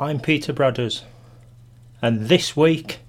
I'm 0.00 0.20
Peter 0.20 0.52
Bradders, 0.52 1.02
and 2.00 2.28
this 2.28 2.56
week. 2.56 3.00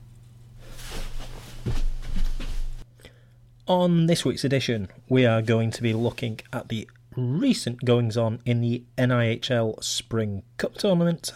On 3.67 4.07
this 4.07 4.25
week's 4.25 4.43
edition, 4.43 4.87
we 5.07 5.23
are 5.23 5.43
going 5.43 5.69
to 5.69 5.83
be 5.83 5.93
looking 5.93 6.39
at 6.51 6.69
the 6.69 6.89
recent 7.15 7.85
goings 7.85 8.17
on 8.17 8.39
in 8.43 8.61
the 8.61 8.85
NIHL 8.97 9.83
Spring 9.83 10.41
Cup 10.57 10.73
tournament. 10.77 11.31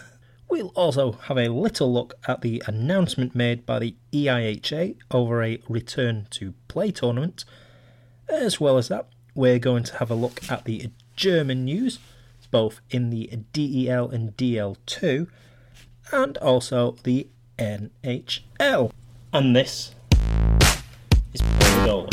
We'll 0.50 0.70
also 0.70 1.12
have 1.12 1.38
a 1.38 1.50
little 1.50 1.94
look 1.94 2.16
at 2.28 2.42
the 2.42 2.64
announcement 2.66 3.36
made 3.36 3.64
by 3.64 3.78
the 3.78 3.96
EIHA 4.12 4.96
over 5.12 5.44
a 5.44 5.62
return 5.70 6.26
to 6.32 6.56
play 6.68 6.90
tournament. 6.90 7.46
As 8.28 8.60
well 8.60 8.80
as 8.80 8.88
that, 8.88 9.08
we're 9.36 9.60
going 9.60 9.84
to 9.84 9.98
have 9.98 10.10
a 10.10 10.16
look 10.16 10.50
at 10.50 10.66
the 10.66 10.90
German 11.16 11.66
news, 11.66 12.00
both 12.54 12.82
in 12.92 13.10
the 13.10 13.28
DEL 13.52 14.10
and 14.12 14.38
DL2, 14.38 15.28
and 16.12 16.38
also 16.38 16.96
the 17.02 17.28
NHL. 17.58 18.92
And 19.34 19.56
this 19.56 19.96
is 21.34 21.42
Paul. 21.42 22.08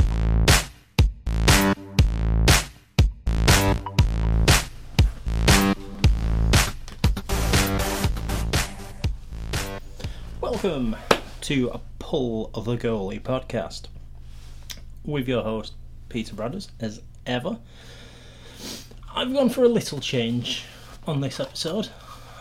Welcome 10.41 10.97
to 11.43 11.69
a 11.69 11.81
Pull 11.99 12.51
of 12.55 12.65
the 12.65 12.79
Goalie 12.79 13.21
podcast 13.21 13.89
with 15.05 15.29
your 15.29 15.43
host 15.43 15.75
Peter 16.09 16.35
Brothers, 16.35 16.71
as 16.81 17.03
ever. 17.27 17.59
I've 19.13 19.33
gone 19.33 19.49
for 19.49 19.65
a 19.65 19.69
little 19.69 19.99
change 19.99 20.65
on 21.05 21.21
this 21.21 21.41
episode. 21.41 21.89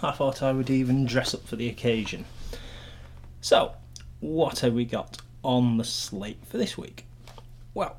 I 0.03 0.11
thought 0.11 0.43
I 0.43 0.51
would 0.51 0.69
even 0.69 1.05
dress 1.05 1.33
up 1.33 1.47
for 1.47 1.55
the 1.55 1.67
occasion. 1.67 2.25
So, 3.41 3.73
what 4.19 4.59
have 4.59 4.73
we 4.73 4.85
got 4.85 5.17
on 5.43 5.77
the 5.77 5.83
slate 5.83 6.37
for 6.45 6.57
this 6.57 6.77
week? 6.77 7.05
Well, 7.73 7.97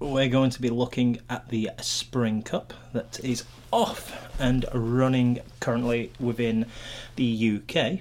we're 0.00 0.28
going 0.28 0.50
to 0.50 0.60
be 0.60 0.70
looking 0.70 1.20
at 1.30 1.48
the 1.50 1.70
Spring 1.80 2.42
Cup 2.42 2.74
that 2.92 3.20
is 3.20 3.44
off 3.70 4.28
and 4.40 4.66
running 4.74 5.40
currently 5.60 6.10
within 6.18 6.66
the 7.14 7.60
UK. 7.60 8.00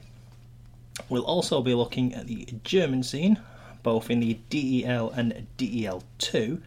We'll 1.08 1.26
also 1.26 1.62
be 1.62 1.76
looking 1.76 2.16
at 2.16 2.26
the 2.26 2.48
German 2.64 3.04
scene, 3.04 3.40
both 3.84 4.10
in 4.10 4.22
the 4.22 4.40
DEL 4.50 5.12
and 5.12 5.46
DEL2. 5.60 6.62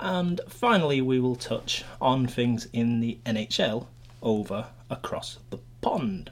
And 0.00 0.40
finally, 0.48 1.02
we 1.02 1.20
will 1.20 1.36
touch 1.36 1.84
on 2.00 2.26
things 2.26 2.66
in 2.72 3.00
the 3.00 3.18
NHL 3.26 3.86
over 4.22 4.66
across 4.88 5.38
the 5.50 5.58
pond. 5.82 6.30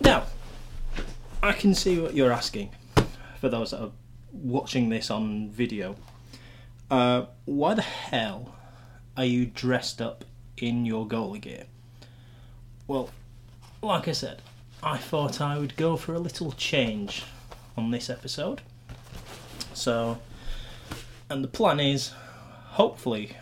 Now, 0.00 0.24
I 1.42 1.52
can 1.52 1.74
see 1.74 2.00
what 2.00 2.14
you're 2.14 2.32
asking 2.32 2.70
for 3.40 3.48
those 3.48 3.70
that 3.70 3.80
are 3.80 3.92
watching 4.32 4.88
this 4.88 5.10
on 5.10 5.48
video. 5.50 5.94
Uh, 6.90 7.26
why 7.44 7.74
the 7.74 7.82
hell 7.82 8.56
are 9.16 9.24
you 9.24 9.46
dressed 9.46 10.02
up 10.02 10.24
in 10.56 10.84
your 10.84 11.06
goalie 11.06 11.40
gear? 11.40 11.66
Well, 12.88 13.10
like 13.80 14.08
I 14.08 14.12
said, 14.12 14.42
I 14.82 14.98
thought 14.98 15.40
I 15.40 15.56
would 15.56 15.76
go 15.76 15.96
for 15.96 16.14
a 16.14 16.18
little 16.18 16.50
change 16.52 17.24
on 17.76 17.92
this 17.92 18.10
episode. 18.10 18.60
So, 19.72 20.18
and 21.30 21.42
the 21.42 21.48
plan 21.48 21.80
is 21.80 22.12
hopefully, 22.72 23.36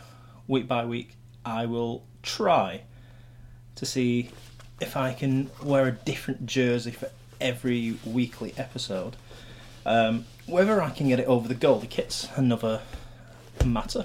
week 0.49 0.67
by 0.67 0.85
week, 0.85 1.17
I 1.45 1.67
will 1.67 2.05
try 2.23 2.83
to 3.77 3.87
see 3.87 4.31
if 4.81 4.97
I 4.97 5.13
can 5.13 5.51
wear 5.63 5.87
a 5.87 5.93
different 5.93 6.47
jersey 6.47 6.91
for 6.91 7.11
every 7.41 7.97
weekly 8.05 8.55
episode. 8.57 9.17
Um, 9.87 10.27
whether 10.47 10.83
I 10.83 10.91
can 10.91 11.09
get 11.09 11.21
it 11.21 11.27
over 11.27 11.49
the 11.49 11.55
goal, 11.55 11.79
the 11.79 11.87
kit's 11.87 12.29
another 12.37 12.83
matter. 13.65 14.05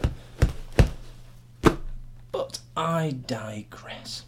But 2.32 2.60
I 2.78 3.16
digress. 3.26 4.24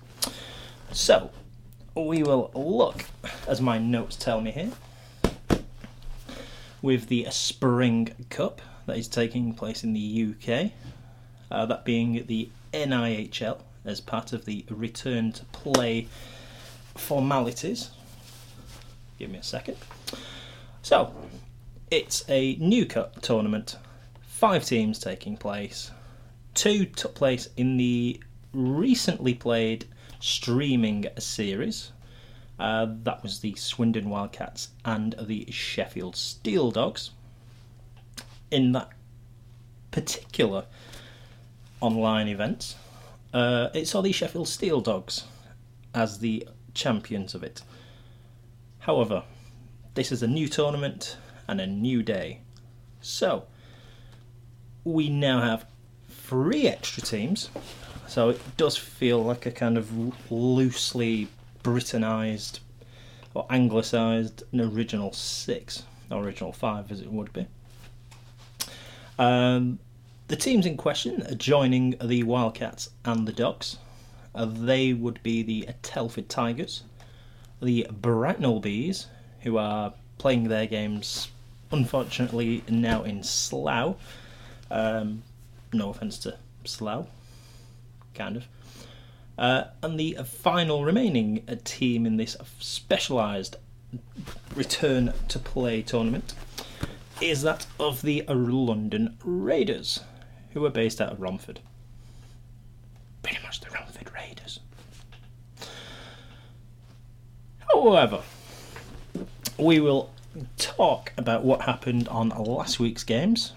So, 0.91 1.31
we 1.95 2.23
will 2.23 2.51
look, 2.53 3.05
as 3.47 3.61
my 3.61 3.77
notes 3.77 4.15
tell 4.15 4.41
me 4.41 4.51
here, 4.51 4.71
with 6.81 7.07
the 7.07 7.27
Spring 7.29 8.09
Cup 8.29 8.61
that 8.87 8.97
is 8.97 9.07
taking 9.07 9.53
place 9.53 9.83
in 9.83 9.93
the 9.93 10.33
UK, 10.33 10.71
uh, 11.51 11.65
that 11.67 11.85
being 11.85 12.25
the 12.25 12.49
NIHL 12.73 13.59
as 13.85 14.01
part 14.01 14.33
of 14.33 14.45
the 14.45 14.65
return 14.69 15.31
to 15.33 15.45
play 15.45 16.07
formalities. 16.95 17.91
Give 19.19 19.29
me 19.29 19.37
a 19.37 19.43
second. 19.43 19.77
So, 20.81 21.13
it's 21.91 22.23
a 22.27 22.55
new 22.55 22.85
cup 22.85 23.21
tournament, 23.21 23.77
five 24.21 24.65
teams 24.65 24.99
taking 24.99 25.37
place. 25.37 25.91
Two 26.53 26.85
took 26.85 27.13
place 27.13 27.49
in 27.55 27.77
the 27.77 28.21
recently 28.53 29.33
played 29.33 29.85
streaming 30.19 31.05
series. 31.19 31.91
Uh, 32.59 32.87
that 33.03 33.21
was 33.21 33.39
the 33.39 33.53
Swindon 33.55 34.09
Wildcats 34.09 34.69
and 34.83 35.13
the 35.21 35.45
Sheffield 35.51 36.15
Steel 36.15 36.71
Dogs. 36.71 37.11
In 38.51 38.71
that 38.73 38.89
particular 39.91 40.65
online 41.81 42.27
event, 42.27 42.75
uh, 43.33 43.69
it 43.73 43.87
saw 43.87 44.01
the 44.01 44.11
Sheffield 44.11 44.47
Steel 44.47 44.81
Dogs 44.81 45.25
as 45.93 46.19
the 46.19 46.47
champions 46.73 47.35
of 47.35 47.43
it. 47.43 47.61
However, 48.79 49.23
this 49.95 50.11
is 50.11 50.23
a 50.23 50.27
new 50.27 50.47
tournament 50.47 51.17
and 51.47 51.59
a 51.59 51.67
new 51.67 52.03
day. 52.03 52.41
So, 53.01 53.47
we 54.83 55.09
now 55.09 55.41
have 55.41 55.65
three 56.09 56.67
extra 56.67 57.03
teams. 57.03 57.49
So 58.07 58.29
it 58.29 58.57
does 58.57 58.77
feel 58.77 59.23
like 59.23 59.45
a 59.45 59.51
kind 59.51 59.77
of 59.77 60.31
loosely 60.31 61.27
Britanised 61.63 62.61
or 63.33 63.45
Anglicised 63.49 64.43
an 64.53 64.61
original 64.61 65.11
six, 65.11 65.83
original 66.09 66.53
five 66.53 66.91
as 66.91 67.01
it 67.01 67.11
would 67.11 67.33
be. 67.33 67.47
Um, 69.17 69.79
the 70.27 70.35
teams 70.35 70.65
in 70.65 70.77
question 70.77 71.23
are 71.23 71.35
joining 71.35 71.95
the 72.03 72.23
Wildcats 72.23 72.89
and 73.05 73.27
the 73.27 73.31
Dogs. 73.31 73.77
Uh, 74.35 74.45
they 74.45 74.93
would 74.93 75.21
be 75.23 75.41
the 75.41 75.69
Telford 75.81 76.29
Tigers, 76.29 76.83
the 77.61 77.87
Bracknell 77.89 78.59
Bees, 78.59 79.07
who 79.41 79.57
are 79.57 79.93
playing 80.17 80.49
their 80.49 80.67
games, 80.67 81.29
unfortunately, 81.71 82.63
now 82.67 83.03
in 83.03 83.23
Slough. 83.23 83.95
Um, 84.69 85.23
no 85.73 85.89
offence 85.89 86.19
to 86.19 86.37
Slough, 86.65 87.07
kind 88.13 88.37
of. 88.37 88.47
Uh, 89.37 89.65
and 89.81 89.99
the 89.99 90.17
final 90.25 90.83
remaining 90.83 91.45
team 91.63 92.05
in 92.05 92.17
this 92.17 92.35
specialised 92.59 93.55
return 94.55 95.13
to 95.29 95.39
play 95.39 95.81
tournament 95.81 96.33
is 97.21 97.41
that 97.41 97.65
of 97.79 98.01
the 98.01 98.23
London 98.27 99.17
Raiders, 99.23 100.01
who 100.51 100.65
are 100.65 100.69
based 100.69 101.01
out 101.01 101.11
of 101.11 101.21
Romford. 101.21 101.59
Pretty 103.23 103.41
much 103.43 103.59
the 103.59 103.69
Romford 103.69 104.11
Raiders. 104.13 104.59
However, 107.71 108.21
we 109.57 109.79
will 109.79 110.11
talk 110.57 111.11
about 111.17 111.43
what 111.43 111.61
happened 111.61 112.07
on 112.09 112.29
last 112.29 112.79
week's 112.79 113.03
games, 113.03 113.53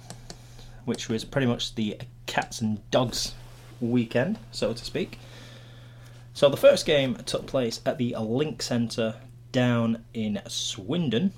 which 0.84 1.08
was 1.08 1.24
pretty 1.24 1.46
much 1.46 1.74
the 1.74 1.98
cats 2.26 2.60
and 2.60 2.78
dogs 2.90 3.34
weekend, 3.80 4.38
so 4.52 4.72
to 4.72 4.84
speak. 4.84 5.18
So 6.32 6.48
the 6.48 6.56
first 6.56 6.86
game 6.86 7.16
took 7.26 7.46
place 7.46 7.80
at 7.84 7.98
the 7.98 8.14
Link 8.16 8.62
Centre 8.62 9.16
down 9.52 10.04
in 10.14 10.40
Swindon, 10.46 11.32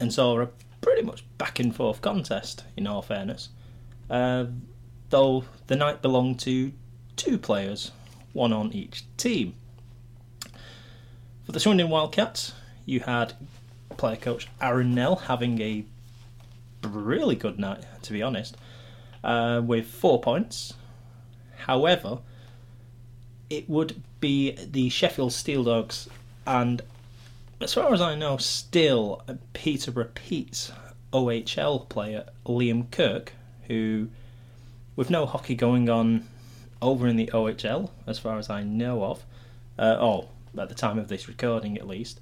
and 0.00 0.12
saw 0.12 0.40
a 0.40 0.48
pretty 0.82 1.02
much 1.02 1.24
back 1.38 1.58
and 1.58 1.74
forth 1.74 2.02
contest. 2.02 2.64
In 2.76 2.86
all 2.86 3.00
fairness, 3.00 3.48
uh, 4.10 4.44
though 5.08 5.44
the 5.68 5.76
night 5.76 6.02
belonged 6.02 6.38
to 6.40 6.72
two 7.16 7.38
players, 7.38 7.92
one 8.34 8.52
on 8.52 8.72
each 8.72 9.04
team. 9.16 9.54
For 11.44 11.52
the 11.52 11.60
Swindon 11.60 11.88
Wildcats, 11.88 12.52
you 12.84 13.00
had 13.00 13.32
player 13.96 14.16
coach 14.16 14.48
Aaron 14.60 14.94
Nell 14.94 15.16
having 15.16 15.60
a 15.60 15.84
really 16.82 17.36
good 17.36 17.58
night, 17.58 17.84
to 18.02 18.12
be 18.12 18.22
honest, 18.22 18.56
uh, 19.24 19.62
with 19.64 19.86
four 19.86 20.20
points. 20.20 20.74
However, 21.66 22.18
it 23.48 23.68
would 23.68 24.02
be 24.20 24.52
the 24.52 24.88
Sheffield 24.88 25.32
Steel 25.32 25.64
Dogs, 25.64 26.08
and 26.46 26.82
as 27.62 27.74
far 27.74 27.92
as 27.92 28.00
I 28.00 28.14
know, 28.14 28.36
still 28.38 29.22
Peterborough 29.52 30.10
Petes 30.14 30.72
OHL 31.12 31.88
player 31.88 32.26
Liam 32.46 32.90
Kirk, 32.90 33.32
who, 33.66 34.08
with 34.96 35.10
no 35.10 35.26
hockey 35.26 35.54
going 35.54 35.88
on 35.88 36.26
over 36.80 37.06
in 37.06 37.16
the 37.16 37.30
OHL, 37.32 37.90
as 38.06 38.18
far 38.18 38.38
as 38.38 38.50
I 38.50 38.62
know 38.62 39.04
of, 39.04 39.24
uh, 39.78 39.96
oh, 40.00 40.28
at 40.58 40.68
the 40.68 40.74
time 40.74 40.98
of 40.98 41.08
this 41.08 41.28
recording 41.28 41.78
at 41.78 41.86
least. 41.86 42.20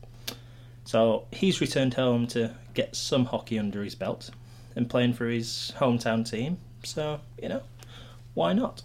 So 0.85 1.27
he's 1.31 1.61
returned 1.61 1.95
home 1.95 2.27
to 2.29 2.55
get 2.75 2.97
some 2.97 3.27
hockey 3.27 3.59
under 3.59 3.83
his 3.83 3.95
belt 3.95 4.31
and 4.77 4.89
playing 4.89 5.15
for 5.15 5.27
his 5.27 5.73
hometown 5.79 6.29
team. 6.29 6.59
So, 6.85 7.21
you 7.41 7.49
know, 7.49 7.63
why 8.35 8.53
not? 8.53 8.83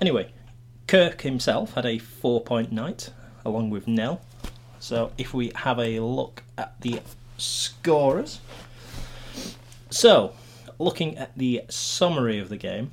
Anyway, 0.00 0.32
Kirk 0.86 1.22
himself 1.22 1.74
had 1.74 1.86
a 1.86 1.98
four 1.98 2.40
point 2.40 2.72
night 2.72 3.10
along 3.44 3.70
with 3.70 3.86
Nell. 3.86 4.20
So 4.80 5.12
if 5.16 5.32
we 5.32 5.52
have 5.54 5.78
a 5.78 6.00
look 6.00 6.42
at 6.58 6.80
the 6.80 7.00
scorers. 7.40 8.40
So, 9.90 10.34
looking 10.78 11.16
at 11.16 11.36
the 11.36 11.62
summary 11.68 12.38
of 12.38 12.48
the 12.48 12.56
game, 12.56 12.92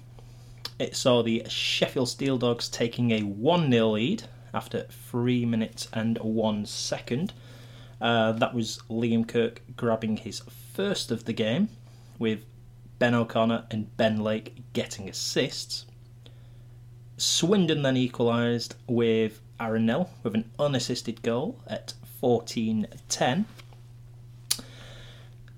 it 0.79 0.95
saw 0.95 1.21
the 1.21 1.43
Sheffield 1.47 2.09
Steel 2.09 2.37
Dogs 2.37 2.69
taking 2.69 3.11
a 3.11 3.21
1 3.21 3.71
0 3.71 3.87
lead 3.89 4.23
after 4.53 4.83
3 4.83 5.45
minutes 5.45 5.87
and 5.93 6.17
1 6.19 6.65
second. 6.65 7.33
Uh, 7.99 8.31
that 8.33 8.53
was 8.53 8.79
Liam 8.89 9.27
Kirk 9.27 9.61
grabbing 9.75 10.17
his 10.17 10.41
first 10.73 11.11
of 11.11 11.25
the 11.25 11.33
game, 11.33 11.69
with 12.19 12.45
Ben 12.99 13.15
O'Connor 13.15 13.65
and 13.71 13.95
Ben 13.97 14.23
Lake 14.23 14.55
getting 14.73 15.09
assists. 15.09 15.85
Swindon 17.17 17.81
then 17.81 17.97
equalised 17.97 18.75
with 18.87 19.41
Nell 19.59 20.09
with 20.23 20.35
an 20.35 20.49
unassisted 20.59 21.21
goal 21.21 21.59
at 21.67 21.93
14 22.19 22.87
10. 23.09 23.45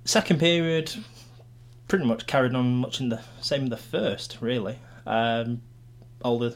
Second 0.06 0.40
period, 0.40 0.94
pretty 1.88 2.06
much 2.06 2.26
carried 2.28 2.56
on 2.56 2.78
much 2.78 3.00
in 3.00 3.10
the 3.10 3.22
same 3.42 3.64
in 3.64 3.70
the 3.70 3.78
first, 3.78 4.38
really. 4.42 4.80
Um, 5.06 5.62
all 6.24 6.40
the 6.40 6.56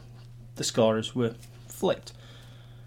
the 0.56 0.64
scorers 0.64 1.16
were 1.16 1.36
flipped. 1.68 2.14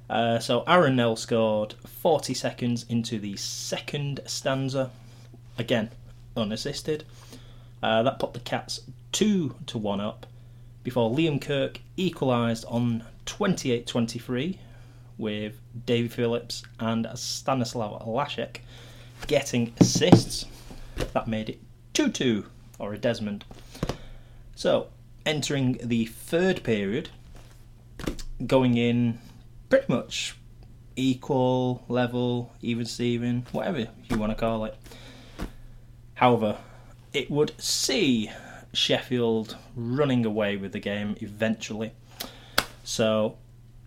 Uh, 0.08 0.38
so 0.38 0.62
Aaron 0.66 0.96
Nell 0.96 1.16
scored 1.16 1.74
40 1.84 2.32
seconds 2.34 2.86
into 2.88 3.18
the 3.18 3.36
second 3.36 4.20
stanza, 4.26 4.90
again 5.58 5.90
unassisted. 6.36 7.04
Uh, 7.82 8.02
that 8.02 8.18
put 8.18 8.32
the 8.32 8.40
Cats 8.40 8.80
two 9.12 9.56
to 9.66 9.78
one 9.78 10.00
up 10.00 10.26
before 10.82 11.10
Liam 11.10 11.40
Kirk 11.40 11.80
equalised 11.96 12.64
on 12.66 13.04
28-23 13.26 14.58
with 15.18 15.60
Davy 15.84 16.08
Phillips 16.08 16.62
and 16.80 17.06
Stanislav 17.14 18.06
Lascek 18.06 18.58
getting 19.26 19.72
assists. 19.80 20.46
That 21.12 21.28
made 21.28 21.50
it 21.50 21.60
2-2 21.94 22.46
or 22.78 22.94
a 22.94 22.98
Desmond. 22.98 23.44
So 24.54 24.88
entering 25.24 25.78
the 25.82 26.06
third 26.06 26.62
period, 26.62 27.10
going 28.46 28.76
in 28.76 29.18
pretty 29.68 29.86
much 29.92 30.36
equal, 30.94 31.84
level, 31.88 32.52
even 32.62 32.86
Steven, 32.86 33.46
whatever 33.52 33.88
you 34.08 34.18
want 34.18 34.32
to 34.32 34.36
call 34.36 34.64
it. 34.64 34.76
However, 36.14 36.56
it 37.12 37.30
would 37.30 37.52
see 37.58 38.30
Sheffield 38.72 39.56
running 39.74 40.24
away 40.24 40.56
with 40.56 40.72
the 40.72 40.80
game 40.80 41.16
eventually. 41.20 41.92
So 42.86 43.36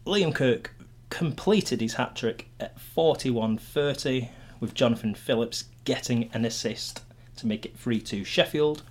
Liam 0.05 0.35
Kirk 0.35 0.75
completed 1.09 1.79
his 1.79 1.93
hat 1.93 2.17
trick 2.17 2.49
at 2.59 2.77
41 2.81 3.57
30, 3.57 4.29
with 4.59 4.73
Jonathan 4.73 5.15
Phillips 5.15 5.63
getting 5.85 6.29
an 6.33 6.43
assist 6.43 7.01
to 7.37 7.47
make 7.47 7.65
it 7.65 7.79
3 7.79 8.01
2 8.01 8.25
Sheffield. 8.25 8.83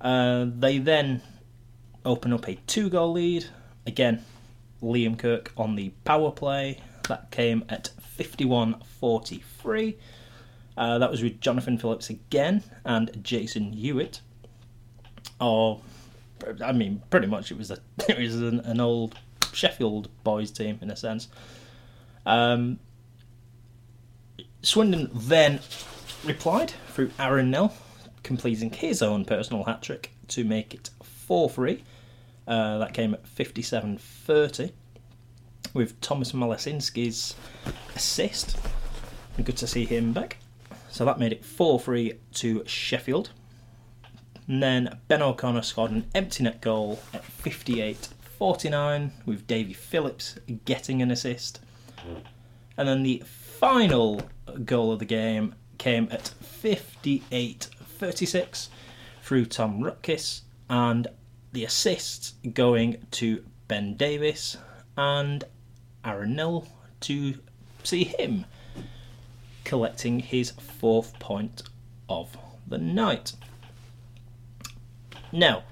Uh, 0.00 0.46
they 0.48 0.78
then 0.78 1.20
open 2.02 2.32
up 2.32 2.48
a 2.48 2.54
two 2.66 2.88
goal 2.88 3.12
lead. 3.12 3.44
Again, 3.86 4.24
Liam 4.82 5.18
Kirk 5.18 5.52
on 5.54 5.76
the 5.76 5.90
power 6.06 6.30
play. 6.30 6.80
That 7.06 7.30
came 7.30 7.62
at 7.68 7.90
51 8.00 8.80
43. 9.00 9.98
Uh, 10.78 10.98
that 10.98 11.10
was 11.10 11.22
with 11.22 11.42
Jonathan 11.42 11.76
Phillips 11.76 12.08
again 12.08 12.62
and 12.86 13.22
Jason 13.22 13.74
Hewitt. 13.74 14.22
Or, 15.38 15.82
I 16.62 16.72
mean, 16.72 17.02
pretty 17.10 17.26
much 17.26 17.50
it 17.50 17.58
was 17.58 17.70
a 17.70 17.78
it 18.08 18.18
was 18.18 18.36
an, 18.36 18.60
an 18.60 18.80
old 18.80 19.18
Sheffield 19.52 20.08
boys 20.24 20.50
team 20.50 20.78
in 20.80 20.90
a 20.90 20.96
sense. 20.96 21.28
Um, 22.26 22.78
Swindon 24.62 25.10
then 25.14 25.60
replied 26.24 26.72
through 26.88 27.10
Aaron 27.18 27.50
Nell, 27.50 27.74
completing 28.22 28.70
his 28.70 29.02
own 29.02 29.24
personal 29.24 29.64
hat 29.64 29.82
trick 29.82 30.10
to 30.28 30.44
make 30.44 30.74
it 30.74 30.90
4 31.02 31.48
3. 31.48 31.82
Uh, 32.46 32.78
that 32.78 32.94
came 32.94 33.14
at 33.14 33.26
57 33.26 33.98
30 33.98 34.72
with 35.72 36.00
Thomas 36.00 36.32
Malasinski's 36.32 37.34
assist. 37.94 38.56
Good 39.42 39.56
to 39.58 39.66
see 39.66 39.84
him 39.84 40.12
back. 40.12 40.38
So 40.90 41.04
that 41.04 41.18
made 41.18 41.32
it 41.32 41.44
4 41.44 41.80
3 41.80 42.14
to 42.34 42.64
Sheffield. 42.66 43.30
And 44.50 44.60
then 44.60 44.98
Ben 45.06 45.22
O'Connor 45.22 45.62
scored 45.62 45.92
an 45.92 46.10
empty 46.12 46.42
net 46.42 46.60
goal 46.60 46.98
at 47.14 47.22
58 47.22 48.08
49 48.36 49.12
with 49.24 49.46
Davy 49.46 49.72
Phillips 49.72 50.40
getting 50.64 51.00
an 51.00 51.12
assist. 51.12 51.60
And 52.76 52.88
then 52.88 53.04
the 53.04 53.22
final 53.24 54.22
goal 54.64 54.90
of 54.90 54.98
the 54.98 55.04
game 55.04 55.54
came 55.78 56.08
at 56.10 56.26
58 56.26 57.68
36 57.80 58.70
through 59.22 59.46
Tom 59.46 59.84
Rutkiss, 59.84 60.42
and 60.68 61.06
the 61.52 61.64
assists 61.64 62.34
going 62.52 63.06
to 63.12 63.44
Ben 63.68 63.94
Davis 63.96 64.56
and 64.96 65.44
Aaron 66.04 66.34
Nell 66.34 66.66
to 67.02 67.34
see 67.84 68.02
him 68.02 68.46
collecting 69.62 70.18
his 70.18 70.50
fourth 70.50 71.16
point 71.20 71.62
of 72.08 72.36
the 72.66 72.78
night. 72.78 73.34
Now, 75.32 75.64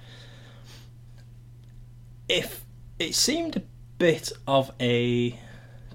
if 2.28 2.64
it 2.98 3.14
seemed 3.14 3.56
a 3.56 3.62
bit 3.98 4.32
of 4.46 4.70
a 4.80 5.38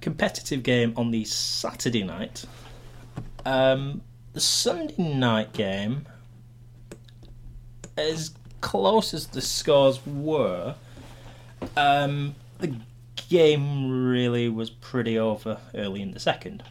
competitive 0.01 0.63
game 0.63 0.93
on 0.97 1.11
the 1.11 1.23
Saturday 1.25 2.03
night, 2.03 2.45
um, 3.45 4.01
the 4.33 4.39
Sunday 4.39 4.95
night 4.97 5.53
game, 5.53 6.05
as 7.97 8.31
close 8.61 9.13
as 9.13 9.27
the 9.27 9.41
scores 9.41 10.05
were, 10.05 10.75
um, 11.77 12.35
the 12.59 12.75
game 13.29 14.07
really 14.09 14.49
was 14.49 14.69
pretty 14.69 15.17
over 15.17 15.59
early 15.75 16.01
in 16.01 16.11
the 16.11 16.19
second. 16.19 16.63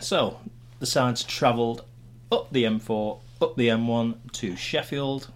So 0.00 0.38
the 0.80 0.86
sides 0.86 1.22
travelled 1.24 1.84
up 2.30 2.52
the 2.52 2.64
M4, 2.64 3.20
up 3.40 3.56
the 3.56 3.68
M1 3.68 4.32
to 4.32 4.56
Sheffield, 4.56 5.30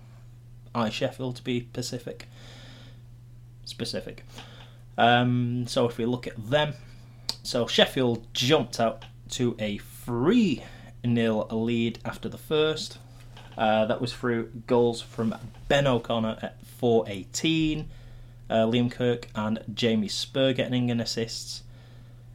I 0.75 0.91
Sheffield 0.91 1.37
to 1.37 1.45
be 1.45 1.69
Pacific, 1.73 2.29
specific. 3.65 4.25
Um, 4.97 5.67
so 5.67 5.89
if 5.89 5.99
we 5.99 6.05
look 6.07 6.27
at 6.27 6.51
them, 6.51 6.75
so 7.43 7.67
Sheffield 7.67 8.27
jumped 8.33 8.79
out 8.81 9.05
to 9.31 9.57
a 9.59 9.79
3 9.79 10.63
nil 11.05 11.47
lead 11.51 11.99
after 12.05 12.29
the 12.29 12.39
first. 12.39 12.99
Uh, 13.57 13.85
that 13.85 14.01
was 14.01 14.13
through 14.13 14.51
goals 14.67 15.03
from 15.03 15.35
Ben 15.69 15.87
O'Connor 15.87 16.39
at 16.41 16.65
418, 16.65 17.89
uh, 18.49 18.55
Liam 18.55 18.91
Kirk 18.91 19.29
and 19.35 19.61
Jamie 19.75 20.09
Spur 20.09 20.53
getting 20.53 20.91
an 20.91 21.01
assists. 21.01 21.63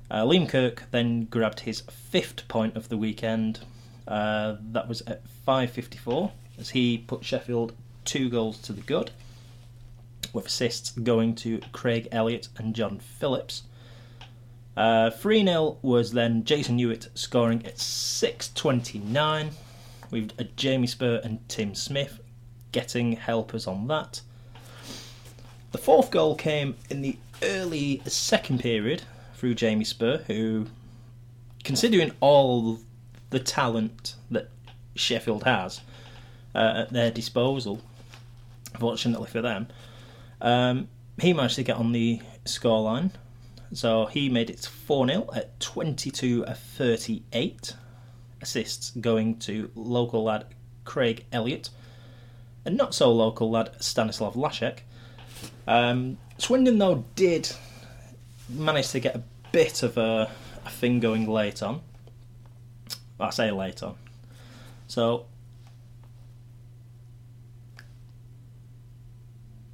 Uh, 0.10 0.24
Liam 0.24 0.48
Kirk 0.48 0.84
then 0.91 1.25
grabbed 1.25 1.62
his 1.62 1.82
fifth 1.82 2.48
point 2.48 2.75
of 2.77 2.89
the 2.89 2.98
weekend. 2.98 3.60
Uh, 4.08 4.56
that 4.72 4.88
was 4.88 5.01
at 5.01 5.22
5.54 5.46 6.32
as 6.60 6.70
he 6.70 6.98
put 6.98 7.25
Sheffield 7.25 7.74
two 8.07 8.29
goals 8.29 8.57
to 8.59 8.73
the 8.73 8.81
good, 8.81 9.11
with 10.33 10.47
assists 10.47 10.91
going 10.91 11.35
to 11.35 11.59
Craig 11.73 12.07
Elliott 12.11 12.47
and 12.57 12.73
John 12.73 12.99
Phillips. 12.99 13.63
Uh, 14.75 15.11
3 15.11 15.43
0 15.43 15.77
was 15.81 16.11
then 16.13 16.43
Jason 16.43 16.77
Hewitt 16.77 17.09
scoring 17.13 17.63
at 17.65 17.75
6.29, 17.75 19.51
with 20.09 20.31
a 20.39 20.45
Jamie 20.45 20.87
Spur 20.87 21.19
and 21.23 21.47
Tim 21.49 21.75
Smith 21.75 22.19
getting 22.71 23.13
helpers 23.13 23.67
on 23.67 23.87
that. 23.87 24.21
The 25.71 25.77
fourth 25.77 26.09
goal 26.09 26.35
came 26.35 26.75
in 26.89 27.01
the 27.01 27.17
early 27.43 28.01
second 28.05 28.61
period 28.61 29.03
through 29.35 29.55
Jamie 29.55 29.83
Spur, 29.83 30.23
who, 30.27 30.67
considering 31.63 32.13
all 32.21 32.79
the 33.31 33.39
talent 33.39 34.15
that 34.31 34.49
Sheffield 34.95 35.43
has 35.43 35.81
uh, 36.55 36.83
at 36.85 36.93
their 36.93 37.11
disposal, 37.11 37.81
fortunately 38.79 39.29
for 39.29 39.41
them, 39.41 39.67
um, 40.41 40.88
he 41.19 41.34
managed 41.34 41.55
to 41.55 41.63
get 41.63 41.77
on 41.77 41.91
the 41.91 42.22
scoreline. 42.46 43.12
So 43.74 44.05
he 44.05 44.29
made 44.29 44.50
it 44.50 44.60
4 44.60 45.07
0 45.07 45.29
at 45.36 45.60
22 45.60 46.46
38. 46.46 47.75
Assists 48.41 48.91
going 48.91 49.38
to 49.39 49.72
local 49.75 50.24
lad 50.24 50.46
Craig 50.86 51.25
Elliott 51.31 51.69
and 52.67 52.75
not 52.75 52.93
so 52.93 53.12
local 53.12 53.50
lad 53.50 53.72
Stanislav 53.79 54.36
Lascek. 54.36 54.79
Um, 55.67 56.17
Swindon, 56.38 56.77
though, 56.77 57.05
did 57.15 57.50
manage 58.50 58.89
to 58.89 59.00
get 59.00 59.15
a 59.15 59.24
bit 59.51 59.84
of 59.84 59.98
a, 59.98 60.29
a 60.65 60.69
thing 60.69 61.00
going 61.00 61.27
late 61.27 61.63
on. 61.63 61.81
I 63.19 63.29
say 63.31 63.51
late 63.51 63.81
on. 63.84 63.96
So, 64.88 65.25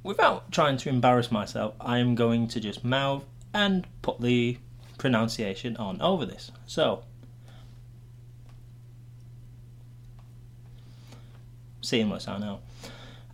without 0.04 0.52
trying 0.52 0.76
to 0.76 0.88
embarrass 0.88 1.32
myself, 1.32 1.74
I 1.80 1.98
am 1.98 2.14
going 2.14 2.46
to 2.48 2.60
just 2.60 2.84
mouth 2.84 3.24
and 3.52 3.86
put 4.02 4.20
the 4.20 4.58
pronunciation 4.98 5.76
on 5.78 6.00
over 6.00 6.24
this. 6.24 6.52
So, 6.66 7.02
seamless, 11.80 12.28
I 12.28 12.38
know. 12.38 12.60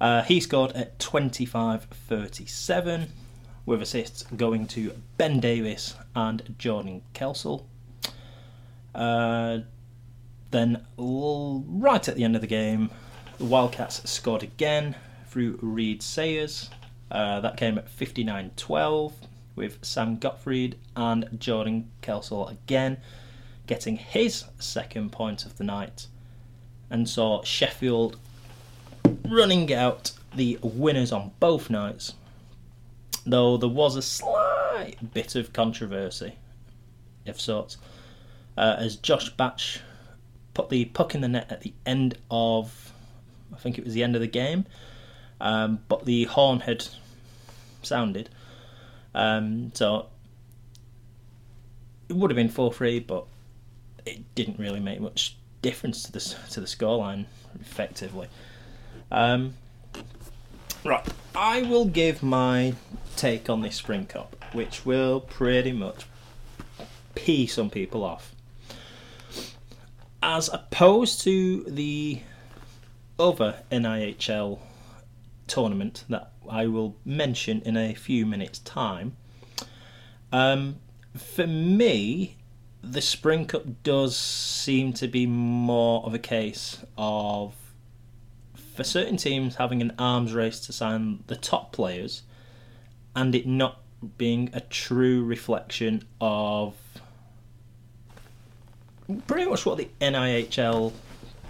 Uh, 0.00 0.22
he 0.22 0.40
scored 0.40 0.72
at 0.72 0.98
25 0.98 1.84
37, 1.84 3.08
with 3.66 3.82
assists 3.82 4.22
going 4.22 4.66
to 4.68 4.94
Ben 5.18 5.40
Davis 5.40 5.94
and 6.14 6.54
Jordan 6.58 7.02
Kelsall. 7.12 7.66
Uh, 8.94 9.58
then, 10.50 10.86
right 10.96 12.08
at 12.08 12.16
the 12.16 12.24
end 12.24 12.34
of 12.34 12.40
the 12.40 12.46
game, 12.46 12.90
the 13.38 13.44
Wildcats 13.44 14.08
scored 14.08 14.42
again 14.42 14.96
through 15.30 15.58
Reed 15.62 16.02
Sayers. 16.02 16.70
Uh, 17.10 17.40
that 17.40 17.56
came 17.56 17.78
at 17.78 17.88
59 17.88 18.52
12 18.56 19.14
with 19.56 19.78
Sam 19.82 20.16
Gottfried 20.16 20.76
and 20.94 21.28
Jordan 21.38 21.90
Kelsall 22.02 22.50
again 22.50 22.98
getting 23.66 23.96
his 23.96 24.44
second 24.58 25.12
point 25.12 25.44
of 25.44 25.56
the 25.56 25.64
night 25.64 26.06
and 26.88 27.08
saw 27.08 27.42
Sheffield 27.42 28.18
running 29.28 29.72
out 29.72 30.12
the 30.34 30.58
winners 30.62 31.12
on 31.12 31.30
both 31.40 31.70
nights. 31.70 32.14
Though 33.24 33.56
there 33.56 33.68
was 33.68 33.96
a 33.96 34.02
slight 34.02 34.96
bit 35.14 35.34
of 35.36 35.52
controversy, 35.52 36.34
if 37.24 37.40
sorts, 37.40 37.76
uh, 38.56 38.76
as 38.78 38.96
Josh 38.96 39.30
Batch 39.30 39.80
put 40.54 40.68
the 40.68 40.86
puck 40.86 41.14
in 41.14 41.20
the 41.20 41.28
net 41.28 41.50
at 41.50 41.60
the 41.60 41.72
end 41.86 42.18
of, 42.30 42.92
I 43.52 43.56
think 43.56 43.78
it 43.78 43.84
was 43.84 43.94
the 43.94 44.02
end 44.02 44.16
of 44.16 44.20
the 44.20 44.26
game, 44.26 44.64
um, 45.40 45.80
but 45.88 46.04
the 46.04 46.24
horn 46.24 46.60
had 46.60 46.86
sounded. 47.82 48.28
Um, 49.14 49.72
so 49.74 50.06
it 52.08 52.16
would 52.16 52.30
have 52.30 52.36
been 52.36 52.48
4 52.48 52.72
3, 52.72 53.00
but 53.00 53.24
it 54.06 54.34
didn't 54.34 54.58
really 54.58 54.80
make 54.80 55.00
much 55.00 55.36
difference 55.62 56.02
to 56.04 56.12
the, 56.12 56.20
to 56.50 56.60
the 56.60 56.66
scoreline, 56.66 57.26
effectively. 57.60 58.28
Um, 59.10 59.54
right, 60.84 61.06
I 61.34 61.62
will 61.62 61.86
give 61.86 62.22
my 62.22 62.74
take 63.16 63.50
on 63.50 63.62
this 63.62 63.76
Spring 63.76 64.06
Cup, 64.06 64.44
which 64.52 64.86
will 64.86 65.20
pretty 65.20 65.72
much 65.72 66.06
pee 67.14 67.46
some 67.46 67.70
people 67.70 68.04
off. 68.04 68.34
As 70.22 70.48
opposed 70.48 71.22
to 71.22 71.64
the 71.64 72.20
other 73.18 73.62
NIHL 73.70 74.58
tournament 75.50 76.04
that 76.08 76.32
I 76.48 76.66
will 76.66 76.96
mention 77.04 77.60
in 77.62 77.76
a 77.76 77.94
few 77.94 78.24
minutes' 78.24 78.60
time. 78.60 79.16
Um, 80.32 80.76
for 81.16 81.46
me, 81.46 82.36
the 82.82 83.00
Spring 83.00 83.46
Cup 83.46 83.82
does 83.82 84.16
seem 84.16 84.92
to 84.94 85.08
be 85.08 85.26
more 85.26 86.04
of 86.06 86.14
a 86.14 86.18
case 86.18 86.78
of 86.96 87.54
for 88.74 88.84
certain 88.84 89.16
teams 89.16 89.56
having 89.56 89.82
an 89.82 89.92
arms 89.98 90.32
race 90.32 90.60
to 90.60 90.72
sign 90.72 91.22
the 91.26 91.36
top 91.36 91.72
players 91.72 92.22
and 93.14 93.34
it 93.34 93.46
not 93.46 93.80
being 94.16 94.48
a 94.54 94.60
true 94.60 95.22
reflection 95.24 96.02
of 96.20 96.74
pretty 99.26 99.50
much 99.50 99.66
what 99.66 99.76
the 99.76 99.88
NIHL 100.00 100.92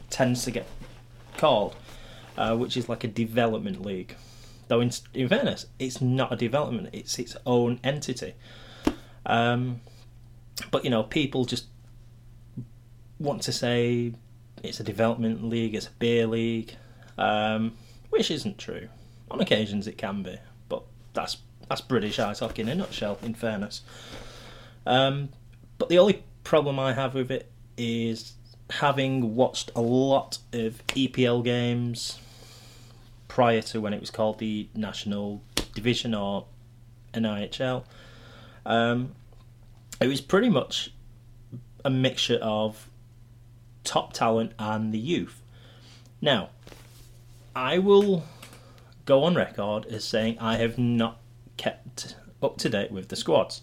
tends 0.09 0.45
to 0.45 0.51
get 0.51 0.67
called, 1.37 1.77
uh, 2.41 2.57
which 2.57 2.75
is 2.75 2.89
like 2.89 3.05
a 3.05 3.09
development 3.09 3.85
league. 3.85 4.17
Though, 4.69 4.81
in, 4.81 4.91
in 5.13 5.29
fairness, 5.29 5.67
it's 5.79 6.01
not 6.01 6.33
a 6.33 6.37
development, 6.37 6.89
it's 6.95 7.19
its 7.19 7.37
own 7.45 7.79
entity. 7.85 8.33
Um, 9.27 9.83
but, 10.71 10.83
you 10.83 10.91
know, 10.91 11.03
people 11.03 11.45
just 11.45 11.67
want 13.19 13.43
to 13.43 13.53
say 13.53 14.15
it's 14.63 14.81
a 14.81 14.83
development 14.83 15.45
league, 15.45 15.75
it's 15.75 15.89
a 15.89 15.91
beer 15.99 16.27
league, 16.27 16.75
um, 17.19 17.73
which 18.09 18.31
isn't 18.31 18.57
true. 18.57 18.89
On 19.31 19.39
occasions 19.41 19.87
it 19.87 19.99
can 19.99 20.23
be, 20.23 20.39
but 20.69 20.83
that's 21.13 21.37
that's 21.69 21.83
British 21.83 22.19
ice 22.19 22.41
hockey 22.41 22.63
in 22.63 22.69
a 22.69 22.75
nutshell. 22.75 23.17
In 23.23 23.33
fairness, 23.33 23.83
um, 24.87 25.29
but 25.79 25.89
the 25.89 26.01
only 26.01 26.25
problem 26.43 26.81
I 26.81 26.95
have 26.95 27.15
with 27.15 27.31
it 27.31 27.49
is 27.77 28.33
having 28.71 29.37
watched 29.37 29.71
a 29.77 29.81
lot 29.81 30.39
of 30.53 30.85
EPL 30.89 31.45
games 31.45 32.19
prior 33.31 33.63
to 33.63 33.81
when 33.81 33.95
it 33.95 34.01
was 34.01 34.11
called 34.11 34.41
the 34.41 34.69
National 34.75 35.41
Division 35.73 36.15
or 36.17 36.47
NIHL. 37.15 37.85
Um, 38.67 39.13
it 40.01 40.09
was 40.09 40.21
pretty 40.21 40.51
much 40.51 40.93
a 41.85 41.91
mixture 41.91 42.41
of 42.43 42.91
top 43.85 44.13
talent 44.13 44.53
and 44.59 44.93
the 44.93 44.99
youth. 44.99 45.43
Now, 46.21 46.51
I 47.55 47.79
will 47.79 48.25
go 49.05 49.23
on 49.23 49.37
record 49.37 49.87
as 49.87 50.05
saying 50.05 50.37
I 50.41 50.57
have 50.57 50.77
not 50.77 51.21
kept 51.57 52.17
up 52.43 52.59
to 52.59 52.69
date 52.69 52.91
with 52.91 53.09
the 53.09 53.17
squads. 53.17 53.63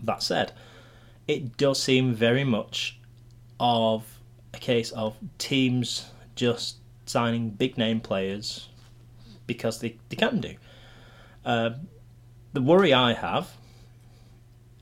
That 0.00 0.22
said, 0.22 0.52
it 1.26 1.56
does 1.56 1.82
seem 1.82 2.14
very 2.14 2.44
much 2.44 3.00
of 3.58 4.20
a 4.54 4.58
case 4.58 4.92
of 4.92 5.16
teams 5.36 6.10
just 6.36 6.76
signing 7.06 7.50
big 7.50 7.78
name 7.78 8.00
players 8.00 8.68
because 9.46 9.80
they, 9.80 9.96
they 10.08 10.16
can 10.16 10.40
do. 10.40 10.54
Uh, 11.44 11.70
the 12.52 12.60
worry 12.60 12.92
I 12.92 13.12
have, 13.14 13.50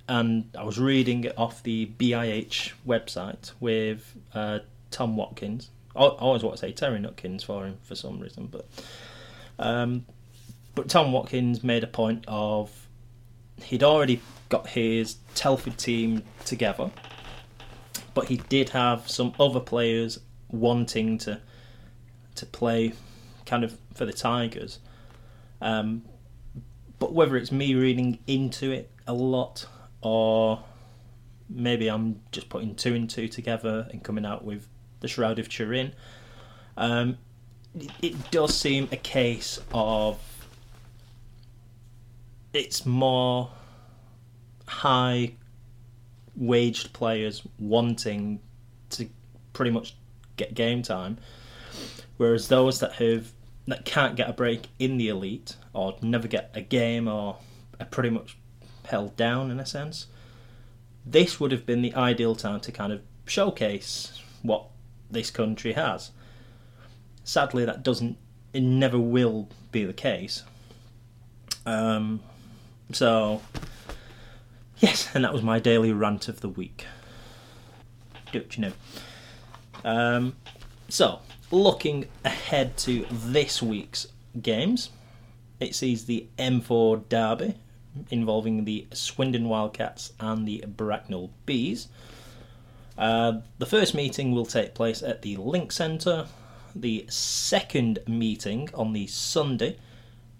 and 0.09 0.51
I 0.59 0.65
was 0.65 0.79
reading 0.79 1.25
it 1.25 1.39
off 1.39 1.63
the 1.63 1.87
BIH 1.99 2.73
website 2.87 3.53
with 3.61 4.17
uh, 4.35 4.61
Tom 4.91 5.17
Watkins, 5.17 5.71
I 5.97 6.07
always 6.07 6.43
want 6.43 6.57
to 6.57 6.61
say 6.61 6.73
Terry 6.73 6.99
Nutkins 6.99 7.45
for 7.45 7.67
him 7.67 7.79
for 7.83 7.95
some 7.95 8.19
reason, 8.19 8.49
but 8.49 8.67
um, 9.59 10.05
but 10.75 10.89
Tom 10.89 11.13
Watkins 11.13 11.63
made 11.63 11.85
a 11.85 11.89
point 11.89 12.25
of 12.27 12.89
he'd 13.63 13.85
already 13.85 14.21
got 14.49 14.69
his 14.69 15.17
Telford 15.37 15.79
team 15.79 16.25
together, 16.45 16.91
but 18.13 18.27
he 18.27 18.39
did 18.49 18.71
have 18.71 19.09
some 19.09 19.35
other 19.39 19.61
players 19.61 20.19
wanting 20.49 21.19
to 21.19 21.41
to 22.37 22.47
play 22.47 22.93
kind 23.47 23.65
of 23.65 23.79
for 23.95 24.05
the 24.05 24.13
Tigers. 24.13 24.79
Um, 25.61 26.03
but 26.99 27.13
whether 27.13 27.37
it's 27.37 27.53
me 27.53 27.75
reading 27.75 28.19
into 28.27 28.71
it 28.71 28.91
a 29.07 29.13
lot 29.13 29.67
or 30.01 30.63
maybe 31.49 31.89
I'm 31.89 32.21
just 32.33 32.49
putting 32.49 32.75
two 32.75 32.95
and 32.95 33.09
two 33.09 33.29
together 33.29 33.89
and 33.91 34.03
coming 34.03 34.25
out 34.25 34.45
with 34.45 34.67
the 35.01 35.09
Shroud 35.09 35.39
of 35.39 35.49
Turin. 35.49 35.93
Um, 36.77 37.19
it, 37.75 37.91
it 38.03 38.31
does 38.31 38.57
seem 38.57 38.89
a 38.93 38.97
case 38.97 39.61
of 39.73 40.19
it's 42.53 42.87
more 42.87 43.51
high 44.67 45.35
waged 46.37 46.93
players 46.93 47.43
wanting 47.59 48.41
to 48.91 49.09
pretty 49.53 49.71
much 49.71 49.95
get 50.37 50.55
game 50.55 50.83
time, 50.83 51.19
whereas 52.17 52.49
those 52.49 52.81
that 52.81 52.95
have 52.95 53.33
that 53.67 53.85
can't 53.85 54.17
get 54.17 54.29
a 54.29 54.33
break 54.33 54.69
in 54.79 54.99
the 54.99 55.09
elite 55.09 55.57
or 55.73 55.97
never 56.03 56.29
get 56.29 56.51
a 56.55 56.61
game 56.61 57.09
or 57.09 57.39
are 57.81 57.87
pretty 57.87 58.11
much 58.11 58.37
held 58.87 59.17
down 59.17 59.51
in 59.51 59.59
a 59.59 59.67
sense. 59.67 60.07
This 61.07 61.41
would 61.41 61.53
have 61.53 61.65
been 61.65 61.83
the 61.83 61.95
ideal 61.95 62.35
time 62.35 62.61
to 62.61 62.73
kind 62.73 62.93
of 62.93 63.01
showcase 63.27 64.21
what 64.43 64.67
this 65.11 65.31
country 65.31 65.73
has. 65.73 66.11
Sadly, 67.25 67.65
that 67.65 67.83
doesn't, 67.83 68.19
it 68.53 68.63
never 68.63 68.99
will 68.99 69.49
be 69.73 69.85
the 69.85 69.95
case. 69.95 70.43
Um, 71.65 72.21
so, 72.93 73.41
yes, 74.79 75.09
and 75.15 75.25
that 75.25 75.33
was 75.33 75.43
my 75.43 75.59
daily 75.59 75.93
rant 75.93 76.29
of 76.29 76.41
the 76.41 76.49
week. 76.49 76.87
Don't 78.33 78.57
you 78.57 78.63
know? 78.67 78.73
Um, 79.85 80.37
so, 80.89 81.21
looking 81.55 82.07
ahead 82.25 82.77
to 82.79 83.07
this 83.11 83.63
week's 83.63 84.09
games, 84.43 84.91
it 85.61 85.75
sees 85.75 86.05
the 86.05 86.27
M4 86.39 87.09
Derby 87.09 87.55
involving 88.11 88.65
the 88.65 88.87
Swindon 88.93 89.49
Wildcats 89.49 90.13
and 90.19 90.47
the 90.47 90.65
Bracknell 90.67 91.31
Bees. 91.47 91.89
Uh, 92.99 93.41
the 93.59 93.67
first 93.67 93.95
meeting 93.95 94.33
will 94.33 94.47
take 94.47 94.75
place 94.75 95.03
at 95.03 95.23
the 95.23 95.37
Link 95.37 95.73
Centre. 95.73 96.27
The 96.75 97.07
second 97.09 98.01
meeting 98.09 98.69
on 98.75 98.93
the 98.93 99.07
Sunday 99.07 99.79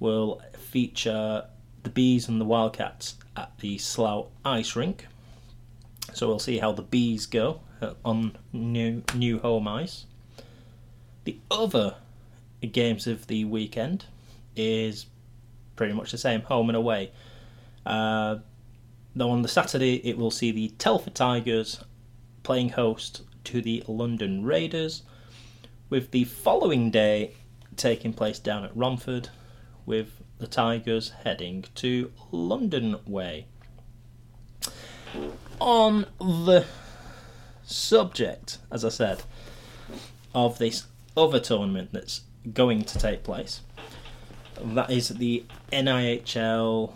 will 0.01 0.43
feature 0.59 1.45
the 1.85 1.91
Bees 1.91 2.29
and 2.29 2.41
the 2.41 2.45
Wildcats 2.45 3.15
at 3.37 3.57
the 3.61 3.79
Slough 3.79 4.27
Ice 4.45 4.75
Rink. 4.75 5.07
So 6.13 6.27
we'll 6.27 6.39
see 6.39 6.59
how 6.59 6.73
the 6.73 6.83
bees 6.83 7.27
go 7.27 7.61
on 8.05 8.37
new 8.53 9.03
new 9.15 9.39
home 9.39 9.69
ice. 9.69 10.07
The 11.25 11.39
other 11.51 11.97
games 12.73 13.07
of 13.07 13.27
the 13.27 13.45
weekend 13.45 14.07
is 14.57 15.07
pretty 15.77 15.93
much 15.93 16.13
the 16.13 16.19
same, 16.19 16.43
home 16.43 16.69
and 16.69 16.77
away. 16.77 17.11
Uh, 17.85 18.37
though 19.15 19.31
on 19.31 19.43
the 19.43 19.49
Saturday, 19.49 19.97
it 20.07 20.17
will 20.17 20.31
see 20.31 20.51
the 20.51 20.69
Telford 20.79 21.15
Tigers 21.15 21.85
playing 22.43 22.71
host 22.71 23.23
to 23.45 23.61
the 23.61 23.83
London 23.87 24.45
Raiders, 24.45 25.03
with 25.91 26.11
the 26.11 26.25
following 26.25 26.91
day 26.91 27.33
taking 27.77 28.13
place 28.13 28.39
down 28.39 28.65
at 28.65 28.77
Romford, 28.77 29.29
with 29.87 30.23
the 30.39 30.47
Tigers 30.47 31.13
heading 31.25 31.65
to 31.77 32.11
London 32.31 32.97
Way. 33.07 33.47
On 35.61 36.07
the 36.19 36.67
subject, 37.65 38.59
as 38.71 38.85
I 38.85 38.89
said, 38.89 39.23
of 40.35 40.59
this 40.59 40.87
other 41.17 41.41
tournament 41.41 41.91
that's 41.93 42.23
going 42.53 42.85
to 42.85 42.99
take 42.99 43.23
place, 43.23 43.61
that 44.63 44.91
is 44.91 45.09
the 45.09 45.45
NIHL, 45.73 46.93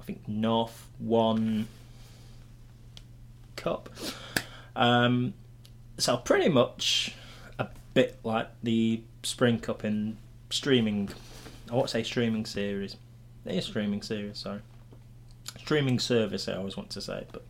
I 0.00 0.04
think 0.04 0.26
North 0.26 0.86
One 0.98 1.68
Cup. 3.56 3.88
Um, 4.74 5.34
so 5.98 6.16
pretty 6.16 6.48
much 6.48 7.14
a 7.58 7.68
bit 7.94 8.18
like 8.24 8.48
the 8.62 9.02
Spring 9.22 9.58
Cup 9.58 9.84
in 9.84 10.16
streaming. 10.50 11.10
I 11.70 11.74
won't 11.74 11.90
say 11.90 12.02
streaming 12.02 12.46
series. 12.46 12.96
It 13.44 13.54
is 13.54 13.66
streaming 13.66 14.02
series. 14.02 14.38
Sorry, 14.38 14.60
streaming 15.58 15.98
service. 15.98 16.48
I 16.48 16.54
always 16.54 16.76
want 16.76 16.90
to 16.90 17.00
say, 17.00 17.26
but 17.32 17.44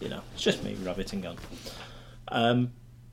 you 0.00 0.08
know, 0.08 0.22
it's 0.34 0.42
just 0.42 0.64
me 0.64 0.74
rabbiting 0.82 1.26
on. 1.26 1.36
Um, 2.28 2.72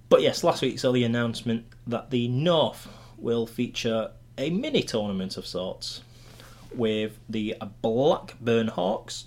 but 0.09 0.21
yes, 0.21 0.43
last 0.43 0.61
week 0.61 0.79
saw 0.79 0.91
the 0.91 1.03
announcement 1.03 1.65
that 1.85 2.09
the 2.09 2.27
North 2.27 2.87
will 3.17 3.45
feature 3.45 4.11
a 4.37 4.49
mini 4.49 4.81
tournament 4.81 5.37
of 5.37 5.45
sorts 5.45 6.01
with 6.73 7.19
the 7.27 7.55
Blackburn 7.81 8.69
Hawks, 8.69 9.25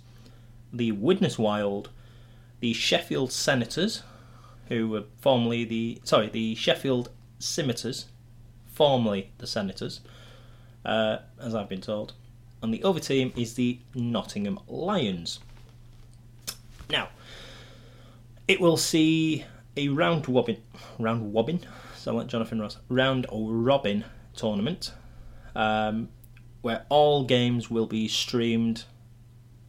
the 0.73 0.93
Widnes 0.93 1.39
Wild, 1.39 1.91
the 2.61 2.73
Sheffield 2.73 3.33
Senators, 3.33 4.03
who 4.69 4.89
were 4.89 5.05
formerly 5.21 5.65
the 5.65 6.01
sorry 6.05 6.29
the 6.29 6.55
Sheffield 6.55 7.11
Scimitars, 7.39 8.07
formerly 8.73 9.31
the 9.39 9.47
Senators, 9.47 10.01
uh, 10.85 11.19
as 11.41 11.55
I've 11.55 11.69
been 11.69 11.81
told, 11.81 12.15
and 12.63 12.73
the 12.73 12.83
other 12.83 13.01
team 13.01 13.33
is 13.37 13.55
the 13.55 13.79
Nottingham 13.95 14.61
Lions. 14.67 15.41
Now, 16.89 17.09
it 18.49 18.61
will 18.61 18.77
see 18.77 19.45
a 19.77 19.89
round 19.89 20.29
robin, 20.29 20.57
round 20.99 21.35
robin, 21.35 21.61
so 21.97 22.15
like 22.15 22.27
Jonathan 22.27 22.61
Ross, 22.61 22.79
round 22.89 23.27
robin 23.33 24.05
tournament, 24.35 24.93
um, 25.55 26.09
where 26.61 26.85
all 26.89 27.25
games 27.25 27.71
will 27.71 27.87
be 27.87 28.09
streamed, 28.09 28.85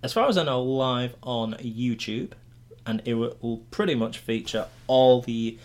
as 0.01 0.13
far 0.13 0.27
as 0.27 0.37
I 0.37 0.43
know, 0.43 0.61
live 0.61 1.15
on 1.23 1.53
YouTube, 1.53 2.31
and 2.85 3.01
it 3.05 3.13
will 3.13 3.65
pretty 3.71 3.95
much 3.95 4.17
feature 4.17 4.67
all 4.87 5.21
the 5.21 5.57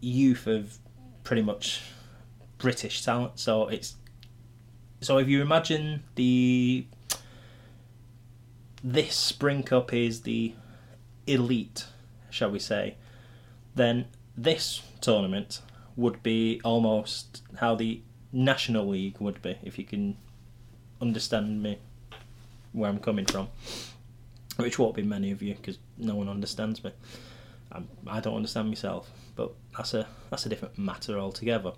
youth 0.00 0.46
of 0.46 0.78
pretty 1.24 1.42
much 1.42 1.82
British 2.58 3.04
talent. 3.04 3.38
So 3.38 3.68
it's 3.68 3.96
so 5.00 5.18
if 5.18 5.28
you 5.28 5.42
imagine 5.42 6.02
the 6.14 6.86
this 8.82 9.16
Spring 9.16 9.62
Cup 9.62 9.92
is 9.92 10.22
the 10.22 10.54
elite, 11.26 11.86
shall 12.30 12.50
we 12.50 12.58
say, 12.58 12.96
then 13.76 14.06
this 14.36 14.82
tournament 15.00 15.60
would 15.94 16.22
be 16.22 16.60
almost 16.64 17.42
how 17.56 17.74
the 17.74 18.00
National 18.32 18.88
League 18.88 19.18
would 19.20 19.40
be, 19.40 19.56
if 19.62 19.78
you 19.78 19.84
can 19.84 20.16
understand 21.00 21.62
me 21.62 21.78
where 22.72 22.90
I'm 22.90 22.98
coming 22.98 23.26
from. 23.26 23.48
Which 24.56 24.78
won't 24.78 24.94
be 24.94 25.02
many 25.02 25.30
of 25.30 25.42
you 25.42 25.54
because 25.54 25.78
no 25.98 26.14
one 26.14 26.28
understands 26.28 26.82
me. 26.82 26.90
I'm, 27.70 27.88
I 28.06 28.20
do 28.20 28.30
not 28.30 28.36
understand 28.36 28.68
myself, 28.68 29.10
but 29.34 29.52
that's 29.76 29.92
a 29.92 30.06
that's 30.30 30.46
a 30.46 30.48
different 30.48 30.78
matter 30.78 31.18
altogether. 31.18 31.72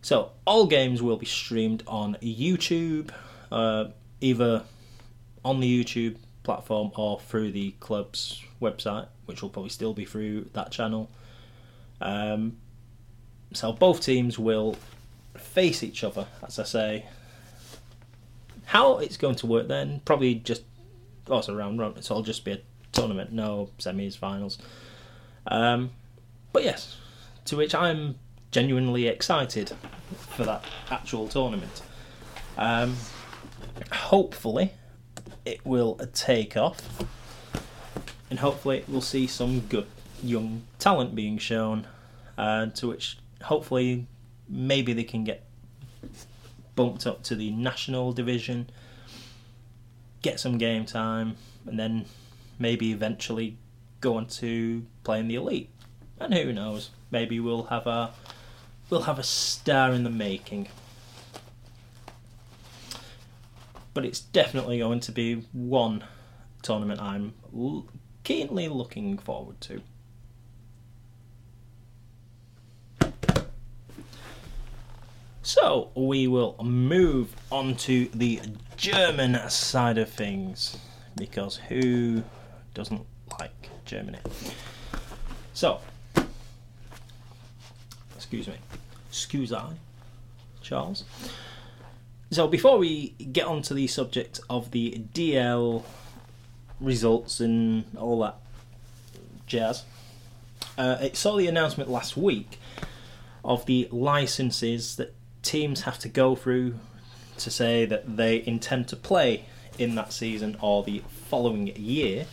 So 0.00 0.30
all 0.46 0.66
games 0.66 1.02
will 1.02 1.16
be 1.16 1.26
streamed 1.26 1.82
on 1.86 2.16
YouTube, 2.22 3.10
uh, 3.50 3.86
either 4.20 4.64
on 5.44 5.60
the 5.60 5.84
YouTube 5.84 6.16
platform 6.42 6.90
or 6.96 7.20
through 7.20 7.52
the 7.52 7.72
club's 7.80 8.42
website, 8.60 9.08
which 9.26 9.42
will 9.42 9.48
probably 9.48 9.70
still 9.70 9.94
be 9.94 10.04
through 10.04 10.48
that 10.52 10.70
channel. 10.70 11.10
Um, 12.00 12.56
so 13.52 13.72
both 13.72 14.00
teams 14.00 14.38
will 14.38 14.76
face 15.36 15.82
each 15.82 16.04
other, 16.04 16.26
as 16.46 16.58
I 16.58 16.64
say. 16.64 17.06
How 18.64 18.98
it's 18.98 19.16
going 19.16 19.34
to 19.36 19.46
work 19.46 19.68
then? 19.68 20.00
Probably 20.04 20.36
just 20.36 20.62
also 21.30 21.54
round 21.54 21.78
robin. 21.78 21.98
It'll 21.98 22.22
just 22.22 22.44
be 22.44 22.52
a 22.52 22.60
tournament, 22.92 23.32
no 23.32 23.70
semis, 23.78 24.16
finals. 24.16 24.58
Um, 25.46 25.90
but 26.52 26.64
yes, 26.64 26.96
to 27.46 27.56
which 27.56 27.74
I'm 27.74 28.16
genuinely 28.50 29.08
excited 29.08 29.72
for 30.36 30.44
that 30.44 30.64
actual 30.90 31.28
tournament. 31.28 31.82
Um, 32.56 32.96
hopefully, 33.90 34.72
it 35.44 35.64
will 35.64 35.96
take 36.12 36.56
off, 36.56 36.80
and 38.32 38.38
hopefully, 38.38 38.82
we'll 38.88 39.02
see 39.02 39.26
some 39.26 39.60
good 39.60 39.86
young 40.22 40.62
talent 40.78 41.14
being 41.14 41.36
shown. 41.36 41.86
Uh, 42.38 42.64
to 42.64 42.88
which, 42.88 43.18
hopefully, 43.42 44.06
maybe 44.48 44.94
they 44.94 45.04
can 45.04 45.22
get 45.22 45.44
bumped 46.74 47.06
up 47.06 47.22
to 47.24 47.36
the 47.36 47.50
national 47.50 48.14
division, 48.14 48.70
get 50.22 50.40
some 50.40 50.56
game 50.56 50.86
time, 50.86 51.36
and 51.66 51.78
then 51.78 52.06
maybe 52.58 52.90
eventually 52.90 53.58
go 54.00 54.16
on 54.16 54.24
to 54.28 54.86
play 55.04 55.20
in 55.20 55.28
the 55.28 55.34
elite. 55.34 55.68
And 56.18 56.32
who 56.32 56.54
knows? 56.54 56.88
Maybe 57.10 57.38
we'll 57.38 57.64
have 57.64 57.86
a 57.86 58.12
we'll 58.88 59.02
have 59.02 59.18
a 59.18 59.22
star 59.22 59.92
in 59.92 60.04
the 60.04 60.10
making. 60.10 60.68
But 63.92 64.06
it's 64.06 64.20
definitely 64.20 64.78
going 64.78 65.00
to 65.00 65.12
be 65.12 65.44
one 65.52 66.04
tournament 66.62 66.98
I'm 66.98 67.34
keenly 68.24 68.68
looking 68.68 69.18
forward 69.18 69.60
to. 69.62 69.82
So 75.42 75.90
we 75.94 76.28
will 76.28 76.56
move 76.62 77.34
on 77.50 77.74
to 77.78 78.06
the 78.14 78.40
German 78.76 79.38
side 79.50 79.98
of 79.98 80.08
things 80.08 80.76
because 81.16 81.56
who 81.56 82.22
doesn't 82.74 83.04
like 83.38 83.68
Germany? 83.84 84.18
So, 85.52 85.80
excuse 88.16 88.46
me, 88.46 88.54
excuse 89.08 89.52
I, 89.52 89.72
Charles. 90.62 91.04
So 92.30 92.48
before 92.48 92.78
we 92.78 93.10
get 93.10 93.46
on 93.46 93.62
to 93.62 93.74
the 93.74 93.86
subject 93.88 94.40
of 94.48 94.70
the 94.70 95.02
DL 95.12 95.84
results 96.82 97.40
and 97.40 97.84
all 97.96 98.20
that 98.20 98.36
jazz, 99.46 99.84
uh, 100.76 100.98
it 101.00 101.16
saw 101.16 101.36
the 101.36 101.46
announcement 101.46 101.90
last 101.90 102.16
week 102.16 102.58
of 103.44 103.66
the 103.66 103.88
licenses 103.90 104.96
that 104.96 105.14
teams 105.42 105.82
have 105.82 105.98
to 105.98 106.08
go 106.08 106.34
through 106.34 106.74
to 107.38 107.50
say 107.50 107.84
that 107.84 108.16
they 108.16 108.42
intend 108.46 108.88
to 108.88 108.96
play 108.96 109.44
in 109.78 109.94
that 109.94 110.12
season 110.12 110.56
or 110.60 110.82
the 110.82 111.02
following 111.28 111.68
year. 111.76 112.26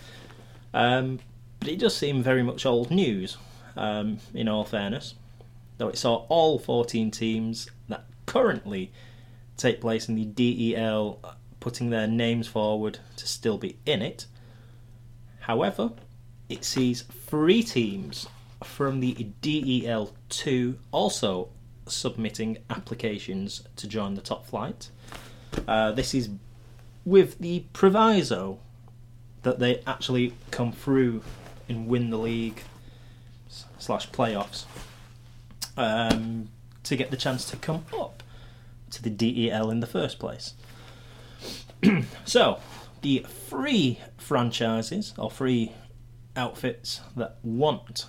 Um, 0.74 1.20
but 1.60 1.70
it 1.70 1.80
does 1.80 1.96
seem 1.96 2.22
very 2.22 2.44
much 2.44 2.66
old 2.66 2.92
news, 2.92 3.38
um, 3.76 4.20
in 4.34 4.48
all 4.48 4.64
fairness. 4.64 5.16
Though 5.78 5.88
it 5.88 5.98
saw 5.98 6.26
all 6.30 6.60
14 6.60 7.12
teams 7.12 7.70
that 7.88 8.06
currently 8.26 8.92
take 9.58 9.82
place 9.82 10.08
in 10.08 10.16
the 10.16 10.26
DEL 10.26 11.20
putting 11.60 11.90
their 11.90 12.08
names 12.08 12.48
forward 12.48 13.00
to 13.18 13.28
still 13.28 13.58
be 13.58 13.78
in 13.86 14.02
it. 14.02 14.26
However, 15.40 15.92
it 16.48 16.66
sees 16.66 17.04
three 17.04 17.64
teams 17.64 18.28
from 18.64 19.00
the 19.00 19.28
DEL2 19.42 20.76
also 20.92 21.50
submitting 21.88 22.58
applications 22.70 23.64
to 23.76 23.88
join 23.88 24.16
the 24.16 24.22
top 24.22 24.46
flight. 24.46 24.90
Uh, 25.68 25.92
this 25.92 26.14
is 26.14 26.30
with 27.06 27.40
the 27.40 27.64
proviso 27.74 28.60
that 29.44 29.60
they 29.60 29.82
actually 29.88 30.34
come 30.52 30.72
through 30.72 31.24
and 31.68 31.88
win 31.88 32.10
the 32.10 32.18
league 32.18 32.62
slash 33.78 34.10
playoffs 34.12 34.66
um, 35.78 36.50
to 36.84 36.96
get 36.96 37.10
the 37.10 37.18
chance 37.18 37.46
to 37.50 37.56
come 37.56 37.86
up 37.98 38.22
to 38.92 39.02
the 39.02 39.10
DEL 39.10 39.70
in 39.70 39.80
the 39.80 39.88
first 39.88 40.20
place. 40.20 40.54
so, 42.26 42.60
the 43.02 43.26
three 43.28 44.00
franchises 44.18 45.14
or 45.18 45.32
three 45.32 45.72
outfits 46.36 47.02
that 47.16 47.38
want 47.44 48.06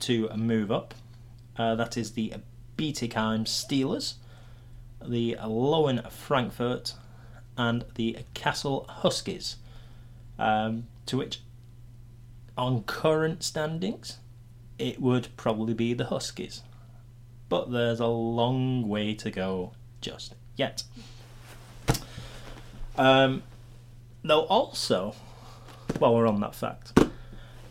to 0.00 0.28
move 0.36 0.70
up 0.70 0.94
uh, 1.58 1.74
that 1.74 1.96
is 1.96 2.12
the 2.12 2.34
Bietigheim 2.76 3.44
Steelers, 3.44 4.14
the 5.04 5.36
Lowen 5.42 6.10
Frankfurt, 6.10 6.94
and 7.56 7.84
the 7.96 8.18
Kassel 8.34 8.88
Huskies. 8.88 9.56
Um, 10.38 10.86
to 11.06 11.16
which, 11.16 11.40
on 12.56 12.84
current 12.84 13.42
standings, 13.42 14.18
it 14.78 15.00
would 15.00 15.28
probably 15.36 15.74
be 15.74 15.94
the 15.94 16.04
Huskies. 16.04 16.62
But 17.48 17.72
there's 17.72 17.98
a 17.98 18.06
long 18.06 18.88
way 18.88 19.14
to 19.14 19.30
go 19.30 19.72
just 20.00 20.36
yet. 20.54 20.84
Um, 22.96 23.42
though, 24.22 24.42
also, 24.42 25.14
while 25.98 26.14
we're 26.14 26.26
on 26.26 26.40
that 26.40 26.54
fact, 26.54 26.98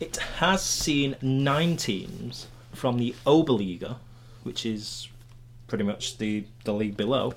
it 0.00 0.16
has 0.16 0.62
seen 0.62 1.16
nine 1.20 1.76
teams 1.76 2.46
from 2.72 2.98
the 2.98 3.14
Oberliga, 3.26 3.96
which 4.42 4.64
is 4.64 5.08
pretty 5.66 5.84
much 5.84 6.18
the, 6.18 6.44
the 6.64 6.72
league 6.72 6.96
below, 6.96 7.34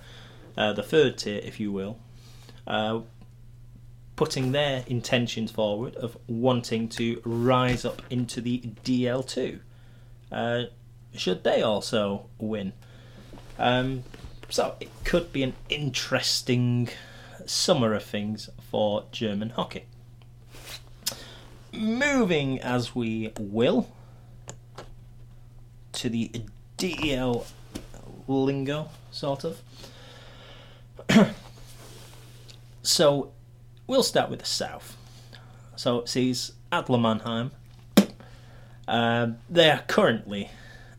uh, 0.58 0.74
the 0.74 0.84
third 0.84 1.17
tier, 1.17 1.41
if 1.43 1.60
you 1.60 1.71
will, 1.71 1.97
uh, 2.67 3.00
putting 4.15 4.52
their 4.52 4.84
intentions 4.88 5.52
forward 5.52 5.95
of 5.95 6.17
wanting 6.28 6.88
to 6.88 7.21
rise 7.26 7.84
up 7.84 8.02
into 8.10 8.39
the 8.41 8.60
DL2. 8.86 9.60
Uh, 10.32 10.63
should 11.13 11.43
they 11.43 11.62
also 11.62 12.28
win? 12.38 12.74
Um, 13.58 14.04
so 14.50 14.76
it 14.80 14.89
could 15.04 15.34
be 15.34 15.43
an 15.43 15.54
interesting 15.69 16.89
summer 17.45 17.93
of 17.93 18.04
things 18.04 18.50
for 18.71 19.03
German 19.12 19.51
hockey. 19.51 19.84
Moving 21.73 22.60
as 22.62 22.95
we 22.95 23.31
will 23.38 23.89
to 25.91 26.10
the 26.10 26.31
DEL 26.77 27.45
lingo, 28.27 28.89
sort 29.12 29.43
of. 29.43 29.62
so, 32.81 33.31
we'll 33.88 34.03
start 34.03 34.29
with 34.29 34.39
the 34.39 34.45
south. 34.45 34.97
So 35.75 35.99
it 35.99 36.10
sees 36.10 36.53
Adler 36.71 36.97
Mannheim. 36.97 37.51
Uh, 38.88 39.31
they 39.49 39.69
are 39.69 39.84
currently 39.88 40.49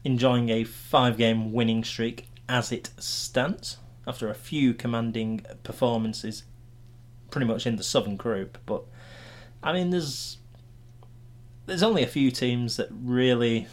enjoying 0.04 0.50
a 0.50 0.64
five 0.64 1.16
game 1.16 1.52
winning 1.52 1.84
streak 1.84 2.28
as 2.48 2.70
it 2.70 2.90
stands 2.98 3.78
after 4.06 4.28
a 4.28 4.34
few 4.34 4.74
commanding 4.74 5.44
performances 5.62 6.44
pretty 7.32 7.46
much 7.46 7.66
in 7.66 7.74
the 7.74 7.82
southern 7.82 8.16
group 8.16 8.58
but 8.66 8.84
i 9.62 9.72
mean 9.72 9.90
there's 9.90 10.38
there's 11.66 11.82
only 11.82 12.02
a 12.02 12.06
few 12.06 12.30
teams 12.30 12.76
that 12.76 12.88
really 12.92 13.66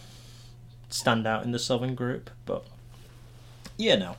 stand 0.89 1.27
out 1.27 1.43
in 1.43 1.51
the 1.51 1.59
southern 1.59 1.93
group 1.93 2.31
but 2.45 2.65
yeah, 3.79 3.95
know. 3.95 4.15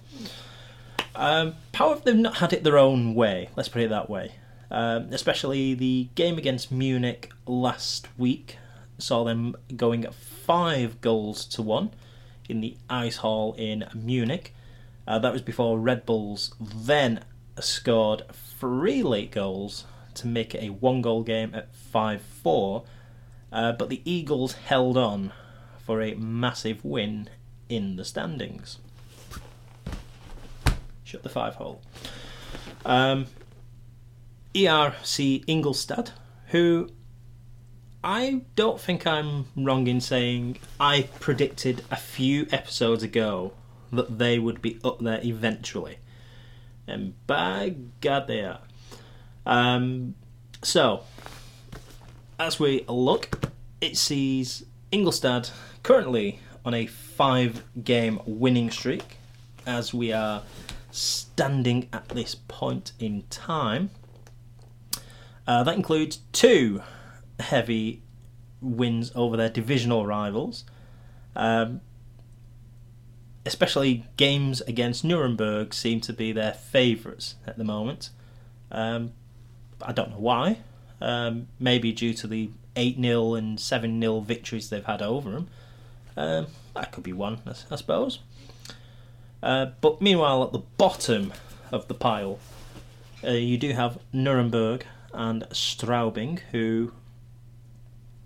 Um, 1.15 1.55
however 1.75 2.01
they've 2.05 2.17
not 2.17 2.39
had 2.39 2.53
it 2.53 2.65
their 2.65 2.79
own 2.79 3.15
way 3.15 3.51
let's 3.57 3.69
put 3.69 3.83
it 3.83 3.91
that 3.91 4.09
way. 4.09 4.33
Um, 4.71 5.09
especially 5.13 5.75
the 5.75 6.09
game 6.15 6.39
against 6.39 6.71
munich 6.71 7.33
last 7.47 8.09
week 8.17 8.57
saw 8.99 9.25
them 9.25 9.57
going 9.77 10.07
five 10.11 11.01
goals 11.01 11.45
to 11.47 11.63
one 11.63 11.91
in 12.49 12.61
the 12.61 12.77
ice 12.89 13.17
hall 13.17 13.55
in 13.59 13.85
munich. 13.95 14.55
Uh, 15.07 15.19
that 15.19 15.33
was 15.33 15.43
before 15.43 15.79
red 15.79 16.07
bulls 16.07 16.55
then 16.61 17.25
scored 17.59 18.23
three 18.61 19.03
late 19.03 19.33
goals 19.33 19.87
to 20.15 20.27
make 20.27 20.55
it 20.55 20.63
a 20.63 20.69
one 20.69 21.01
goal 21.03 21.23
game 21.23 21.55
at 21.55 21.75
5 21.75 22.21
4 22.21 22.85
uh, 23.53 23.73
but 23.73 23.89
the 23.89 24.01
eagles 24.05 24.53
held 24.53 24.97
on 24.97 25.33
for 25.79 26.01
a 26.01 26.15
massive 26.15 26.85
win 26.85 27.29
in 27.69 27.97
the 27.97 28.05
standings. 28.05 28.79
Shut 31.03 31.23
the 31.23 31.29
five 31.29 31.57
hole. 31.57 31.81
Um, 32.85 33.27
ERC 34.55 35.45
Ingolstadt, 35.47 36.13
who 36.49 36.91
I 38.05 38.43
don't 38.55 38.81
think 38.81 39.07
I'm 39.07 39.47
wrong 39.57 39.87
in 39.87 40.01
saying 40.01 40.59
I 40.79 41.09
predicted 41.19 41.85
a 41.91 41.97
few 41.97 42.47
episodes 42.53 43.03
ago 43.03 43.53
that 43.93 44.19
they 44.19 44.39
would 44.39 44.63
be 44.63 44.79
up 44.85 45.01
there 45.01 45.21
eventually. 45.25 45.99
And 46.91 47.15
by 47.27 47.77
God, 48.01 48.27
they 48.27 48.45
are. 48.45 48.61
Um, 49.47 50.15
so, 50.63 51.05
as 52.39 52.59
we 52.59 52.85
look, 52.89 53.51
it 53.81 53.97
sees 53.97 54.65
Ingolstadt 54.93 55.53
currently 55.83 56.41
on 56.65 56.75
a 56.75 56.87
five 56.87 57.63
game 57.83 58.21
winning 58.27 58.71
streak 58.71 59.17
as 59.67 59.95
we 59.95 60.13
are 60.13 60.43
standing 60.91 61.89
at 61.93 62.09
this 62.11 62.35
point 62.35 62.93
in 62.99 63.23
time. 63.31 63.91
Uh, 65.47 65.63
that 65.63 65.77
includes 65.77 66.19
two 66.33 66.83
heavy 67.39 68.03
wins 68.61 69.11
over 69.15 69.37
their 69.37 69.49
divisional 69.49 70.05
rivals, 70.07 70.65
um, 71.35 71.81
especially 73.47 74.05
games 74.17 74.61
against 74.63 75.05
Nuremberg 75.05 75.73
seem 75.73 76.01
to 76.03 76.13
be 76.13 76.33
their 76.33 76.53
favourites 76.53 77.37
at 77.47 77.57
the 77.57 77.65
moment. 77.65 78.11
Um, 78.71 79.13
I 79.83 79.93
don't 79.93 80.11
know 80.11 80.19
why. 80.19 80.59
Um, 81.01 81.49
maybe 81.59 81.93
due 81.93 82.13
to 82.15 82.27
the 82.27 82.51
8 82.77 83.01
0 83.01 83.35
and 83.35 83.59
7 83.59 84.01
0 84.01 84.21
victories 84.21 84.69
they've 84.69 84.85
had 84.85 85.03
over 85.03 85.31
them. 85.31 85.49
Um, 86.17 86.47
that 86.75 86.93
could 86.93 87.05
be 87.05 87.13
one, 87.13 87.41
I, 87.47 87.77
suppose. 87.77 88.21
Uh, 89.43 89.67
but 89.81 90.03
meanwhile, 90.03 90.45
at 90.45 90.53
the 90.53 90.63
bottom 90.77 91.33
of 91.73 91.89
the 91.89 91.95
pile, 91.95 92.39
uh, 93.25 93.31
you 93.31 93.57
do 93.57 93.73
have 93.73 93.99
Nuremberg 94.13 94.85
and 95.13 95.43
Straubing, 95.51 96.41
who, 96.53 96.93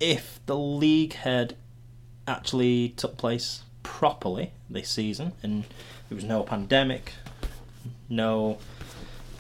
if 0.01 0.41
the 0.47 0.57
league 0.57 1.15
had 1.15 1.57
actually 2.27 2.91
took 2.91 3.17
place 3.17 3.64
properly 3.85 4.51
this 4.69 4.91
season 4.91 5.33
and 5.45 5.63
there 6.09 6.17
was 6.17 6.25
no 6.25 6.43
pandemic, 6.43 7.13
no 8.09 8.59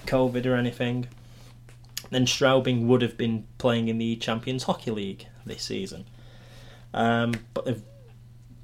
COVID 0.06 0.46
or 0.46 0.54
anything, 0.54 1.08
then 2.10 2.26
Straubing 2.26 2.86
would 2.86 3.02
have 3.02 3.16
been 3.16 3.46
playing 3.58 3.88
in 3.88 3.98
the 3.98 4.14
Champions 4.16 4.62
Hockey 4.62 4.92
League 4.92 5.26
this 5.44 5.64
season. 5.64 6.04
Um, 6.92 7.34
but 7.52 7.80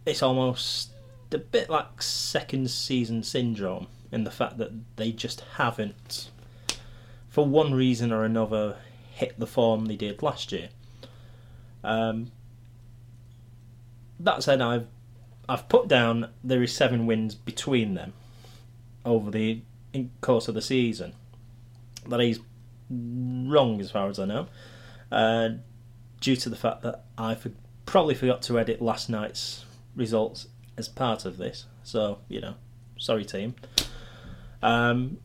it's 0.06 0.22
almost 0.22 0.90
a 1.32 1.38
bit 1.38 1.68
like 1.68 2.00
second 2.00 2.70
season 2.70 3.22
syndrome 3.22 3.88
in 4.12 4.24
the 4.24 4.30
fact 4.30 4.58
that 4.58 4.70
they 4.96 5.10
just 5.10 5.40
haven't, 5.56 6.30
for 7.28 7.44
one 7.44 7.74
reason 7.74 8.12
or 8.12 8.24
another, 8.24 8.76
hit 9.10 9.38
the 9.38 9.46
form 9.46 9.86
they 9.86 9.96
did 9.96 10.22
last 10.22 10.52
year. 10.52 10.68
Um, 11.82 12.30
that 14.20 14.42
said, 14.42 14.60
I've 14.60 14.86
I've 15.50 15.68
put 15.68 15.88
down 15.88 16.30
there 16.44 16.62
is 16.62 16.72
seven 16.72 17.06
wins 17.06 17.34
between 17.34 17.94
them 17.94 18.12
over 19.04 19.32
the 19.32 19.62
course 20.20 20.46
of 20.46 20.54
the 20.54 20.62
season. 20.62 21.12
That 22.06 22.20
is 22.20 22.38
wrong 22.88 23.80
as 23.80 23.90
far 23.90 24.08
as 24.08 24.20
I 24.20 24.26
know, 24.26 24.46
uh, 25.10 25.48
due 26.20 26.36
to 26.36 26.48
the 26.48 26.54
fact 26.54 26.82
that 26.82 27.02
I 27.18 27.34
for- 27.34 27.50
probably 27.84 28.14
forgot 28.14 28.42
to 28.42 28.60
edit 28.60 28.80
last 28.80 29.10
night's 29.10 29.64
results 29.96 30.46
as 30.76 30.88
part 30.88 31.24
of 31.24 31.36
this. 31.36 31.66
So, 31.82 32.18
you 32.28 32.40
know, 32.40 32.54
sorry, 32.96 33.24
team. 33.24 33.56
Um, 34.62 35.18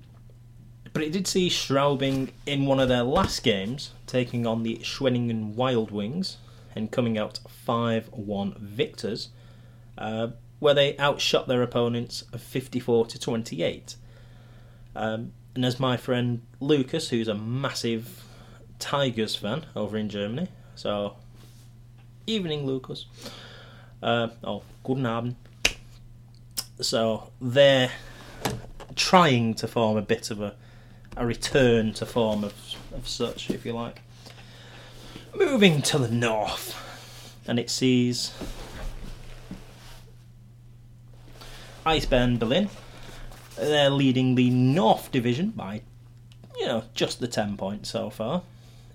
but 0.92 1.04
it 1.04 1.12
did 1.12 1.28
see 1.28 1.50
Straubing 1.50 2.32
in 2.48 2.66
one 2.66 2.80
of 2.80 2.90
their 2.90 3.04
last 3.04 3.44
games 3.44 3.92
taking 4.08 4.48
on 4.48 4.64
the 4.64 4.78
Schwenningen 4.78 5.54
Wild 5.54 5.92
Wings 5.92 6.38
and 6.76 6.90
coming 6.90 7.16
out 7.16 7.42
5 7.48 8.10
1 8.12 8.56
victors, 8.60 9.30
uh, 9.98 10.30
where 10.60 10.74
they 10.74 10.98
outshot 10.98 11.48
their 11.48 11.62
opponents 11.62 12.24
of 12.34 12.42
54 12.42 13.08
to 13.08 13.20
28. 13.20 13.96
Um, 14.96 15.34
and 15.54 15.66
as 15.66 15.80
my 15.80 15.98
friend 15.98 16.42
Lucas, 16.60 17.10
who's 17.10 17.28
a 17.28 17.36
massive 17.36 18.24
Tigers 18.80 19.36
fan 19.36 19.66
over 19.76 19.98
in 19.98 20.10
Germany, 20.10 20.50
so 20.76 21.16
evening, 22.28 22.66
Lucas. 22.66 23.06
Uh, 24.02 24.28
oh, 24.44 24.64
guten 24.84 25.06
Abend. 25.06 25.36
So 26.82 27.32
they're 27.40 27.92
trying 28.96 29.54
to 29.56 29.68
form 29.68 29.98
a 29.98 30.02
bit 30.02 30.32
of 30.32 30.42
a, 30.42 30.56
a 31.16 31.26
return 31.26 31.94
to 31.94 32.06
form 32.06 32.44
of, 32.44 32.54
of 32.94 33.08
such, 33.08 33.50
if 33.50 33.66
you 33.66 33.74
like. 33.74 34.02
Moving 35.34 35.82
to 35.84 35.98
the 35.98 36.10
north, 36.10 36.76
and 37.48 37.60
it 37.60 37.70
sees 37.70 38.34
Eisbären 41.86 42.40
Berlin. 42.40 42.70
They're 43.58 43.90
leading 43.90 44.36
the 44.36 44.50
North 44.50 45.12
Division 45.12 45.50
by 45.52 45.82
you 46.58 46.66
know, 46.66 46.84
just 46.94 47.20
the 47.20 47.28
10 47.28 47.58
points 47.58 47.90
so 47.90 48.10
far. 48.10 48.44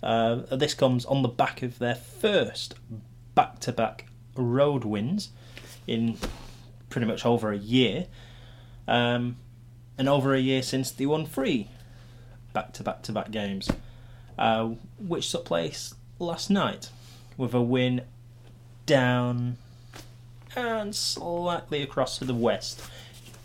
Uh, 0.03 0.37
this 0.57 0.75
comes 0.75 1.05
on 1.05 1.23
the 1.23 1.29
back 1.29 1.63
of 1.63 1.79
their 1.79 1.95
first 1.95 2.75
back 3.35 3.61
to 3.61 3.73
back 3.73 4.07
road 4.35 4.85
wins 4.85 5.31
in 5.87 6.17
pretty 6.89 7.07
much 7.07 7.25
over 7.27 7.53
a 7.53 7.59
year. 7.59 8.07
Um, 8.89 9.37
and 9.99 10.09
over 10.09 10.35
a 10.35 10.41
year 10.41 10.63
since 10.63 10.91
they 10.91 11.05
won 11.07 11.27
three 11.27 11.69
back 12.53 12.73
to 12.73 12.83
back 12.83 13.03
to 13.03 13.13
back 13.13 13.31
games, 13.31 13.71
uh, 14.39 14.71
which 14.99 15.31
took 15.31 15.45
place 15.45 15.95
last 16.19 16.51
night 16.51 16.89
with 17.37 17.55
a 17.55 17.61
win 17.61 18.03
down 18.87 19.59
and 20.57 20.95
slightly 20.95 21.83
across 21.83 22.19
to 22.19 22.25
the 22.25 22.35
west 22.35 22.83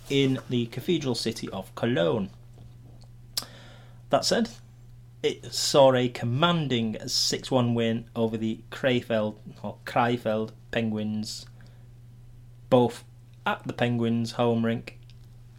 in 0.09 0.39
the 0.49 0.65
cathedral 0.67 1.15
city 1.15 1.49
of 1.49 1.73
Cologne. 1.75 2.29
That 4.09 4.25
said, 4.25 4.49
it 5.23 5.53
saw 5.53 5.93
a 5.95 6.07
commanding 6.07 6.97
6 7.05 7.49
1 7.49 7.73
win 7.73 8.05
over 8.15 8.37
the 8.37 8.59
Krefeld 8.69 9.37
or 9.63 9.77
Krefeld 9.85 10.51
Penguins, 10.71 11.45
both 12.69 13.03
at 13.45 13.65
the 13.65 13.73
Penguins' 13.73 14.33
home 14.33 14.65
rink 14.65 14.99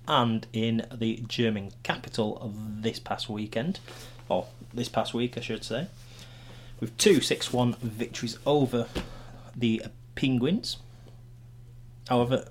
and 0.09 0.46
in 0.52 0.87
the 0.94 1.24
German 1.26 1.72
capital 1.82 2.52
this 2.54 3.00
past 3.00 3.28
weekend, 3.28 3.80
or 4.28 4.46
this 4.72 4.88
past 4.88 5.14
week, 5.14 5.37
I 5.37 5.40
should 5.40 5.64
say, 5.64 5.88
with 6.78 6.96
two 6.96 7.20
6 7.20 7.52
1 7.52 7.74
victories 7.74 8.38
over 8.46 8.87
the 9.56 9.82
Penguins. 10.14 10.76
However, 12.08 12.46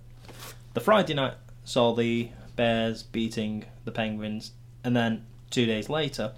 the 0.73 0.79
Friday 0.79 1.13
night 1.13 1.35
saw 1.63 1.93
the 1.93 2.29
Bears 2.55 3.03
beating 3.03 3.65
the 3.85 3.91
Penguins, 3.91 4.51
and 4.83 4.95
then 4.95 5.25
two 5.49 5.65
days 5.65 5.89
later, 5.89 6.33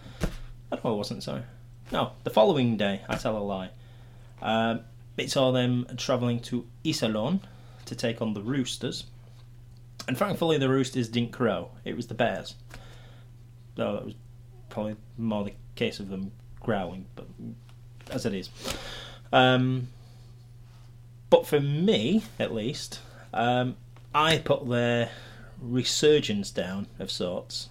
I 0.72 0.76
know 0.76 0.94
it 0.94 0.98
wasn't, 0.98 1.24
sorry. 1.24 1.44
No, 1.92 2.12
the 2.24 2.30
following 2.30 2.78
day, 2.78 3.02
I 3.08 3.16
tell 3.16 3.38
a 3.38 3.40
lie. 3.40 3.70
Um, 4.42 4.82
it 5.18 5.32
saw 5.32 5.52
them 5.52 5.88
travelling 5.98 6.40
to 6.42 6.66
Iserlohn 6.84 7.40
to 7.86 7.96
take 7.96 8.22
on 8.22 8.34
the 8.34 8.42
Roosters. 8.42 9.06
And 10.08 10.18
thankfully, 10.18 10.58
the 10.58 10.70
Roosters 10.70 11.10
didn't 11.10 11.32
crow. 11.32 11.72
It 11.84 11.96
was 11.96 12.08
the 12.08 12.14
Bears. 12.14 12.56
Though 13.76 13.96
it 13.96 14.06
was 14.06 14.14
probably 14.70 14.96
more 15.18 15.44
the 15.44 15.54
case 15.76 16.00
of 16.00 16.10
them 16.10 16.32
growling, 16.60 17.06
but 17.16 17.28
as 18.12 18.26
it 18.26 18.34
is. 18.34 18.50
Um, 19.32 19.88
but 21.30 21.48
for 21.48 21.60
me, 21.60 22.24
at 22.40 22.54
least, 22.54 23.00
um, 23.38 23.78
I 24.14 24.40
put 24.40 24.68
their 24.68 25.12
resurgence 25.62 26.52
down 26.52 26.88
of 27.00 27.12
sorts 27.12 27.70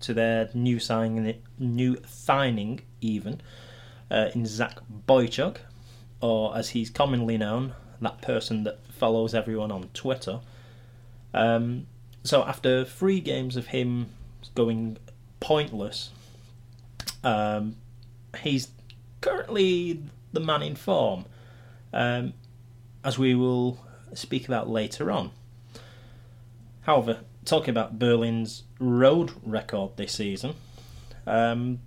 to 0.00 0.14
their 0.14 0.50
new 0.54 0.78
signing, 0.78 1.40
new 1.58 1.98
signing 2.06 2.80
even 3.00 3.40
uh, 4.10 4.30
in 4.34 4.46
Zach 4.46 4.78
Boychuk, 5.06 5.58
or 6.20 6.56
as 6.56 6.70
he's 6.70 6.90
commonly 6.90 7.36
known, 7.36 7.74
that 8.00 8.20
person 8.20 8.64
that 8.64 8.80
follows 8.90 9.34
everyone 9.34 9.70
on 9.70 9.90
Twitter. 9.94 10.40
Um, 11.34 11.86
so 12.24 12.42
after 12.42 12.84
three 12.84 13.20
games 13.20 13.56
of 13.56 13.68
him 13.68 14.08
going 14.54 14.96
pointless, 15.40 16.10
um, 17.22 17.76
he's 18.40 18.68
currently 19.20 20.02
the 20.32 20.40
man 20.40 20.62
in 20.62 20.74
form, 20.74 21.26
um, 21.92 22.32
as 23.04 23.18
we 23.18 23.34
will 23.34 23.78
speak 24.14 24.46
about 24.46 24.68
later 24.68 25.10
on. 25.10 25.30
However, 26.82 27.20
talking 27.44 27.70
about 27.70 27.98
Berlin's 27.98 28.64
road 28.78 29.32
record 29.44 29.96
this 29.96 30.12
season, 30.12 30.54
um, 31.26 31.80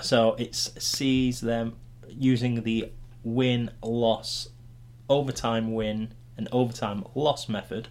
so 0.00 0.34
it 0.34 0.54
sees 0.54 1.40
them 1.40 1.76
using 2.08 2.62
the 2.62 2.92
win 3.24 3.70
loss, 3.82 4.48
overtime 5.08 5.74
win, 5.74 6.14
and 6.36 6.48
overtime 6.52 7.04
loss 7.14 7.48
method. 7.48 7.88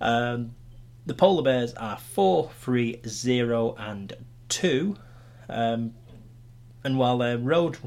Um, 0.00 0.54
the 1.06 1.14
Polar 1.14 1.42
Bears 1.42 1.74
are 1.74 1.98
4 1.98 2.50
3 2.58 3.00
0 3.06 3.74
and 3.78 4.12
2. 4.48 4.96
Um, 5.48 5.94
and 6.84 6.98
while 6.98 7.18
their 7.18 7.36
road 7.36 7.78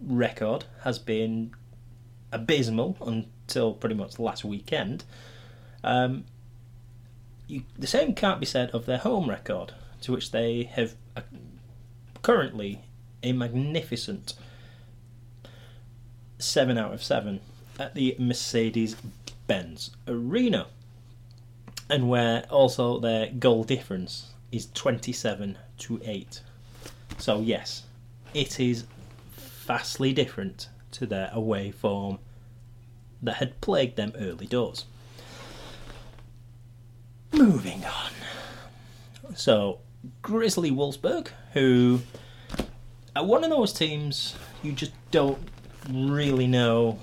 record 0.00 0.64
has 0.82 0.98
been 0.98 1.52
abysmal 2.34 2.96
until 3.06 3.72
pretty 3.72 3.94
much 3.94 4.18
last 4.18 4.44
weekend, 4.44 5.04
um, 5.82 6.24
you, 7.46 7.62
the 7.78 7.86
same 7.86 8.14
can't 8.14 8.40
be 8.40 8.46
said 8.46 8.70
of 8.70 8.86
their 8.86 8.98
home 8.98 9.28
record, 9.28 9.72
to 10.02 10.12
which 10.12 10.32
they 10.32 10.64
have 10.64 10.94
a, 11.16 11.22
currently 12.22 12.80
a 13.22 13.32
magnificent 13.32 14.34
7 16.38 16.76
out 16.76 16.92
of 16.92 17.02
7 17.02 17.40
at 17.78 17.94
the 17.94 18.16
Mercedes 18.18 18.96
Benz 19.46 19.90
Arena, 20.08 20.66
and 21.88 22.08
where 22.08 22.44
also 22.50 22.98
their 22.98 23.28
goal 23.28 23.64
difference 23.64 24.32
is 24.50 24.68
27 24.74 25.58
to 25.78 26.00
8. 26.04 26.40
So, 27.18 27.40
yes, 27.40 27.84
it 28.32 28.58
is 28.58 28.84
vastly 29.66 30.12
different 30.12 30.68
to 30.94 31.06
their 31.06 31.30
away 31.32 31.70
form 31.70 32.18
that 33.22 33.36
had 33.36 33.60
plagued 33.60 33.96
them 33.96 34.12
early 34.18 34.46
doors. 34.46 34.84
Moving 37.32 37.84
on. 37.84 39.34
So, 39.34 39.80
Grizzly 40.22 40.70
Wolfsburg, 40.70 41.28
who 41.52 42.00
are 43.16 43.24
one 43.24 43.44
of 43.44 43.50
those 43.50 43.72
teams 43.72 44.36
you 44.62 44.72
just 44.72 44.92
don't 45.10 45.38
really 45.90 46.46
know 46.46 46.98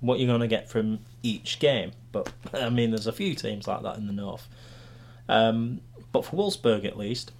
what 0.00 0.18
you're 0.18 0.28
going 0.28 0.40
to 0.40 0.46
get 0.48 0.68
from 0.68 1.00
each 1.22 1.58
game. 1.58 1.92
But, 2.12 2.32
I 2.54 2.70
mean, 2.70 2.90
there's 2.90 3.06
a 3.06 3.12
few 3.12 3.34
teams 3.34 3.66
like 3.66 3.82
that 3.82 3.96
in 3.96 4.06
the 4.06 4.12
north. 4.12 4.48
Um, 5.28 5.80
but 6.12 6.24
for 6.24 6.36
Wolfsburg, 6.36 6.84
at 6.84 6.96
least, 6.96 7.32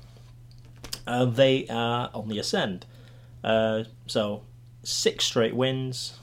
uh, 1.06 1.24
they 1.24 1.66
are 1.68 2.10
on 2.12 2.28
the 2.28 2.38
ascend. 2.38 2.84
Uh, 3.42 3.84
so, 4.06 4.42
six 4.88 5.26
straight 5.26 5.54
wins, 5.54 6.18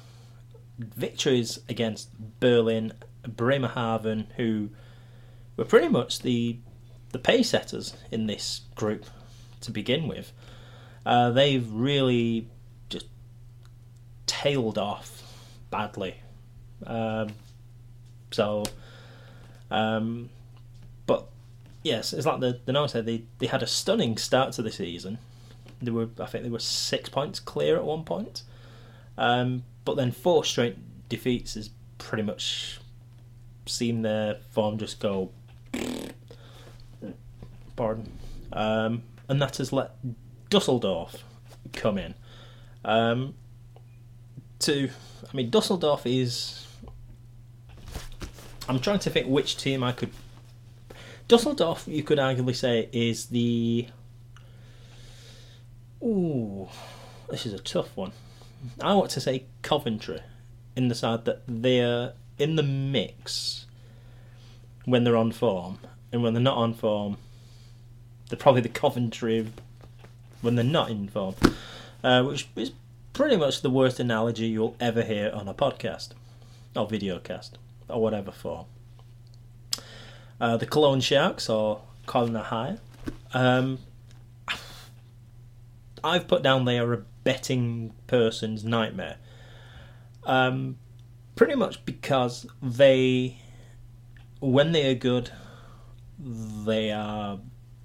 victories 0.79 1.59
against 1.69 2.09
Berlin, 2.39 2.93
Bremerhaven, 3.27 4.27
who 4.37 4.69
were 5.55 5.65
pretty 5.65 5.87
much 5.87 6.19
the 6.19 6.57
the 7.11 7.19
pace 7.19 7.49
setters 7.51 7.93
in 8.11 8.25
this 8.27 8.61
group 8.75 9.05
to 9.61 9.71
begin 9.71 10.07
with. 10.07 10.33
Uh, 11.05 11.29
they've 11.31 11.71
really 11.71 12.49
just 12.89 13.05
tailed 14.25 14.77
off 14.77 15.21
badly. 15.69 16.15
Um, 16.85 17.29
so, 18.31 18.63
um, 19.69 20.29
but 21.05 21.27
yes, 21.83 22.13
it's 22.13 22.25
like 22.25 22.39
the 22.39 22.59
the 22.65 22.73
note 22.73 22.91
said 22.91 23.05
they 23.05 23.23
they 23.37 23.47
had 23.47 23.61
a 23.61 23.67
stunning 23.67 24.17
start 24.17 24.53
to 24.53 24.63
the 24.63 24.71
season. 24.71 25.19
They 25.81 25.91
were 25.91 26.09
I 26.19 26.25
think 26.25 26.43
they 26.43 26.49
were 26.49 26.59
six 26.59 27.09
points 27.09 27.39
clear 27.39 27.77
at 27.77 27.85
one 27.85 28.03
point, 28.03 28.41
um, 29.17 29.63
but 29.83 29.95
then 29.95 30.11
four 30.11 30.43
straight 30.43 30.77
defeats 31.09 31.53
has 31.53 31.69
pretty 31.97 32.23
much 32.23 32.79
seen 33.65 34.01
their 34.01 34.35
form 34.51 34.77
just 34.77 34.99
go 34.99 35.31
pardon, 37.75 38.11
um, 38.53 39.03
and 39.27 39.41
that 39.41 39.57
has 39.57 39.73
let 39.73 39.95
Dusseldorf 40.49 41.23
come 41.73 41.97
in. 41.97 42.15
Um, 42.83 43.33
to, 44.59 44.89
I 45.31 45.35
mean, 45.35 45.49
Dusseldorf 45.49 46.05
is. 46.05 46.67
I'm 48.67 48.79
trying 48.79 48.99
to 48.99 49.09
think 49.09 49.27
which 49.27 49.57
team 49.57 49.83
I 49.83 49.91
could. 49.91 50.11
Dusseldorf, 51.27 51.87
you 51.87 52.03
could 52.03 52.17
arguably 52.17 52.55
say, 52.55 52.89
is 52.91 53.27
the. 53.27 53.87
Ooh, 56.03 56.67
this 57.29 57.45
is 57.45 57.53
a 57.53 57.59
tough 57.59 57.95
one. 57.95 58.11
I 58.81 58.93
want 58.93 59.11
to 59.11 59.21
say 59.21 59.45
Coventry, 59.61 60.21
in 60.75 60.87
the 60.87 60.95
side 60.95 61.25
that 61.25 61.41
they're 61.47 62.13
in 62.37 62.55
the 62.55 62.63
mix 62.63 63.65
when 64.85 65.03
they're 65.03 65.17
on 65.17 65.31
form, 65.31 65.79
and 66.11 66.21
when 66.21 66.33
they're 66.33 66.43
not 66.43 66.57
on 66.57 66.73
form, 66.73 67.17
they're 68.29 68.37
probably 68.37 68.61
the 68.61 68.69
Coventry 68.69 69.51
when 70.41 70.55
they're 70.55 70.63
not 70.63 70.89
in 70.89 71.07
form, 71.07 71.35
uh, 72.03 72.23
which 72.23 72.47
is 72.55 72.71
pretty 73.13 73.37
much 73.37 73.61
the 73.61 73.69
worst 73.69 73.99
analogy 73.99 74.47
you'll 74.47 74.75
ever 74.79 75.01
hear 75.01 75.31
on 75.33 75.47
a 75.47 75.53
podcast 75.53 76.09
or 76.75 76.87
videocast 76.87 77.51
or 77.89 78.01
whatever 78.01 78.31
form. 78.31 78.65
Uh, 80.39 80.57
the 80.57 80.65
Cologne 80.65 81.01
Sharks 81.01 81.49
or 81.49 81.81
Kölner 82.07 82.43
Haie. 82.45 82.77
Um, 83.33 83.79
I've 86.03 86.27
put 86.27 86.43
down 86.43 86.65
they 86.65 86.77
are 86.77 86.93
a 86.93 87.01
betting 87.25 87.91
person's 88.07 88.63
nightmare. 88.63 89.17
Um, 90.23 90.77
pretty 91.35 91.55
much 91.55 91.85
because 91.85 92.47
they, 92.61 93.41
when 94.39 94.71
they 94.71 94.89
are 94.89 94.95
good, 94.95 95.31
they 96.17 96.91
are 96.91 97.39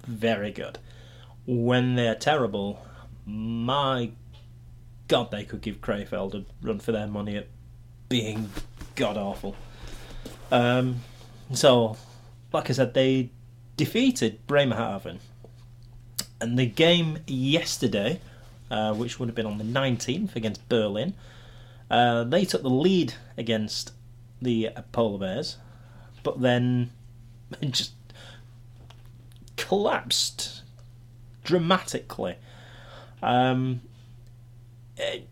very 0.07 0.51
good. 0.51 0.79
when 1.45 1.95
they're 1.95 2.15
terrible, 2.15 2.85
my 3.25 4.11
God, 5.07 5.31
they 5.31 5.43
could 5.43 5.61
give 5.61 5.81
Krefeld 5.81 6.33
a 6.35 6.45
run 6.65 6.79
for 6.79 6.91
their 6.91 7.07
money 7.07 7.35
at 7.35 7.47
being 8.09 8.49
god 8.95 9.17
awful. 9.17 9.55
Um, 10.51 11.01
so, 11.53 11.97
like 12.53 12.69
I 12.69 12.73
said, 12.73 12.93
they 12.93 13.31
defeated 13.77 14.45
Bremerhaven. 14.47 15.19
And 16.39 16.57
the 16.57 16.65
game 16.65 17.19
yesterday, 17.27 18.19
uh, 18.71 18.93
which 18.93 19.19
would 19.19 19.27
have 19.27 19.35
been 19.35 19.45
on 19.45 19.57
the 19.57 19.63
19th 19.63 20.35
against 20.35 20.67
Berlin, 20.69 21.13
uh, 21.91 22.23
they 22.23 22.45
took 22.45 22.63
the 22.63 22.69
lead 22.69 23.13
against 23.37 23.91
the 24.41 24.69
Polar 24.93 25.19
Bears, 25.19 25.57
but 26.23 26.41
then 26.41 26.89
just 27.69 27.91
collapsed 29.57 30.63
dramatically. 31.43 32.37
Um, 33.21 33.81
it, 34.95 35.27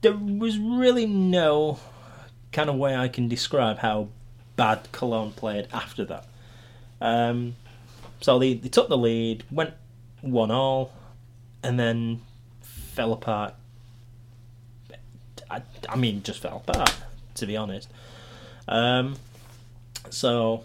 there 0.00 0.14
was 0.14 0.58
really 0.58 1.06
no 1.06 1.78
kind 2.52 2.70
of 2.70 2.76
way 2.76 2.96
I 2.96 3.08
can 3.08 3.28
describe 3.28 3.78
how 3.78 4.08
bad 4.56 4.88
Cologne 4.92 5.32
played 5.32 5.68
after 5.72 6.06
that. 6.06 6.24
Um, 7.00 7.56
so 8.22 8.38
they, 8.38 8.54
they 8.54 8.70
took 8.70 8.88
the 8.88 8.96
lead, 8.96 9.44
went 9.50 9.74
one 10.22 10.50
all, 10.50 10.92
and 11.62 11.78
then 11.78 12.22
fell 12.96 13.12
apart. 13.12 13.54
I, 15.50 15.60
I 15.88 15.96
mean, 15.96 16.22
just 16.22 16.40
fell 16.40 16.64
apart, 16.66 16.96
to 17.34 17.46
be 17.46 17.56
honest. 17.56 17.90
Um, 18.66 19.16
so 20.08 20.64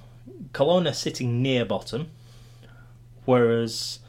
Cologne 0.54 0.88
are 0.88 0.94
sitting 0.94 1.42
near 1.42 1.66
bottom, 1.66 2.08
whereas 3.26 4.00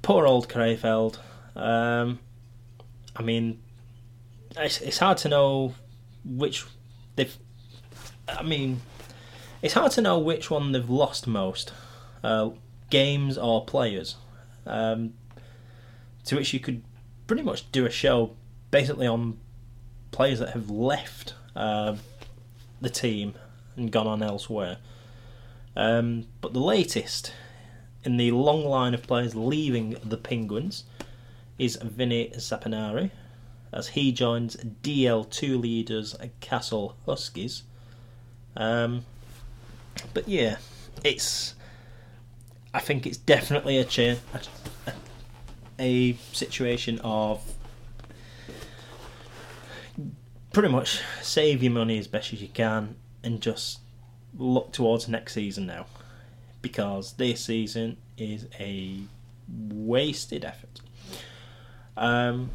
poor 0.00 0.26
old 0.26 0.48
Krefeld. 0.48 1.18
Um, 1.56 2.20
I 3.16 3.22
mean, 3.22 3.60
it's, 4.56 4.80
it's 4.80 4.98
hard 4.98 5.18
to 5.18 5.28
know 5.28 5.74
which 6.24 6.64
they've. 7.16 7.36
I 8.28 8.44
mean, 8.44 8.80
it's 9.60 9.74
hard 9.74 9.90
to 9.92 10.00
know 10.00 10.20
which 10.20 10.50
one 10.50 10.70
they've 10.70 10.88
lost 10.88 11.26
most, 11.26 11.72
uh, 12.22 12.50
games 12.90 13.36
or 13.36 13.64
players. 13.64 14.16
Um, 14.64 15.14
to 16.26 16.36
which 16.36 16.54
you 16.54 16.60
could 16.60 16.84
pretty 17.26 17.42
much 17.42 17.70
do 17.72 17.86
a 17.86 17.90
show 17.90 18.34
basically 18.70 19.06
on 19.06 19.38
players 20.10 20.38
that 20.38 20.50
have 20.50 20.70
left 20.70 21.34
uh, 21.56 21.96
the 22.80 22.90
team 22.90 23.34
and 23.76 23.90
gone 23.90 24.06
on 24.06 24.22
elsewhere. 24.22 24.78
Um, 25.76 26.26
but 26.40 26.52
the 26.52 26.60
latest 26.60 27.32
in 28.04 28.16
the 28.16 28.30
long 28.32 28.64
line 28.64 28.94
of 28.94 29.02
players 29.02 29.34
leaving 29.34 29.96
the 30.04 30.16
Penguins 30.16 30.84
is 31.58 31.76
Vinny 31.76 32.32
Saponari, 32.36 33.10
as 33.72 33.88
he 33.88 34.12
joins 34.12 34.56
DL2 34.56 35.60
leaders 35.60 36.16
Kassel 36.40 36.94
Huskies. 37.06 37.62
Um, 38.56 39.04
but 40.12 40.28
yeah, 40.28 40.56
it's. 41.04 41.54
I 42.74 42.80
think 42.80 43.06
it's 43.06 43.18
definitely 43.18 43.76
a, 43.78 43.84
cha- 43.84 44.16
a, 45.82 46.16
situation 46.32 47.00
of 47.02 47.42
pretty 50.52 50.68
much 50.68 51.00
save 51.20 51.62
your 51.62 51.72
money 51.72 51.98
as 51.98 52.06
best 52.06 52.32
as 52.32 52.40
you 52.40 52.48
can 52.48 52.94
and 53.24 53.40
just 53.40 53.80
look 54.38 54.72
towards 54.72 55.08
next 55.08 55.34
season 55.34 55.66
now 55.66 55.86
because 56.62 57.14
this 57.14 57.44
season 57.44 57.96
is 58.16 58.46
a 58.60 59.00
wasted 59.48 60.44
effort. 60.44 60.80
Um, 61.96 62.50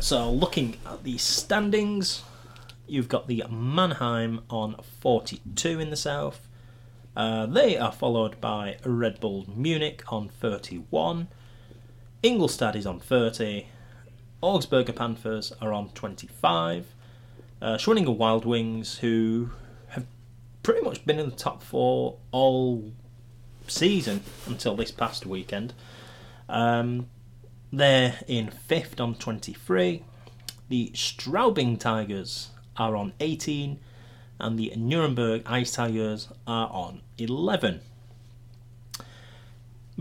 so, 0.00 0.30
looking 0.30 0.76
at 0.86 1.04
the 1.04 1.18
standings, 1.18 2.22
you've 2.86 3.08
got 3.08 3.26
the 3.26 3.44
Mannheim 3.50 4.40
on 4.48 4.76
42 5.00 5.80
in 5.80 5.90
the 5.90 5.96
south. 5.96 6.48
Uh, 7.14 7.46
they 7.46 7.76
are 7.76 7.92
followed 7.92 8.40
by 8.40 8.78
Red 8.84 9.20
Bull 9.20 9.46
Munich 9.54 10.02
on 10.08 10.28
31. 10.28 11.28
Ingolstadt 12.22 12.76
is 12.76 12.86
on 12.86 13.00
30. 13.00 13.66
Augsburger 14.42 14.94
Panthers 14.94 15.52
are 15.60 15.72
on 15.72 15.88
25. 15.90 16.86
Uh, 17.60 17.76
Schwenninger 17.76 18.16
Wild 18.16 18.44
Wings, 18.44 18.98
who 18.98 19.50
have 19.88 20.06
pretty 20.62 20.82
much 20.82 21.04
been 21.04 21.18
in 21.18 21.30
the 21.30 21.36
top 21.36 21.62
four 21.62 22.18
all 22.30 22.92
season 23.66 24.22
until 24.46 24.76
this 24.76 24.92
past 24.92 25.26
weekend. 25.26 25.74
Um, 26.48 27.08
they're 27.72 28.20
in 28.28 28.50
fifth 28.50 29.00
on 29.00 29.16
23. 29.16 30.04
The 30.68 30.90
Straubing 30.94 31.78
Tigers 31.78 32.50
are 32.76 32.94
on 32.94 33.14
18, 33.18 33.80
and 34.38 34.58
the 34.58 34.72
Nuremberg 34.76 35.42
Ice 35.46 35.72
Tigers 35.72 36.28
are 36.46 36.68
on 36.70 37.00
11. 37.18 37.80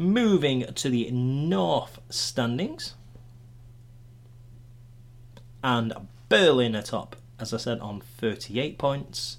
Moving 0.01 0.65
to 0.73 0.89
the 0.89 1.11
North 1.11 1.99
standings, 2.09 2.95
and 5.63 5.93
Berlin 6.27 6.75
are 6.75 6.81
top, 6.81 7.15
as 7.39 7.53
I 7.53 7.57
said, 7.57 7.79
on 7.81 8.01
38 8.01 8.79
points. 8.79 9.37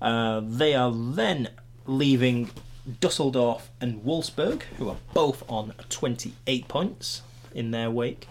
Uh, 0.00 0.40
they 0.44 0.76
are 0.76 0.92
then 0.92 1.48
leaving 1.84 2.50
Dusseldorf 3.00 3.72
and 3.80 4.04
Wolfsburg, 4.04 4.62
who 4.78 4.88
are 4.88 4.98
both 5.14 5.42
on 5.50 5.74
28 5.88 6.68
points 6.68 7.22
in 7.52 7.72
their 7.72 7.90
wake. 7.90 8.28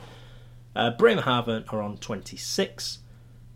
Uh, 0.73 0.91
Bremerhaven 0.91 1.65
are 1.67 1.81
on 1.81 1.97
26. 1.97 2.99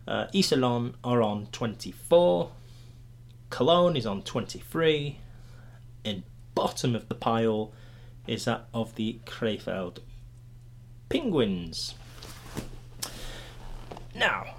Uh, 0.06 0.26
Iserlohn 0.34 0.92
are 1.02 1.22
on 1.22 1.46
24. 1.46 2.50
Cologne 3.48 3.96
is 3.96 4.04
on 4.04 4.20
23. 4.20 5.18
In 6.04 6.24
bottom 6.54 6.94
of 6.94 7.08
the 7.08 7.14
pile 7.14 7.72
is 8.26 8.44
that 8.44 8.66
of 8.72 8.94
the 8.96 9.18
Krefeld 9.24 9.98
Penguins. 11.08 11.94
Now, 14.14 14.54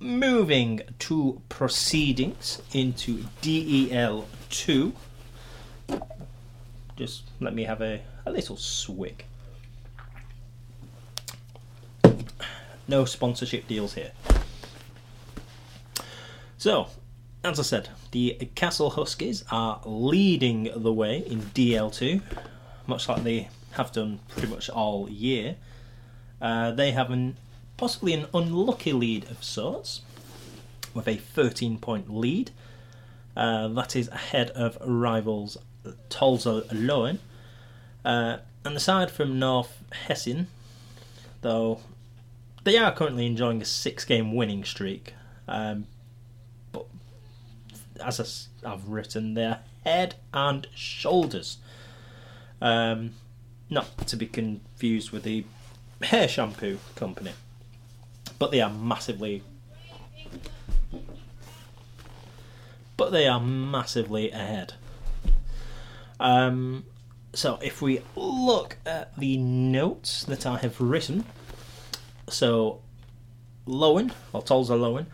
moving 0.00 0.80
to 1.00 1.40
proceedings 1.48 2.60
into 2.72 3.24
DEL 3.40 4.26
2. 4.50 4.92
Just 6.96 7.24
let 7.40 7.54
me 7.54 7.64
have 7.64 7.80
a, 7.80 8.02
a 8.24 8.30
little 8.30 8.56
swig. 8.56 9.24
No 12.88 13.04
sponsorship 13.04 13.66
deals 13.66 13.94
here. 13.94 14.12
So, 16.58 16.88
as 17.44 17.60
I 17.60 17.62
said, 17.62 17.88
the 18.12 18.36
Kassel 18.54 18.92
Huskies 18.92 19.44
are 19.50 19.80
leading 19.84 20.70
the 20.74 20.92
way 20.92 21.18
in 21.18 21.40
DL2, 21.40 22.22
much 22.88 23.08
like 23.08 23.22
they 23.22 23.48
have 23.72 23.92
done 23.92 24.20
pretty 24.28 24.48
much 24.48 24.70
all 24.70 25.08
year. 25.08 25.56
Uh, 26.40 26.70
they 26.70 26.92
have 26.92 27.10
an 27.10 27.36
possibly 27.76 28.12
an 28.12 28.26
unlucky 28.32 28.92
lead 28.92 29.24
of 29.30 29.42
sorts, 29.44 30.00
with 30.94 31.06
a 31.06 31.16
13 31.16 31.78
point 31.78 32.14
lead. 32.14 32.50
Uh, 33.36 33.68
that 33.68 33.94
is 33.94 34.08
ahead 34.08 34.50
of 34.50 34.78
rivals 34.84 35.58
Tölzer 36.08 36.66
Löwen. 36.68 37.18
Uh, 38.04 38.38
and 38.64 38.76
aside 38.76 39.10
from 39.10 39.38
North 39.38 39.82
Hessen, 40.08 40.46
though 41.42 41.80
they 42.64 42.76
are 42.78 42.92
currently 42.92 43.26
enjoying 43.26 43.62
a 43.62 43.64
six 43.64 44.04
game 44.04 44.34
winning 44.34 44.64
streak. 44.64 45.14
Um, 45.46 45.86
but 46.72 46.86
as 48.04 48.48
I've 48.64 48.88
written, 48.88 49.34
they're 49.34 49.60
head 49.84 50.16
and 50.32 50.66
shoulders. 50.74 51.58
Um, 52.60 53.12
not 53.68 54.06
to 54.06 54.16
be 54.16 54.26
confused 54.26 55.10
with 55.10 55.24
the 55.24 55.44
hair 56.02 56.28
shampoo 56.28 56.78
company. 56.94 57.32
But 58.38 58.50
they 58.50 58.60
are 58.60 58.70
massively. 58.70 59.42
But 62.96 63.12
they 63.12 63.26
are 63.26 63.40
massively 63.40 64.30
ahead. 64.30 64.74
Um, 66.18 66.84
so 67.34 67.58
if 67.62 67.82
we 67.82 68.00
look 68.14 68.78
at 68.86 69.16
the 69.16 69.36
notes 69.36 70.24
that 70.24 70.46
I 70.46 70.58
have 70.58 70.80
written, 70.80 71.24
so, 72.28 72.80
Lowen, 73.66 74.12
or 74.32 74.42
Tölzer 74.42 74.78
Löwen, 74.78 75.06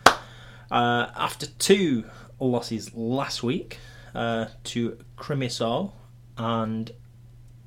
uh, 0.71 1.11
after 1.15 1.45
two 1.45 2.05
losses 2.39 2.93
last 2.93 3.43
week 3.43 3.77
uh, 4.15 4.45
to 4.63 4.97
Crimmitschau 5.17 5.91
and 6.37 6.91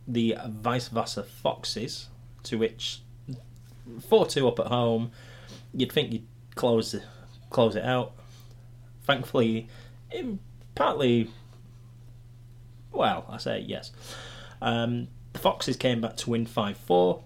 the 0.07 0.37
Weißwasser 0.63 1.25
Foxes, 1.25 2.09
to 2.45 2.59
which 2.59 3.03
4 4.09 4.27
2 4.27 4.49
up 4.49 4.61
at 4.61 4.67
home, 4.67 5.11
you'd 5.73 5.93
think 5.93 6.13
you'd 6.13 6.27
close, 6.55 6.95
close 7.51 7.77
it 7.77 7.85
out. 7.85 8.13
Thankfully, 9.05 9.69
partly, 10.75 11.31
well, 12.93 13.27
I 13.29 13.39
say 13.39 13.61
yes. 13.61 13.93
Um, 14.61 15.09
the 15.33 15.39
Foxes 15.39 15.77
came 15.77 16.01
back 16.01 16.17
to 16.19 16.31
win 16.31 16.47
5 16.47 16.77
4. 16.77 17.23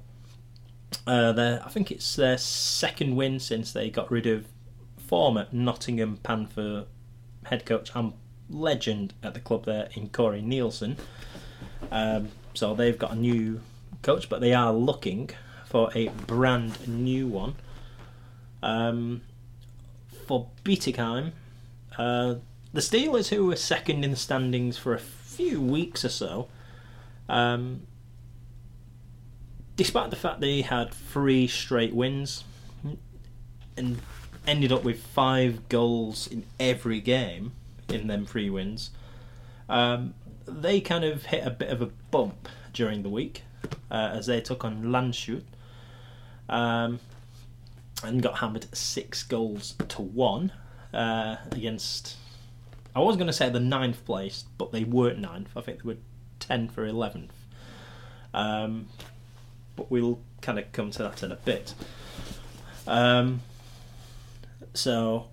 Uh, 1.06 1.58
I 1.64 1.68
think 1.68 1.90
it's 1.90 2.16
their 2.16 2.36
second 2.36 3.16
win 3.16 3.38
since 3.38 3.72
they 3.72 3.90
got 3.90 4.10
rid 4.10 4.26
of 4.26 4.46
former 4.96 5.46
Nottingham 5.52 6.18
Panther 6.18 6.86
head 7.44 7.64
coach 7.64 7.90
and 7.94 8.12
legend 8.48 9.14
at 9.22 9.34
the 9.34 9.40
club 9.40 9.64
there 9.64 9.88
in 9.94 10.08
Corey 10.08 10.42
Neilson. 10.42 10.96
Um, 11.90 12.28
so 12.54 12.74
they've 12.74 12.98
got 12.98 13.12
a 13.12 13.16
new 13.16 13.60
coach, 14.02 14.28
but 14.28 14.40
they 14.40 14.52
are 14.52 14.72
looking 14.72 15.30
for 15.66 15.90
a 15.94 16.08
brand 16.08 16.88
new 16.88 17.26
one. 17.26 17.54
Um, 18.62 19.22
for 20.26 20.48
Bietigheim, 20.64 21.32
uh, 21.96 22.36
the 22.72 22.80
Steelers, 22.80 23.28
who 23.28 23.46
were 23.46 23.56
second 23.56 24.04
in 24.04 24.10
the 24.10 24.16
standings 24.16 24.76
for 24.76 24.94
a 24.94 24.98
few 24.98 25.60
weeks 25.60 26.04
or 26.04 26.08
so, 26.08 26.48
um, 27.28 27.86
despite 29.76 30.10
the 30.10 30.16
fact 30.16 30.40
they 30.40 30.60
had 30.60 30.92
three 30.92 31.46
straight 31.46 31.94
wins 31.94 32.44
and 33.76 33.98
ended 34.46 34.72
up 34.72 34.84
with 34.84 35.02
five 35.02 35.68
goals 35.68 36.26
in 36.26 36.44
every 36.58 37.00
game 37.00 37.52
in 37.88 38.06
them 38.06 38.26
three 38.26 38.50
wins, 38.50 38.90
um, 39.68 40.14
they 40.50 40.80
kind 40.80 41.04
of 41.04 41.26
hit 41.26 41.46
a 41.46 41.50
bit 41.50 41.68
of 41.68 41.82
a 41.82 41.86
bump 42.10 42.48
during 42.72 43.02
the 43.02 43.08
week 43.08 43.42
uh, 43.90 44.10
as 44.14 44.26
they 44.26 44.40
took 44.40 44.64
on 44.64 44.84
Landshut 44.84 45.42
um, 46.48 47.00
and 48.02 48.22
got 48.22 48.38
hammered 48.38 48.66
six 48.76 49.22
goals 49.22 49.74
to 49.88 50.02
one 50.02 50.52
uh, 50.92 51.36
against. 51.52 52.16
I 52.94 53.00
was 53.00 53.16
going 53.16 53.28
to 53.28 53.32
say 53.32 53.48
the 53.50 53.60
ninth 53.60 54.04
place, 54.04 54.44
but 54.58 54.72
they 54.72 54.84
weren't 54.84 55.18
ninth. 55.18 55.50
I 55.56 55.60
think 55.60 55.82
they 55.82 55.88
were 55.88 55.98
tenth 56.38 56.76
or 56.76 56.86
eleventh. 56.86 57.32
Um, 58.34 58.88
but 59.76 59.90
we'll 59.90 60.20
kind 60.40 60.58
of 60.58 60.70
come 60.72 60.90
to 60.92 61.02
that 61.04 61.22
in 61.22 61.32
a 61.32 61.36
bit. 61.36 61.74
Um, 62.86 63.42
so, 64.74 65.28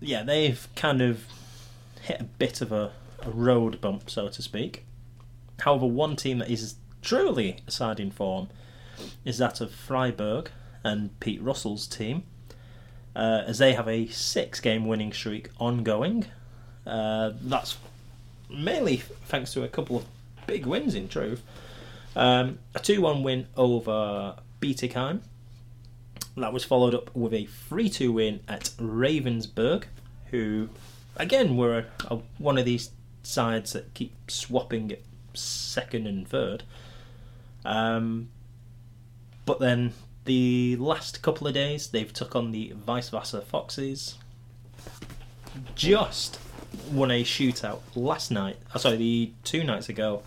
yeah, 0.00 0.22
they've 0.22 0.66
kind 0.74 1.00
of 1.02 1.24
hit 2.02 2.20
a 2.20 2.24
bit 2.24 2.60
of 2.60 2.72
a, 2.72 2.92
a 3.24 3.30
road 3.30 3.80
bump, 3.80 4.10
so 4.10 4.28
to 4.28 4.42
speak. 4.42 4.84
However, 5.60 5.86
one 5.86 6.16
team 6.16 6.38
that 6.38 6.50
is 6.50 6.76
truly 7.02 7.58
aside 7.66 8.00
in 8.00 8.10
form 8.10 8.48
is 9.24 9.38
that 9.38 9.60
of 9.60 9.72
Freiburg 9.72 10.50
and 10.82 11.18
Pete 11.20 11.42
Russell's 11.42 11.86
team, 11.86 12.24
uh, 13.16 13.42
as 13.46 13.58
they 13.58 13.72
have 13.74 13.88
a 13.88 14.06
six 14.08 14.60
game 14.60 14.86
winning 14.86 15.12
streak 15.12 15.48
ongoing. 15.58 16.26
Uh, 16.86 17.32
that's 17.40 17.78
mainly 18.50 18.98
thanks 19.26 19.52
to 19.54 19.62
a 19.62 19.68
couple 19.68 19.96
of 19.96 20.04
big 20.46 20.66
wins, 20.66 20.94
in 20.94 21.08
truth. 21.08 21.42
Um, 22.16 22.58
a 22.74 22.78
2 22.80 23.00
1 23.00 23.22
win 23.22 23.46
over 23.56 24.36
Bietigheim. 24.60 25.20
That 26.36 26.52
was 26.52 26.64
followed 26.64 26.94
up 26.94 27.14
with 27.14 27.32
a 27.32 27.46
3 27.46 27.88
2 27.88 28.12
win 28.12 28.40
at 28.48 28.64
Ravensburg, 28.78 29.84
who, 30.30 30.68
again, 31.16 31.56
were 31.56 31.78
a, 31.78 32.14
a, 32.14 32.18
one 32.38 32.58
of 32.58 32.64
these 32.64 32.90
sides 33.26 33.72
that 33.72 33.94
keep 33.94 34.12
swapping 34.30 34.92
at 34.92 35.00
second 35.34 36.06
and 36.06 36.26
third. 36.28 36.62
Um, 37.64 38.28
but 39.46 39.60
then 39.60 39.92
the 40.24 40.76
last 40.76 41.22
couple 41.22 41.46
of 41.46 41.54
days, 41.54 41.88
they've 41.88 42.12
took 42.12 42.34
on 42.34 42.50
the 42.50 42.74
Weißwasser 42.86 43.42
Foxes. 43.42 44.16
Just 45.74 46.38
won 46.90 47.10
a 47.10 47.22
shootout 47.22 47.80
last 47.94 48.30
night. 48.30 48.56
Oh, 48.74 48.78
sorry, 48.78 48.96
the 48.96 49.32
two 49.44 49.64
nights 49.64 49.88
ago, 49.88 50.22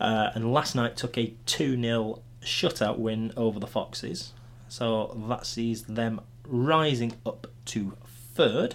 uh, 0.00 0.30
and 0.34 0.52
last 0.52 0.74
night 0.74 0.96
took 0.96 1.16
a 1.16 1.32
two 1.46 1.80
0 1.80 2.20
shutout 2.42 2.98
win 2.98 3.32
over 3.36 3.58
the 3.58 3.66
Foxes. 3.66 4.32
So 4.68 5.16
that 5.28 5.46
sees 5.46 5.84
them 5.84 6.20
rising 6.46 7.14
up 7.24 7.46
to 7.66 7.96
third. 8.34 8.74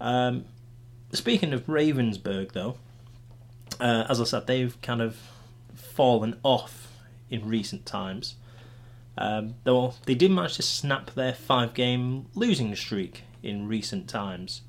Um, 0.00 0.46
speaking 1.12 1.52
of 1.52 1.66
Ravensburg, 1.66 2.52
though, 2.52 2.76
uh, 3.80 4.06
as 4.08 4.20
I 4.20 4.24
said, 4.24 4.46
they've 4.46 4.80
kind 4.82 5.00
of 5.00 5.16
fallen 5.74 6.38
off 6.42 6.92
in 7.30 7.48
recent 7.48 7.86
times. 7.86 8.36
Um, 9.18 9.56
though 9.64 9.94
they 10.06 10.14
did 10.14 10.30
manage 10.30 10.56
to 10.56 10.62
snap 10.62 11.14
their 11.14 11.34
five 11.34 11.74
game 11.74 12.26
losing 12.34 12.74
streak 12.74 13.24
in 13.42 13.68
recent 13.68 14.08
times. 14.08 14.62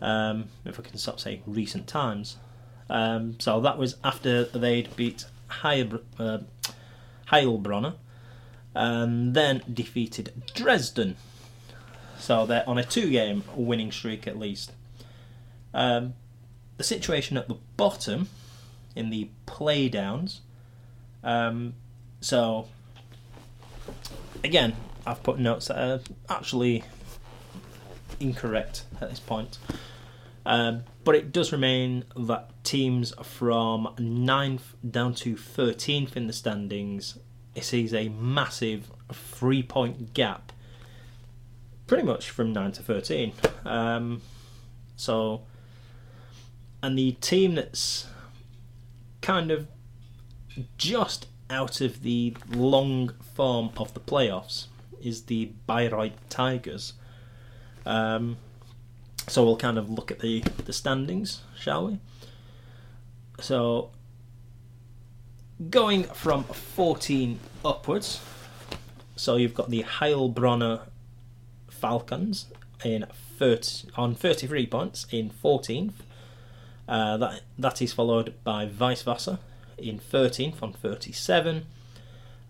Um, 0.00 0.48
if 0.64 0.80
I 0.80 0.82
can 0.82 0.96
stop 0.96 1.20
saying 1.20 1.42
recent 1.46 1.86
times. 1.86 2.36
Um, 2.88 3.38
so 3.38 3.60
that 3.60 3.76
was 3.76 3.96
after 4.02 4.44
they'd 4.44 4.94
beat 4.96 5.26
uh, 5.62 6.38
Heilbronner 7.28 7.94
and 8.74 9.34
then 9.34 9.62
defeated 9.72 10.32
Dresden. 10.54 11.16
So 12.18 12.46
they're 12.46 12.68
on 12.68 12.78
a 12.78 12.84
two 12.84 13.10
game 13.10 13.44
winning 13.54 13.92
streak 13.92 14.26
at 14.26 14.38
least. 14.38 14.72
Um, 15.72 16.14
the 16.76 16.84
situation 16.84 17.36
at 17.36 17.48
the 17.48 17.58
bottom 17.76 18.28
in 18.96 19.10
the 19.10 19.30
playdowns. 19.46 20.40
Um, 21.22 21.74
so 22.20 22.68
again, 24.42 24.74
I've 25.06 25.22
put 25.22 25.38
notes 25.38 25.68
that 25.68 25.78
are 25.78 26.00
actually 26.28 26.84
incorrect 28.18 28.84
at 29.00 29.10
this 29.10 29.20
point. 29.20 29.58
Um, 30.46 30.84
but 31.04 31.14
it 31.14 31.32
does 31.32 31.52
remain 31.52 32.04
that 32.16 32.64
teams 32.64 33.12
from 33.22 33.94
9th 33.98 34.74
down 34.88 35.14
to 35.14 35.34
13th 35.34 36.16
in 36.16 36.26
the 36.26 36.32
standings 36.32 37.18
it 37.54 37.64
sees 37.64 37.92
a 37.92 38.08
massive 38.08 38.90
three 39.12 39.62
point 39.62 40.14
gap 40.14 40.52
pretty 41.86 42.04
much 42.04 42.30
from 42.30 42.52
9 42.52 42.70
to 42.72 42.82
13. 42.82 43.32
Um, 43.64 44.22
so, 44.94 45.42
and 46.82 46.98
the 46.98 47.12
team 47.12 47.54
that's 47.54 48.06
kind 49.20 49.50
of 49.50 49.66
just 50.76 51.26
out 51.48 51.80
of 51.80 52.02
the 52.02 52.34
long 52.48 53.12
form 53.34 53.70
of 53.76 53.92
the 53.94 54.00
playoffs 54.00 54.66
is 55.02 55.24
the 55.24 55.52
Bayreuth 55.68 56.12
Tigers. 56.28 56.94
Um, 57.84 58.36
so 59.26 59.44
we'll 59.44 59.56
kind 59.56 59.78
of 59.78 59.90
look 59.90 60.10
at 60.10 60.20
the, 60.20 60.42
the 60.64 60.72
standings, 60.72 61.42
shall 61.58 61.86
we? 61.86 61.98
So 63.40 63.90
going 65.68 66.04
from 66.04 66.44
14 66.44 67.38
upwards, 67.64 68.20
so 69.16 69.36
you've 69.36 69.54
got 69.54 69.70
the 69.70 69.82
Heilbronner 69.82 70.82
Falcons 71.68 72.46
in 72.84 73.06
30, 73.38 73.90
on 73.96 74.14
33 74.14 74.66
points 74.66 75.06
in 75.10 75.30
14th. 75.30 75.92
Uh, 76.90 77.16
that 77.16 77.42
that 77.56 77.80
is 77.80 77.92
followed 77.92 78.34
by 78.42 78.66
Weißwasser 78.66 79.38
in 79.78 80.00
13th 80.00 80.60
on 80.60 80.72
37. 80.72 81.66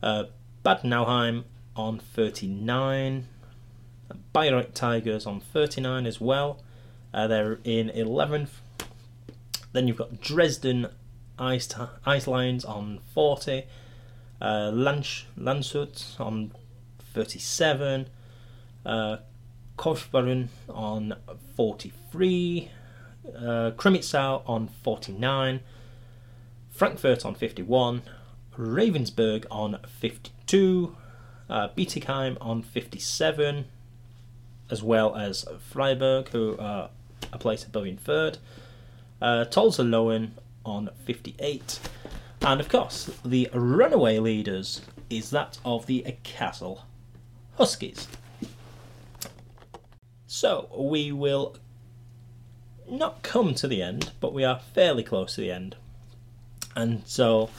Uh, 0.03 0.25
Bad 0.63 0.83
Nauheim 0.83 1.45
on 1.77 1.99
39. 1.99 3.29
Bayreuth 4.35 4.73
Tigers 4.73 5.27
on 5.27 5.41
39 5.41 6.07
as 6.07 6.23
well. 6.23 6.63
Uh, 7.13 7.27
they're 7.27 7.59
in 7.65 7.91
11th. 7.91 8.49
Then 9.73 9.87
you've 9.87 9.99
got 9.99 10.23
Dresden 10.23 10.89
Ice, 11.39 11.69
Ice 12.07 12.27
Lions 12.27 12.65
on 12.65 13.01
40. 13.13 13.65
Uh, 14.41 14.71
Lansch, 14.73 15.25
Landshut 15.39 16.19
on 16.19 16.53
37. 17.13 18.09
Uh, 18.87 19.19
on 20.69 21.15
43. 21.57 22.71
Uh, 23.37 23.71
Crimmitschau 23.77 24.43
on 24.47 24.69
49. 24.69 25.61
Frankfurt 26.81 27.27
on 27.27 27.35
51, 27.35 28.01
Ravensburg 28.57 29.45
on 29.51 29.79
52, 30.01 30.97
uh, 31.51 31.69
Bietigheim 31.77 32.39
on 32.41 32.63
57, 32.63 33.67
as 34.71 34.83
well 34.83 35.15
as 35.15 35.45
Freiburg, 35.59 36.31
who 36.31 36.57
are 36.59 36.89
a 37.33 37.39
place 37.39 37.65
above 37.65 37.87
in 37.87 37.99
third, 37.99 38.39
uh, 39.21 39.45
Tölzer 39.51 39.87
Löwen 39.87 40.31
on 40.65 40.89
58, 41.05 41.81
and 42.41 42.61
of 42.61 42.71
course, 42.71 43.11
the 43.25 43.51
runaway 43.53 44.19
leaders 44.19 44.81
is 45.11 45.29
that 45.31 45.59
of 45.67 45.85
the 45.85 46.03
Kassel 46.25 46.81
Huskies. 47.59 48.09
So, 50.27 50.71
we 50.75 51.13
will 51.13 51.57
not 52.91 53.23
come 53.23 53.55
to 53.55 53.69
the 53.69 53.83
end, 53.83 54.13
but 54.21 54.33
we 54.33 54.45
are 54.45 54.59
fairly 54.59 55.03
close 55.03 55.35
to 55.35 55.41
the 55.41 55.51
end. 55.51 55.77
And 56.75 57.03
so 57.07 57.51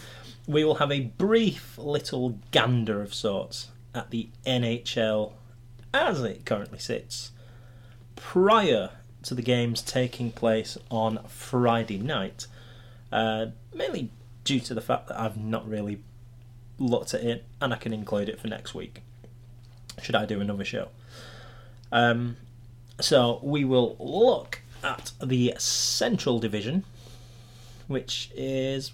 we 0.47 0.63
will 0.63 0.75
have 0.75 0.91
a 0.91 1.01
brief 1.01 1.77
little 1.77 2.39
gander 2.51 3.01
of 3.01 3.13
sorts 3.13 3.69
at 3.93 4.09
the 4.09 4.29
NHL 4.45 5.33
as 5.93 6.21
it 6.21 6.45
currently 6.45 6.79
sits 6.79 7.31
prior 8.15 8.91
to 9.23 9.35
the 9.35 9.41
games 9.41 9.81
taking 9.81 10.31
place 10.31 10.77
on 10.89 11.19
Friday 11.27 11.97
night. 11.97 12.47
Uh, 13.11 13.47
mainly 13.73 14.09
due 14.43 14.59
to 14.59 14.73
the 14.73 14.81
fact 14.81 15.07
that 15.07 15.19
I've 15.19 15.37
not 15.37 15.67
really 15.67 16.01
looked 16.79 17.13
at 17.13 17.23
it 17.23 17.45
and 17.59 17.73
I 17.73 17.77
can 17.77 17.93
include 17.93 18.29
it 18.29 18.39
for 18.39 18.47
next 18.47 18.73
week. 18.73 19.01
Should 20.01 20.15
I 20.15 20.25
do 20.25 20.39
another 20.41 20.65
show? 20.65 20.89
Um, 21.91 22.37
so 22.99 23.39
we 23.43 23.65
will 23.65 23.95
look 23.99 24.60
at 24.83 25.11
the 25.21 25.53
Central 25.57 26.39
Division, 26.39 26.83
which 27.87 28.31
is 28.35 28.91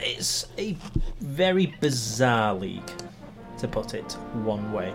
it's 0.00 0.46
a 0.58 0.76
very 1.20 1.74
bizarre 1.80 2.54
league, 2.54 2.90
to 3.58 3.68
put 3.68 3.94
it 3.94 4.12
one 4.44 4.72
way. 4.72 4.92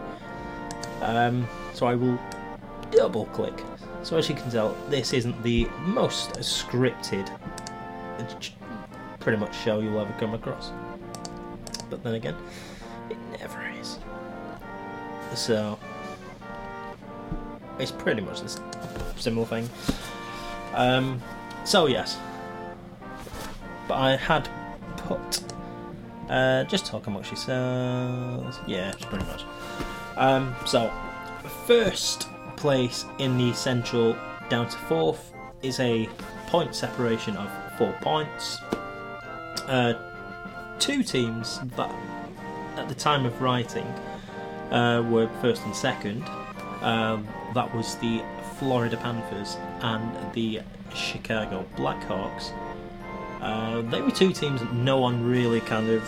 Um, 1.02 1.48
so 1.74 1.88
I 1.88 1.96
will 1.96 2.20
double 2.92 3.26
click. 3.28 3.64
So 4.04 4.18
as 4.18 4.30
you 4.30 4.36
can 4.36 4.50
tell, 4.52 4.76
this 4.90 5.14
isn't 5.14 5.42
the 5.44 5.68
most 5.80 6.34
scripted, 6.34 7.30
pretty 9.20 9.38
much 9.38 9.56
show 9.56 9.80
you'll 9.80 10.00
ever 10.00 10.14
come 10.20 10.34
across. 10.34 10.72
But 11.90 12.04
then 12.04 12.16
again, 12.16 12.36
it 13.10 13.18
never 13.40 13.70
is. 13.80 14.00
So 15.36 15.78
it's 17.80 17.92
pretty 17.92 18.22
much 18.22 18.42
this 18.42 18.60
similar 19.18 19.46
thing. 19.46 19.70
Um, 20.74 21.22
so 21.66 21.88
yes, 21.88 22.18
but 23.88 23.96
I 23.96 24.16
had 24.16 24.50
put 24.98 25.44
uh, 26.30 26.64
just 26.66 26.86
talk 26.86 27.06
how 27.06 27.12
much 27.12 27.30
she 27.30 27.36
sells. 27.36 28.60
Yeah, 28.66 28.94
pretty 29.02 29.26
much. 29.26 29.44
Um, 30.18 30.56
so 30.66 30.92
first 31.66 32.28
place 32.58 33.06
in 33.18 33.38
the 33.38 33.54
central 33.54 34.16
down 34.50 34.68
to 34.70 34.78
fourth 34.78 35.34
is 35.62 35.80
a 35.80 36.08
point 36.48 36.76
separation 36.76 37.36
of 37.38 37.50
four 37.78 37.96
points. 38.02 38.58
Uh, 39.68 39.94
two 40.80 41.04
teams 41.04 41.60
that 41.76 41.94
at 42.78 42.88
the 42.88 42.96
time 42.96 43.26
of 43.26 43.42
writing 43.42 43.86
uh, 44.72 45.06
were 45.10 45.30
first 45.42 45.64
and 45.66 45.76
second. 45.76 46.24
Um, 46.82 47.28
that 47.54 47.74
was 47.76 47.96
the 47.98 48.24
Florida 48.62 48.96
Panthers 48.96 49.58
and 49.82 50.34
the 50.34 50.62
Chicago 50.94 51.66
Blackhawks. 51.76 52.52
Uh, 53.42 53.82
they 53.82 54.00
were 54.02 54.12
two 54.12 54.32
teams 54.32 54.62
that 54.62 54.72
no 54.74 55.00
one 55.00 55.26
really 55.26 55.62
kind 55.62 55.90
of 55.90 56.04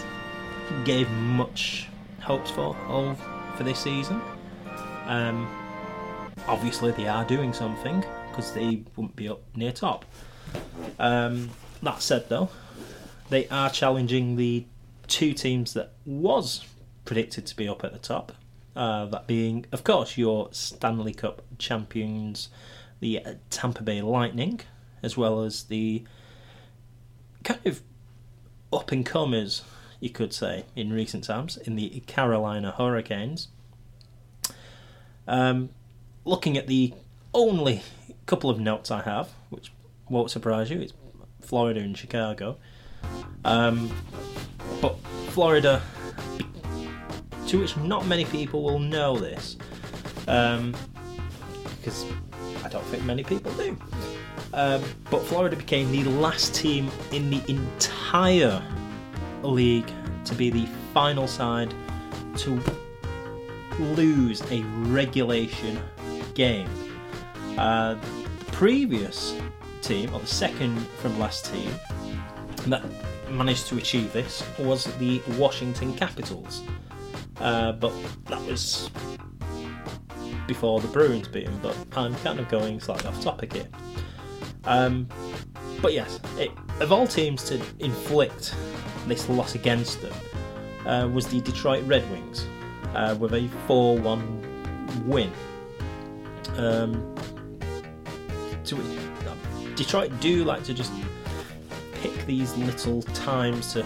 gave 0.85 1.09
much 1.09 1.89
hopes 2.21 2.51
for 2.51 2.77
of 2.87 3.19
for 3.57 3.63
this 3.63 3.79
season. 3.79 4.21
Um, 5.07 5.49
obviously, 6.47 6.91
they 6.91 7.07
are 7.07 7.25
doing 7.25 7.53
something 7.53 8.05
because 8.29 8.53
they 8.53 8.83
wouldn't 8.95 9.15
be 9.15 9.27
up 9.27 9.41
near 9.55 9.71
top. 9.71 10.05
Um, 10.99 11.49
that 11.81 12.03
said, 12.03 12.29
though, 12.29 12.49
they 13.31 13.47
are 13.47 13.71
challenging 13.71 14.35
the 14.35 14.67
two 15.07 15.33
teams 15.33 15.73
that 15.73 15.93
was 16.05 16.63
predicted 17.03 17.47
to 17.47 17.55
be 17.55 17.67
up 17.67 17.83
at 17.83 17.93
the 17.93 17.99
top 17.99 18.31
uh, 18.75 19.05
that 19.05 19.27
being, 19.27 19.65
of 19.71 19.83
course, 19.83 20.17
your 20.17 20.49
Stanley 20.51 21.13
Cup 21.13 21.41
champions, 21.57 22.49
the 22.99 23.21
Tampa 23.49 23.83
Bay 23.83 24.01
Lightning, 24.01 24.61
as 25.01 25.17
well 25.17 25.43
as 25.43 25.63
the 25.63 26.03
kind 27.43 27.59
of 27.65 27.81
up 28.71 28.91
and 28.91 29.05
comers, 29.05 29.63
you 29.99 30.09
could 30.09 30.33
say, 30.33 30.65
in 30.75 30.91
recent 30.91 31.23
times, 31.25 31.57
in 31.57 31.75
the 31.75 32.01
Carolina 32.07 32.71
Hurricanes. 32.71 33.49
Um, 35.27 35.69
looking 36.25 36.57
at 36.57 36.67
the 36.67 36.93
only 37.33 37.83
couple 38.25 38.49
of 38.49 38.59
notes 38.59 38.91
I 38.91 39.01
have, 39.01 39.29
which 39.49 39.71
won't 40.09 40.31
surprise 40.31 40.69
you, 40.69 40.81
it's 40.81 40.93
Florida 41.41 41.79
and 41.79 41.97
Chicago. 41.97 42.57
Um, 43.45 43.91
but 44.81 44.97
Florida 45.29 45.81
to 47.47 47.59
which 47.59 47.75
not 47.77 48.05
many 48.07 48.25
people 48.25 48.63
will 48.63 48.79
know 48.79 49.17
this, 49.17 49.57
um, 50.27 50.75
because 51.77 52.05
I 52.63 52.69
don't 52.69 52.85
think 52.85 53.03
many 53.03 53.23
people 53.23 53.51
do. 53.53 53.77
Um, 54.53 54.83
but 55.09 55.23
Florida 55.23 55.55
became 55.55 55.91
the 55.91 56.03
last 56.03 56.53
team 56.53 56.89
in 57.11 57.29
the 57.29 57.41
entire 57.49 58.63
league 59.41 59.89
to 60.25 60.35
be 60.35 60.49
the 60.49 60.67
final 60.93 61.27
side 61.27 61.73
to 62.37 62.61
lose 63.79 64.41
a 64.51 64.61
regulation 64.87 65.79
game. 66.35 66.69
Uh, 67.57 67.95
the 67.95 68.45
previous 68.51 69.35
team, 69.81 70.13
or 70.13 70.19
the 70.19 70.27
second 70.27 70.77
from 71.01 71.17
last 71.19 71.51
team, 71.51 71.71
that 72.67 72.83
managed 73.29 73.67
to 73.67 73.77
achieve 73.77 74.13
this 74.13 74.43
was 74.59 74.85
the 74.97 75.21
Washington 75.37 75.93
Capitals. 75.93 76.61
Uh, 77.43 77.73
but 77.73 77.93
that 78.25 78.41
was 78.45 78.89
before 80.47 80.79
the 80.79 80.87
Bruins 80.87 81.27
beat 81.27 81.43
him. 81.43 81.59
But 81.61 81.75
I'm 81.95 82.15
kind 82.15 82.39
of 82.39 82.47
going 82.47 82.79
slightly 82.79 83.05
off 83.05 83.21
topic 83.21 83.51
here. 83.51 83.67
Um, 84.63 85.09
but 85.81 85.91
yes, 85.93 86.21
it, 86.37 86.51
of 86.79 86.93
all 86.93 87.05
teams 87.05 87.43
to 87.45 87.61
inflict 87.79 88.55
this 89.07 89.27
loss 89.27 89.55
against 89.55 90.01
them 90.01 90.13
uh, 90.85 91.09
was 91.09 91.27
the 91.27 91.41
Detroit 91.41 91.83
Red 91.85 92.09
Wings 92.09 92.47
uh, 92.95 93.17
with 93.19 93.33
a 93.33 93.49
4 93.67 93.97
1 93.99 95.03
win. 95.05 95.29
Um, 96.55 97.13
to, 98.63 98.77
Detroit 99.75 100.17
do 100.21 100.45
like 100.45 100.63
to 100.63 100.73
just 100.73 100.93
pick 101.95 102.25
these 102.25 102.55
little 102.55 103.01
times 103.01 103.73
to 103.73 103.85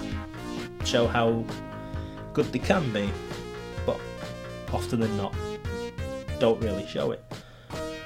show 0.86 1.08
how 1.08 1.44
good 2.34 2.46
they 2.52 2.60
can 2.60 2.94
be 2.94 3.12
often 4.74 5.00
than 5.00 5.16
not 5.18 5.34
don't 6.40 6.62
really 6.62 6.86
show 6.86 7.12
it. 7.12 7.24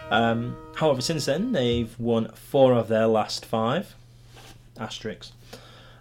Um, 0.09 0.57
however, 0.75 1.01
since 1.01 1.25
then 1.25 1.51
they've 1.51 1.97
won 1.99 2.31
four 2.33 2.73
of 2.73 2.87
their 2.87 3.07
last 3.07 3.45
five. 3.45 3.95
Asterisks. 4.79 5.33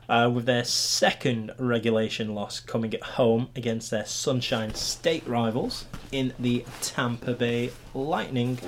Uh, 0.08 0.28
with 0.28 0.44
their 0.44 0.64
second 0.64 1.52
regulation 1.56 2.34
loss 2.34 2.58
coming 2.58 2.92
at 2.92 3.02
home 3.02 3.48
against 3.54 3.92
their 3.92 4.04
Sunshine 4.04 4.74
State 4.74 5.24
rivals 5.26 5.84
in 6.10 6.34
the 6.36 6.64
Tampa 6.82 7.32
Bay 7.32 7.70
Lightning, 7.94 8.58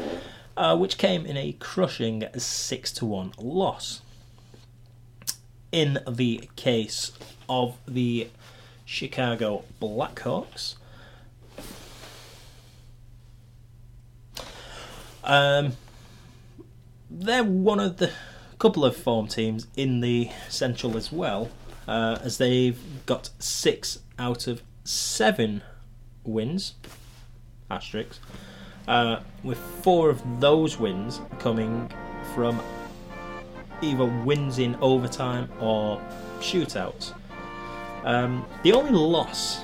uh, 0.57 0.77
which 0.77 0.99
came 0.99 1.27
in 1.27 1.37
a 1.37 1.53
crushing 1.55 2.25
6 2.37 2.93
to 2.93 3.05
1 3.05 3.33
loss. 3.39 4.03
In 5.73 5.99
the 6.09 6.49
case 6.55 7.11
of 7.49 7.77
the 7.89 8.29
Chicago 8.85 9.65
Blackhawks, 9.81 10.77
Um, 15.25 15.73
they're 17.11 17.45
one 17.45 17.81
of 17.81 17.99
the 17.99 18.11
couple 18.59 18.85
of 18.85 18.97
form 18.97 19.27
teams 19.27 19.67
in 19.77 20.01
the 20.01 20.31
Central 20.49 20.97
as 20.97 21.11
well, 21.11 21.51
uh, 21.89 22.19
as 22.23 22.39
they've 22.39 22.79
got 23.07 23.31
six 23.39 23.99
out 24.19 24.47
of 24.47 24.63
seven 24.85 25.63
wins, 26.25 26.75
asterisks, 27.71 28.21
uh, 28.87 29.21
with 29.43 29.59
four 29.59 30.11
of 30.11 30.41
those 30.41 30.79
wins 30.79 31.21
coming 31.39 31.91
from 32.35 32.63
either 33.81 34.05
wins 34.05 34.59
in 34.59 34.77
overtime 34.77 35.51
or 35.61 36.01
shootouts. 36.39 37.13
Um, 38.05 38.47
the 38.63 38.73
only 38.73 38.93
loss 38.93 39.61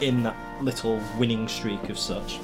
in 0.00 0.22
that 0.22 0.36
little 0.62 1.00
winning 1.18 1.48
streak 1.48 1.88
of 1.88 1.98
such 1.98 2.38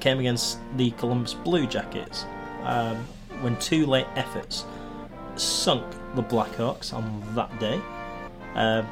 came 0.00 0.18
against 0.18 0.58
the 0.76 0.90
Columbus 0.92 1.34
Blue 1.34 1.66
Jackets 1.66 2.24
um, 2.64 2.96
when 3.40 3.58
two 3.58 3.86
late 3.86 4.06
efforts 4.16 4.64
sunk 5.36 5.84
the 6.14 6.22
Blackhawks 6.22 6.92
on 6.92 7.22
that 7.34 7.58
day. 7.58 7.80
Uh, 8.54 8.82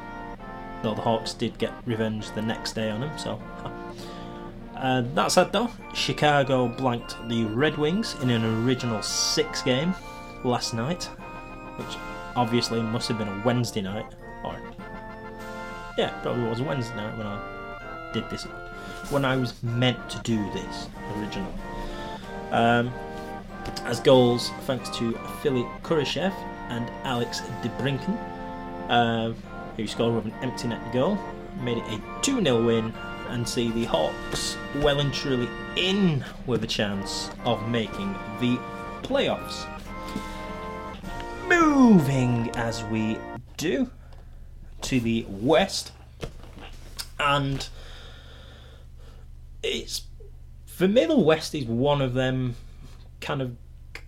though 0.81 0.95
the 0.95 1.01
Hawks 1.01 1.33
did 1.33 1.57
get 1.57 1.71
revenge 1.85 2.31
the 2.31 2.41
next 2.41 2.73
day 2.73 2.89
on 2.89 3.01
them, 3.01 3.17
so. 3.17 3.39
Uh, 4.75 5.01
that 5.13 5.31
said, 5.31 5.51
though, 5.51 5.69
Chicago 5.93 6.67
blanked 6.67 7.15
the 7.29 7.45
Red 7.45 7.77
Wings 7.77 8.15
in 8.23 8.31
an 8.31 8.65
original 8.65 9.01
six 9.03 9.61
game 9.61 9.93
last 10.43 10.73
night, 10.73 11.03
which 11.77 11.97
obviously 12.35 12.81
must 12.81 13.07
have 13.07 13.19
been 13.19 13.27
a 13.27 13.41
Wednesday 13.45 13.81
night, 13.81 14.07
or 14.43 14.59
yeah, 15.99 16.09
probably 16.23 16.49
was 16.49 16.61
a 16.61 16.63
Wednesday 16.63 16.95
night 16.95 17.15
when 17.15 17.27
I 17.27 18.11
did 18.11 18.27
this 18.31 18.45
when 19.09 19.25
I 19.25 19.35
was 19.37 19.61
meant 19.63 20.09
to 20.09 20.19
do 20.19 20.37
this 20.51 20.87
originally. 21.17 21.53
Um, 22.51 22.93
as 23.83 23.99
goals, 23.99 24.49
thanks 24.61 24.89
to 24.97 25.13
Philipp 25.41 25.67
Kurashev 25.83 26.33
and 26.69 26.89
Alex 27.03 27.41
DeBrincat, 27.61 28.17
uh, 28.89 29.33
who 29.77 29.87
scored 29.87 30.15
with 30.15 30.25
an 30.25 30.33
empty 30.41 30.67
net 30.67 30.93
goal, 30.93 31.17
made 31.61 31.77
it 31.77 31.83
a 31.87 32.21
2 32.21 32.43
0 32.43 32.65
win 32.65 32.93
and 33.29 33.47
see 33.47 33.71
the 33.71 33.85
Hawks 33.85 34.57
well 34.77 34.99
and 34.99 35.13
truly 35.13 35.47
in 35.75 36.23
with 36.45 36.63
a 36.63 36.67
chance 36.67 37.29
of 37.45 37.67
making 37.69 38.13
the 38.39 38.57
playoffs. 39.03 39.67
moving 41.47 42.49
as 42.55 42.83
we 42.85 43.17
do 43.57 43.89
to 44.81 44.99
the 44.99 45.25
west, 45.29 45.91
and 47.19 47.67
it's 49.63 50.03
the 50.77 51.15
West 51.15 51.53
is 51.53 51.65
one 51.65 52.01
of 52.01 52.13
them 52.13 52.55
kind 53.19 53.41
of 53.41 53.55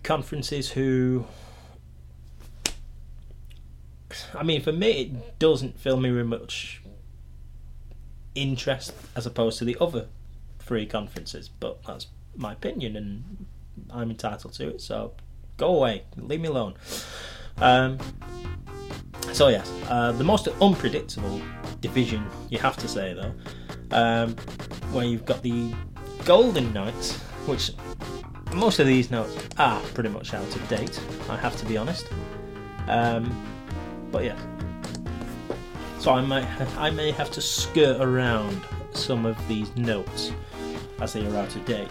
conferences 0.02 0.70
who. 0.70 1.26
I 4.34 4.44
mean, 4.44 4.62
for 4.62 4.72
me, 4.72 4.90
it 4.90 5.38
doesn't 5.38 5.78
fill 5.78 5.98
me 5.98 6.12
with 6.12 6.26
much 6.26 6.82
interest 8.34 8.92
as 9.16 9.26
opposed 9.26 9.58
to 9.58 9.64
the 9.64 9.76
other 9.80 10.06
three 10.58 10.86
conferences, 10.86 11.48
but 11.48 11.82
that's 11.84 12.06
my 12.36 12.52
opinion 12.52 12.96
and 12.96 13.46
I'm 13.90 14.10
entitled 14.10 14.54
to 14.54 14.68
it, 14.68 14.80
so 14.80 15.12
go 15.56 15.76
away, 15.76 16.04
leave 16.16 16.40
me 16.40 16.48
alone. 16.48 16.74
Um, 17.58 17.98
so, 19.32 19.48
yes, 19.48 19.70
uh, 19.88 20.12
the 20.12 20.24
most 20.24 20.48
unpredictable 20.60 21.40
division, 21.80 22.26
you 22.50 22.58
have 22.58 22.76
to 22.78 22.88
say, 22.88 23.14
though, 23.14 23.34
um, 23.90 24.36
where 24.92 25.04
you've 25.04 25.24
got 25.24 25.42
the 25.42 25.72
Golden 26.24 26.72
Knights, 26.72 27.16
which 27.46 27.72
most 28.52 28.78
of 28.78 28.86
these 28.86 29.10
notes 29.10 29.36
are 29.58 29.80
pretty 29.94 30.08
much 30.08 30.32
out 30.34 30.56
of 30.56 30.68
date, 30.68 31.00
I 31.28 31.36
have 31.36 31.56
to 31.56 31.66
be 31.66 31.76
honest. 31.76 32.06
Um, 32.88 33.44
but 34.10 34.24
yeah, 34.24 34.38
so 35.98 36.12
I 36.12 36.20
might 36.20 36.46
I 36.76 36.90
may 36.90 37.10
have 37.12 37.30
to 37.32 37.40
skirt 37.40 38.00
around 38.00 38.60
some 38.92 39.24
of 39.26 39.36
these 39.48 39.74
notes 39.74 40.32
as 41.00 41.14
they 41.14 41.26
are 41.26 41.36
out 41.36 41.56
of 41.56 41.64
date. 41.64 41.90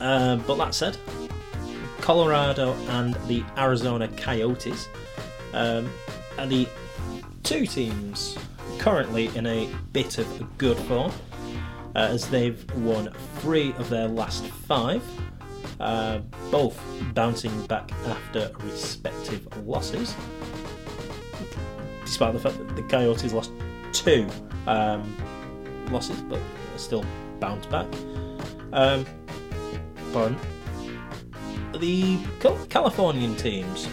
Uh, 0.00 0.36
but 0.36 0.56
that 0.56 0.74
said, 0.74 0.96
Colorado 2.00 2.72
and 2.88 3.14
the 3.28 3.44
Arizona 3.58 4.08
Coyotes 4.08 4.88
um, 5.52 5.90
are 6.38 6.46
the 6.46 6.66
two 7.42 7.66
teams 7.66 8.36
currently 8.78 9.34
in 9.36 9.46
a 9.46 9.68
bit 9.92 10.18
of 10.18 10.58
good 10.58 10.78
form 10.78 11.12
uh, 11.94 11.98
as 11.98 12.28
they've 12.28 12.64
won 12.74 13.12
three 13.38 13.72
of 13.74 13.88
their 13.90 14.08
last 14.08 14.46
five, 14.46 15.02
uh, 15.80 16.18
both 16.50 16.80
bouncing 17.14 17.66
back 17.66 17.90
after 18.06 18.50
respective 18.60 19.46
losses 19.66 20.14
despite 22.12 22.34
the 22.34 22.38
fact 22.38 22.58
that 22.58 22.76
the 22.76 22.82
Coyotes 22.82 23.32
lost 23.32 23.50
two 23.94 24.28
um, 24.66 25.16
losses, 25.90 26.20
but 26.20 26.38
still 26.76 27.06
bounced 27.40 27.70
back. 27.70 27.86
Um, 28.74 29.06
but 30.12 30.32
the 31.80 32.18
Californian 32.68 33.34
teams, 33.36 33.88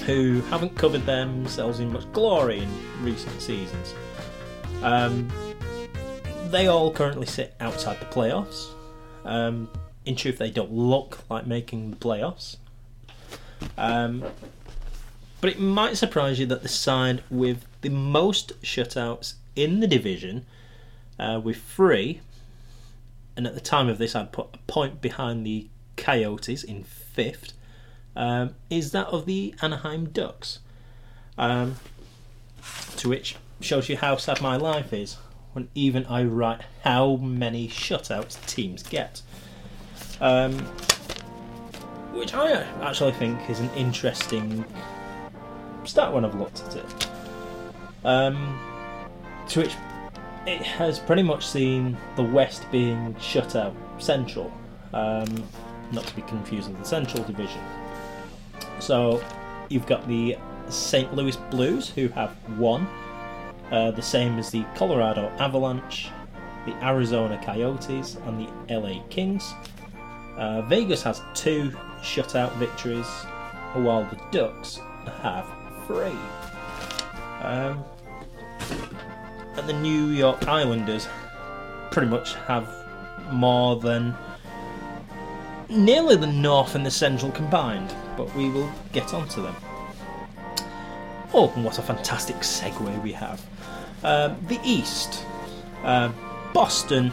who 0.00 0.40
haven't 0.42 0.76
covered 0.76 1.06
themselves 1.06 1.80
in 1.80 1.92
much 1.92 2.10
glory 2.12 2.60
in 2.60 3.04
recent 3.04 3.40
seasons, 3.40 3.94
um, 4.82 5.28
they 6.50 6.66
all 6.66 6.92
currently 6.92 7.26
sit 7.26 7.54
outside 7.60 8.00
the 8.00 8.06
playoffs. 8.06 8.68
Um, 9.24 9.68
in 10.04 10.16
truth, 10.16 10.38
they 10.38 10.50
don't 10.50 10.72
look 10.72 11.18
like 11.28 11.46
making 11.46 11.90
the 11.90 11.96
playoffs. 11.96 12.56
Um, 13.76 14.24
but 15.40 15.50
it 15.50 15.60
might 15.60 15.96
surprise 15.96 16.38
you 16.38 16.46
that 16.46 16.62
the 16.62 16.68
side 16.68 17.22
with 17.30 17.64
the 17.80 17.88
most 17.88 18.60
shutouts 18.62 19.34
in 19.56 19.80
the 19.80 19.86
division, 19.86 20.46
uh, 21.18 21.40
with 21.42 21.62
three, 21.62 22.20
and 23.36 23.46
at 23.46 23.54
the 23.54 23.60
time 23.60 23.88
of 23.88 23.98
this 23.98 24.14
I'd 24.14 24.32
put 24.32 24.48
a 24.54 24.58
point 24.66 25.00
behind 25.00 25.46
the 25.46 25.68
Coyotes 25.96 26.62
in 26.62 26.84
fifth, 26.84 27.52
um, 28.16 28.54
is 28.68 28.92
that 28.92 29.06
of 29.08 29.26
the 29.26 29.54
Anaheim 29.62 30.06
Ducks. 30.06 30.60
Um, 31.38 31.76
to 32.96 33.08
which 33.08 33.36
shows 33.60 33.88
you 33.88 33.96
how 33.96 34.16
sad 34.16 34.40
my 34.42 34.56
life 34.56 34.92
is 34.92 35.16
when 35.52 35.68
even 35.74 36.04
I 36.06 36.24
write 36.24 36.60
how 36.84 37.16
many 37.16 37.68
shutouts 37.68 38.44
teams 38.46 38.82
get. 38.82 39.22
Um, 40.20 40.58
which 42.12 42.34
I 42.34 42.52
actually 42.82 43.12
think 43.12 43.48
is 43.48 43.60
an 43.60 43.70
interesting 43.70 44.64
stat 45.84 46.12
when 46.12 46.24
I've 46.24 46.34
looked 46.34 46.62
at 46.62 46.76
it. 46.76 47.08
Um, 48.04 48.58
to 49.48 49.60
which 49.60 49.74
it 50.46 50.62
has 50.62 50.98
pretty 50.98 51.22
much 51.22 51.46
seen 51.46 51.96
the 52.16 52.22
West 52.22 52.70
being 52.70 53.14
shut 53.20 53.56
out 53.56 53.74
Central, 53.98 54.52
um, 54.92 55.42
not 55.92 56.04
to 56.06 56.16
be 56.16 56.22
confused 56.22 56.68
with 56.68 56.78
the 56.78 56.84
Central 56.84 57.22
Division. 57.24 57.60
So 58.80 59.22
you've 59.68 59.86
got 59.86 60.06
the 60.08 60.36
St. 60.68 61.14
Louis 61.14 61.36
Blues, 61.50 61.88
who 61.88 62.08
have 62.08 62.30
one, 62.58 62.86
uh, 63.70 63.90
the 63.90 64.02
same 64.02 64.38
as 64.38 64.50
the 64.50 64.64
Colorado 64.74 65.28
Avalanche, 65.38 66.08
the 66.66 66.72
Arizona 66.84 67.40
Coyotes, 67.44 68.16
and 68.26 68.46
the 68.46 68.74
LA 68.74 69.02
Kings. 69.08 69.52
Uh, 70.36 70.62
Vegas 70.62 71.02
has 71.02 71.22
two 71.34 71.70
shutout 72.02 72.54
victories, 72.56 73.06
while 73.74 74.04
the 74.04 74.18
Ducks 74.30 74.80
have 75.22 75.46
three. 75.86 76.16
Um, 77.42 77.84
and 79.56 79.68
the 79.68 79.72
New 79.72 80.06
York 80.06 80.48
Islanders 80.48 81.08
pretty 81.90 82.08
much 82.08 82.34
have 82.46 82.68
more 83.30 83.76
than 83.76 84.14
nearly 85.68 86.16
the 86.16 86.26
North 86.26 86.74
and 86.74 86.84
the 86.84 86.90
Central 86.90 87.30
combined, 87.32 87.94
but 88.20 88.36
we 88.36 88.50
will 88.50 88.70
get 88.92 89.14
onto 89.14 89.40
them. 89.40 89.56
Oh, 91.32 91.48
what 91.56 91.78
a 91.78 91.82
fantastic 91.82 92.36
segue 92.36 93.02
we 93.02 93.12
have. 93.12 93.42
Uh, 94.04 94.34
the 94.46 94.60
East. 94.62 95.24
Uh, 95.82 96.12
Boston, 96.52 97.12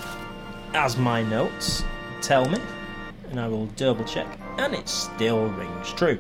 as 0.74 0.98
my 0.98 1.24
notes 1.24 1.86
tell 2.22 2.50
me, 2.50 2.60
and 3.30 3.40
I 3.40 3.48
will 3.48 3.68
double 3.78 4.04
check, 4.04 4.28
and 4.58 4.74
it 4.74 4.90
still 4.90 5.48
rings 5.48 5.94
true. 5.94 6.20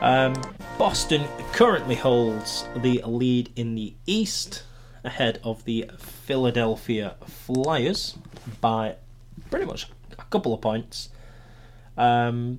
Um, 0.00 0.34
Boston 0.76 1.24
currently 1.52 1.94
holds 1.94 2.66
the 2.74 3.00
lead 3.06 3.52
in 3.54 3.76
the 3.76 3.94
East 4.06 4.64
ahead 5.04 5.38
of 5.44 5.64
the 5.66 5.88
Philadelphia 5.98 7.14
Flyers 7.28 8.16
by 8.60 8.96
pretty 9.50 9.66
much 9.66 9.88
a 10.18 10.24
couple 10.24 10.52
of 10.52 10.60
points. 10.60 11.10
Um, 11.96 12.58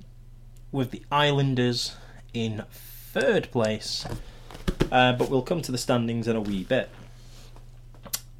with 0.74 0.90
the 0.90 1.02
Islanders 1.12 1.94
in 2.32 2.64
third 2.72 3.48
place, 3.52 4.04
uh, 4.90 5.12
but 5.12 5.30
we'll 5.30 5.40
come 5.40 5.62
to 5.62 5.70
the 5.70 5.78
standings 5.78 6.26
in 6.26 6.34
a 6.34 6.40
wee 6.40 6.64
bit. 6.64 6.90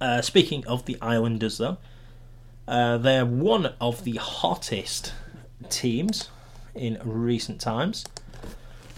Uh, 0.01 0.21
speaking 0.21 0.67
of 0.67 0.85
the 0.85 0.99
Islanders, 1.01 1.59
though, 1.59 1.79
uh, 2.67 2.99
they're 2.99 3.25
one 3.25 3.67
of 3.81 4.03
the 4.03 4.17
hottest 4.17 5.13
teams 5.71 6.29
in 6.75 6.99
recent 7.05 7.61
times 7.61 8.05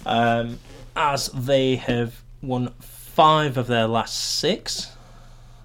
um, 0.06 0.58
as 0.96 1.26
they 1.28 1.76
have 1.76 2.22
won 2.40 2.72
five 2.80 3.58
of 3.58 3.66
their 3.66 3.86
last 3.86 4.16
six. 4.16 4.96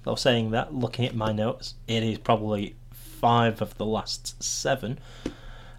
Though 0.03 0.15
saying 0.15 0.51
that, 0.51 0.75
looking 0.75 1.05
at 1.05 1.15
my 1.15 1.31
notes, 1.31 1.75
it 1.87 2.03
is 2.03 2.17
probably 2.17 2.75
five 2.91 3.61
of 3.61 3.77
the 3.77 3.85
last 3.85 4.43
seven. 4.43 4.99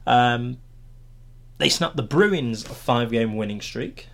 Um, 0.07 0.57
they 1.62 1.68
snapped 1.68 1.94
the 1.94 2.02
Bruins' 2.02 2.64
five-game 2.64 3.36
winning 3.36 3.60
streak, 3.60 4.08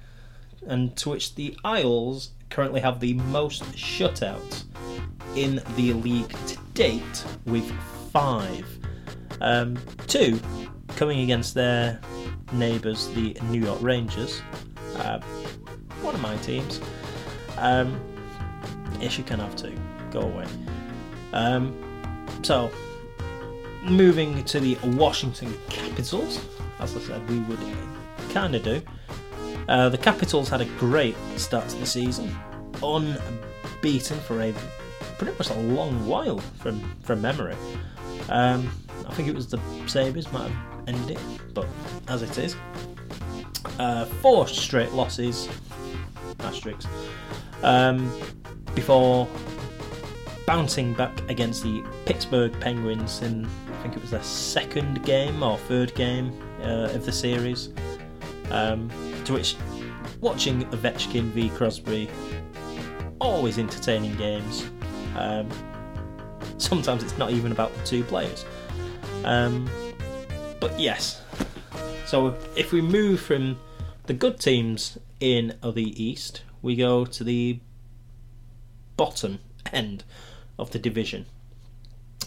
and 0.67 0.95
to 0.99 1.09
which 1.09 1.35
the 1.35 1.57
Isles 1.65 2.33
currently 2.51 2.83
have 2.83 3.01
the 3.01 3.15
most 3.15 3.63
shutouts 3.73 4.65
in 5.35 5.63
the 5.75 5.95
league 5.95 6.29
to 6.47 6.59
date, 6.75 7.25
with 7.47 7.65
five. 8.13 8.67
Um, 9.41 9.79
two 10.07 10.39
coming 10.89 11.21
against 11.21 11.55
their 11.55 11.99
neighbours, 12.53 13.09
the 13.15 13.35
New 13.45 13.63
York 13.63 13.81
Rangers, 13.81 14.43
uh, 14.97 15.19
one 16.03 16.15
of 16.15 16.21
my 16.21 16.37
teams. 16.37 16.83
Um, 17.57 17.99
yes, 19.01 19.17
you 19.17 19.25
can 19.25 19.41
have 19.41 19.57
two. 19.57 19.75
Go 20.11 20.21
away. 20.21 20.45
Um, 21.33 21.75
so, 22.43 22.71
moving 23.85 24.45
to 24.45 24.61
the 24.61 24.77
Washington 24.85 25.57
Capitals, 25.71 26.45
as 26.81 26.97
I 26.97 27.01
said, 27.01 27.29
we 27.29 27.39
would 27.41 27.61
kind 28.31 28.55
of 28.55 28.63
do. 28.63 28.83
Uh, 29.69 29.89
the 29.89 29.99
Capitals 29.99 30.49
had 30.49 30.61
a 30.61 30.65
great 30.79 31.17
start 31.37 31.69
to 31.69 31.77
the 31.77 31.87
season, 31.87 32.35
unbeaten 32.83 34.19
for 34.21 34.41
a 34.41 34.55
pretty 35.19 35.37
much 35.37 35.51
a 35.51 35.55
long 35.55 36.07
while 36.07 36.39
from 36.59 36.81
from 37.03 37.21
memory. 37.21 37.57
Um, 38.29 38.71
I 39.07 39.15
think 39.15 39.29
it 39.29 39.35
was 39.35 39.49
the 39.49 39.61
Sabres 39.87 40.31
might 40.33 40.51
have 40.51 40.89
ended 40.89 41.17
it, 41.17 41.55
but 41.55 41.67
as 42.09 42.23
it 42.23 42.39
is, 42.39 42.57
uh, 43.79 44.05
four 44.05 44.47
straight 44.47 44.93
losses, 44.93 45.49
asterisks, 46.41 46.87
um, 47.63 48.11
before 48.75 49.29
bouncing 50.47 50.95
back 50.95 51.13
against 51.29 51.63
the 51.63 51.85
Pittsburgh 52.07 52.59
Penguins 52.61 53.21
in, 53.21 53.45
I 53.45 53.83
think 53.83 53.97
it 53.97 54.01
was 54.01 54.11
their 54.11 54.23
second 54.23 55.05
game 55.05 55.43
or 55.43 55.59
third 55.59 55.95
game 55.95 56.33
uh, 56.63 56.95
of 56.95 57.05
the 57.05 57.13
series, 57.13 57.71
um, 58.51 58.91
to 59.25 59.35
which 59.35 59.57
watching 60.21 60.65
Ovechkin 60.67 61.31
v 61.31 61.49
Crosby, 61.51 62.09
always 63.21 63.59
entertaining 63.59 64.17
games. 64.17 64.69
Um, 65.17 65.49
sometimes 66.59 67.03
it's 67.03 67.19
not 67.19 67.31
even 67.31 67.53
about 67.53 67.75
the 67.75 67.85
two 67.85 68.05
players. 68.05 68.45
Um, 69.25 69.69
but 70.61 70.79
yes, 70.79 71.23
so 72.07 72.37
if 72.57 72.73
we 72.73 72.81
move 72.81 73.21
from 73.21 73.59
the 74.07 74.15
good 74.15 74.41
teams 74.41 74.99
in 75.21 75.55
the 75.63 76.03
East, 76.03 76.43
we 76.63 76.75
go 76.75 77.05
to 77.05 77.25
the 77.25 77.61
bottom 78.97 79.39
end 79.73 80.05
of 80.59 80.71
the 80.71 80.79
division, 80.79 81.27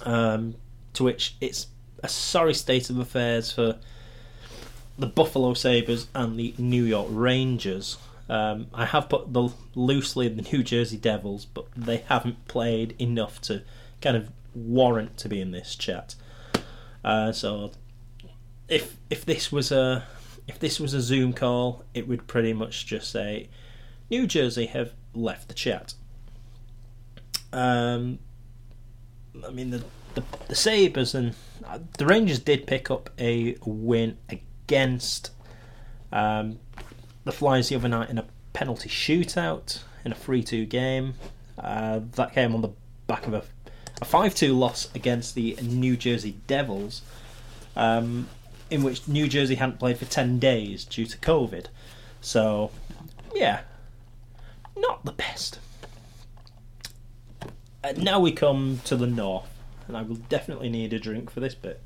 um, 0.04 0.56
to 0.94 1.04
which 1.04 1.36
it's 1.42 1.68
a 2.04 2.08
sorry 2.08 2.54
state 2.54 2.90
of 2.90 2.98
affairs 2.98 3.52
for 3.52 3.78
the 4.98 5.08
Buffalo 5.08 5.54
Sabres 5.54 6.08
and 6.14 6.38
the 6.38 6.54
New 6.58 6.84
York 6.84 7.08
Rangers. 7.10 7.98
Um, 8.30 8.68
I 8.74 8.86
have 8.86 9.10
put 9.10 9.34
the 9.34 9.50
loosely 9.76 10.28
the 10.28 10.42
New 10.42 10.64
Jersey 10.64 10.98
Devils, 10.98 11.46
but 11.46 11.66
they 11.76 11.98
haven't 11.98 12.48
played 12.48 12.96
enough 13.00 13.42
to 13.42 13.64
kind 14.02 14.16
of 14.16 14.30
warrant 14.54 15.18
to 15.18 15.30
be 15.30 15.42
in 15.42 15.52
this 15.52 15.76
chat. 15.76 16.16
Uh, 17.04 17.32
so 17.32 17.72
if 18.68 18.96
if 19.10 19.26
this 19.26 19.52
was 19.52 19.72
a 19.72 20.06
if 20.48 20.60
this 20.60 20.80
was 20.80 20.94
a 20.94 21.02
Zoom 21.02 21.34
call, 21.34 21.84
it 21.94 22.08
would 22.08 22.28
pretty 22.28 22.54
much 22.54 22.86
just 22.86 23.12
say 23.12 23.50
New 24.10 24.28
Jersey 24.28 24.68
have 24.68 24.94
left 25.14 25.48
the 25.48 25.54
chat. 25.54 25.94
Um, 27.52 28.20
I 29.46 29.50
mean 29.52 29.72
the 29.72 29.84
the, 30.16 30.24
the 30.48 30.56
Sabres 30.56 31.16
and 31.16 31.36
uh, 31.66 31.80
the 31.98 32.06
Rangers 32.06 32.40
did 32.40 32.68
pick 32.68 32.92
up 32.92 33.10
a 33.20 33.56
win 33.66 34.18
against 34.72 35.32
um, 36.14 36.58
the 37.26 37.32
Flyers 37.34 37.68
the 37.68 37.76
other 37.76 37.90
night 37.90 38.10
in 38.10 38.18
a 38.18 38.26
penalty 38.54 38.88
shootout 38.88 39.80
in 40.06 40.14
a 40.14 40.16
3 40.16 40.42
2 40.42 40.66
game. 40.66 41.16
Uh, 41.58 42.00
that 42.16 42.34
came 42.34 42.56
on 42.56 42.62
the 42.62 42.70
back 43.06 43.28
of 43.28 43.34
a, 43.34 43.44
a 44.02 44.06
5 44.06 44.34
2 44.34 44.58
loss 44.58 44.88
against 44.96 45.36
the 45.36 45.58
New 45.62 45.98
Jersey 45.98 46.38
Devils, 46.48 47.02
um, 47.76 48.30
in 48.70 48.82
which 48.82 49.10
New 49.10 49.28
Jersey 49.28 49.56
hadn't 49.56 49.78
played 49.78 49.98
for 49.98 50.06
10 50.06 50.40
days 50.40 50.86
due 50.86 51.06
to 51.06 51.18
COVID. 51.18 51.66
So, 52.22 52.72
yeah, 53.36 53.64
not 54.78 55.04
the 55.04 55.12
best. 55.12 55.60
Uh, 57.84 57.92
now 57.98 58.22
we 58.22 58.32
come 58.32 58.80
to 58.86 58.96
the 58.96 59.08
north, 59.08 59.50
and 59.90 59.98
I 59.98 60.02
will 60.04 60.16
definitely 60.16 60.70
need 60.70 60.94
a 60.94 61.00
drink 61.00 61.30
for 61.30 61.42
this 61.42 61.56
bit. 61.56 61.82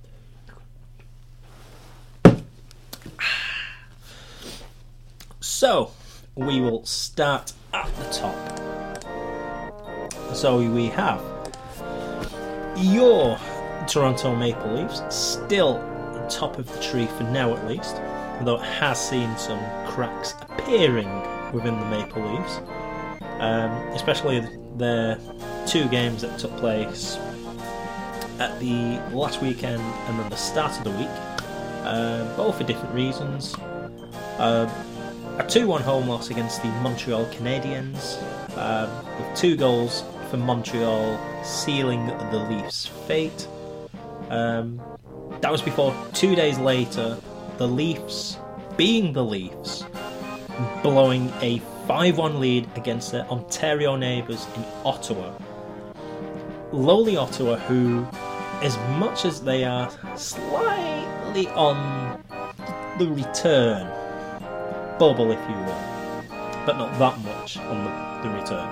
So, 5.45 5.91
we 6.33 6.59
will 6.59 6.83
start 6.85 7.53
at 7.71 7.95
the 7.97 8.05
top. 8.05 8.35
So 10.33 10.57
we 10.57 10.87
have 10.87 11.21
your 12.75 13.37
Toronto 13.87 14.35
Maple 14.35 14.73
Leafs 14.73 15.03
still 15.15 15.77
top 16.31 16.57
of 16.57 16.67
the 16.73 16.81
tree 16.81 17.05
for 17.05 17.25
now 17.25 17.55
at 17.55 17.67
least, 17.67 17.95
although 18.39 18.55
it 18.55 18.63
has 18.63 18.99
seen 18.99 19.37
some 19.37 19.59
cracks 19.85 20.33
appearing 20.49 21.11
within 21.53 21.79
the 21.79 21.85
Maple 21.85 22.27
Leafs, 22.27 22.57
um, 23.39 23.71
especially 23.93 24.39
the 24.77 25.19
two 25.67 25.87
games 25.89 26.23
that 26.23 26.39
took 26.39 26.57
place 26.57 27.17
at 28.39 28.59
the 28.59 28.99
last 29.15 29.43
weekend 29.43 29.79
and 29.79 30.19
then 30.19 30.27
the 30.31 30.35
start 30.35 30.75
of 30.79 30.83
the 30.85 30.89
week, 30.89 31.07
uh, 31.83 32.35
both 32.35 32.57
for 32.57 32.63
different 32.63 32.95
reasons. 32.95 33.53
Uh, 34.39 34.67
a 35.37 35.45
2 35.45 35.67
1 35.67 35.81
home 35.81 36.07
loss 36.07 36.29
against 36.29 36.61
the 36.61 36.69
Montreal 36.81 37.25
Canadiens, 37.25 38.21
um, 38.57 38.89
with 39.17 39.35
two 39.35 39.57
goals 39.57 40.03
for 40.29 40.37
Montreal 40.37 41.19
sealing 41.43 42.07
the 42.07 42.47
Leafs' 42.49 42.85
fate. 42.85 43.47
Um, 44.29 44.81
that 45.41 45.51
was 45.51 45.61
before 45.61 45.93
two 46.13 46.35
days 46.35 46.57
later, 46.57 47.17
the 47.57 47.67
Leafs, 47.67 48.37
being 48.77 49.11
the 49.11 49.23
Leafs, 49.23 49.83
blowing 50.81 51.31
a 51.41 51.59
5 51.85 52.17
1 52.17 52.39
lead 52.39 52.69
against 52.77 53.11
their 53.11 53.25
Ontario 53.25 53.97
neighbours 53.97 54.47
in 54.55 54.63
Ottawa. 54.85 55.33
Lowly 56.71 57.17
Ottawa, 57.17 57.57
who, 57.57 58.07
as 58.61 58.77
much 58.97 59.25
as 59.25 59.41
they 59.41 59.65
are 59.65 59.91
slightly 60.15 61.47
on 61.49 62.23
the 62.99 63.07
return, 63.07 63.91
bubble, 64.97 65.31
if 65.31 65.39
you 65.49 65.55
will, 65.55 66.23
but 66.65 66.77
not 66.77 66.97
that 66.99 67.19
much 67.19 67.57
on 67.57 67.83
the, 67.83 68.27
the 68.27 68.35
return. 68.35 68.67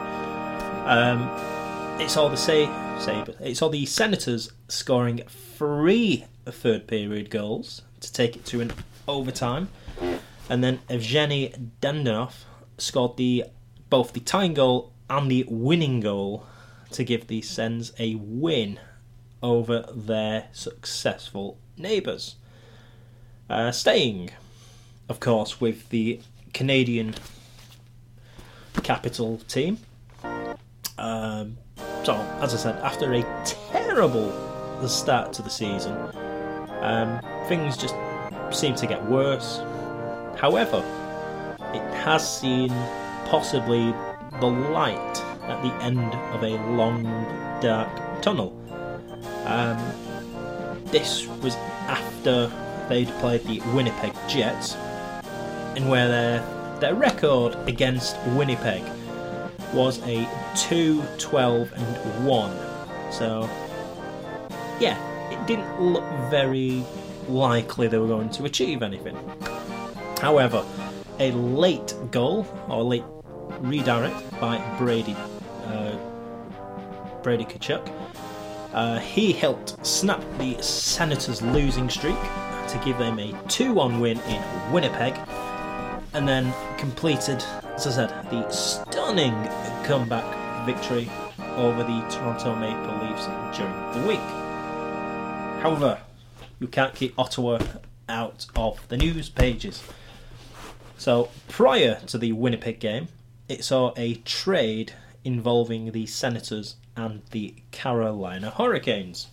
Um, 0.86 1.30
it's 2.00 2.18
all 2.18 2.30
the 2.30 2.38
say, 2.38 2.70
Sabres. 3.00 3.36
It's 3.40 3.62
all 3.62 3.70
the 3.70 3.86
Senators 3.86 4.52
scoring 4.68 5.22
three 5.28 6.26
third 6.46 6.88
period 6.88 7.30
goals 7.30 7.82
to 8.02 8.12
take 8.12 8.36
it 8.36 8.46
to 8.46 8.62
an 8.62 8.74
overtime, 9.08 9.70
and 10.50 10.64
then 10.64 10.80
Evgeny 10.90 11.72
Dadonov 11.82 12.34
scored 12.78 13.18
the 13.18 13.46
both 13.90 14.14
the 14.14 14.20
tying 14.20 14.54
goal 14.54 14.92
and 15.10 15.30
the 15.30 15.46
winning 15.48 16.00
goal 16.00 16.46
to 16.92 17.04
give 17.04 17.28
the 17.28 17.42
Sens 17.42 17.94
a 18.00 18.16
win 18.16 18.80
over 19.42 19.86
their 19.94 20.48
successful 20.52 21.58
neighbours. 21.78 22.36
Uh, 23.50 23.72
staying 23.72 24.32
of 25.10 25.20
course, 25.20 25.60
with 25.62 25.90
the 25.90 26.20
Canadian 26.54 27.16
capital 28.84 29.38
team. 29.48 29.78
Um, 30.98 31.58
so, 32.04 32.16
as 32.42 32.54
I 32.54 32.58
said, 32.58 32.76
after 32.84 33.14
a 33.14 33.24
terrible 33.46 34.32
start 34.88 35.34
to 35.34 35.42
the 35.42 35.50
season, 35.50 35.94
um, 36.82 37.20
things 37.48 37.78
just 37.78 37.96
seem 38.52 38.76
to 38.76 38.88
get 38.88 39.04
worse. 39.06 39.62
However, 40.38 40.84
it 41.74 41.94
has 42.04 42.40
seen 42.40 42.70
possibly 43.26 43.94
the 44.40 44.48
light 44.48 45.24
at 45.44 45.62
the 45.62 45.74
end 45.84 46.14
of 46.34 46.44
a 46.44 46.58
long, 46.76 47.04
dark 47.62 48.22
tunnel. 48.22 48.60
Um, 49.46 49.78
this 50.86 51.28
was 51.42 51.56
after 51.88 52.52
they'd 52.90 53.08
played 53.20 53.44
the 53.46 53.60
Winnipeg 53.74 54.14
Jets, 54.28 54.76
in 55.76 55.88
where 55.88 56.08
their, 56.08 56.80
their 56.80 56.96
record 56.96 57.56
against 57.68 58.18
Winnipeg 58.28 58.84
was 59.74 60.00
a 60.08 60.28
2 60.56 61.02
12 61.18 61.74
and 61.74 62.26
1. 62.26 62.58
So, 63.12 63.50
yeah, 64.80 64.98
it 65.32 65.46
didn't 65.48 65.82
look 65.82 66.04
very 66.30 66.84
likely 67.28 67.88
they 67.88 67.98
were 67.98 68.08
going 68.08 68.30
to 68.32 68.46
achieve 68.46 68.84
anything. 68.84 69.18
However, 70.20 70.66
a 71.20 71.32
late 71.32 71.96
goal 72.12 72.48
or 72.70 72.84
late 72.84 73.04
redirect 73.60 74.40
by 74.40 74.58
Brady 74.78 75.16
uh, 75.66 75.96
Brady 77.22 77.46
Tkachuk. 77.46 77.90
Uh, 78.74 79.00
he 79.00 79.32
helped 79.32 79.86
snap 79.86 80.24
the 80.40 80.62
Senators' 80.62 81.42
losing 81.42 81.90
streak 81.90 82.20
to 82.68 82.82
give 82.84 82.98
them 82.98 83.20
a 83.20 83.32
2 83.48 83.74
1 83.74 84.00
win 84.00 84.20
in 84.22 84.72
Winnipeg 84.72 85.16
and 86.14 86.28
then 86.28 86.54
completed, 86.78 87.44
as 87.76 87.88
I 87.88 87.92
said, 87.92 88.10
the 88.30 88.50
stunning 88.50 89.34
comeback 89.84 90.66
victory 90.66 91.10
over 91.56 91.84
the 91.84 92.06
Toronto 92.10 92.56
Maple 92.56 93.08
Leafs 93.08 93.26
during 93.58 94.02
the 94.02 94.08
week. 94.08 94.20
However, 95.62 96.00
you 96.60 96.68
can't 96.68 96.94
keep 96.94 97.18
Ottawa 97.18 97.60
out 98.08 98.46
of 98.56 98.88
the 98.88 98.98
news 98.98 99.30
pages. 99.30 99.84
So, 100.98 101.30
prior 101.48 102.00
to 102.08 102.18
the 102.18 102.32
Winnipeg 102.32 102.80
game, 102.80 103.08
it 103.50 103.64
saw 103.64 103.94
a 103.98 104.16
trade 104.16 104.94
involving 105.24 105.92
the 105.92 106.06
Senators 106.06 106.76
and 106.96 107.22
the 107.32 107.56
Carolina 107.72 108.52
Hurricanes. 108.52 109.28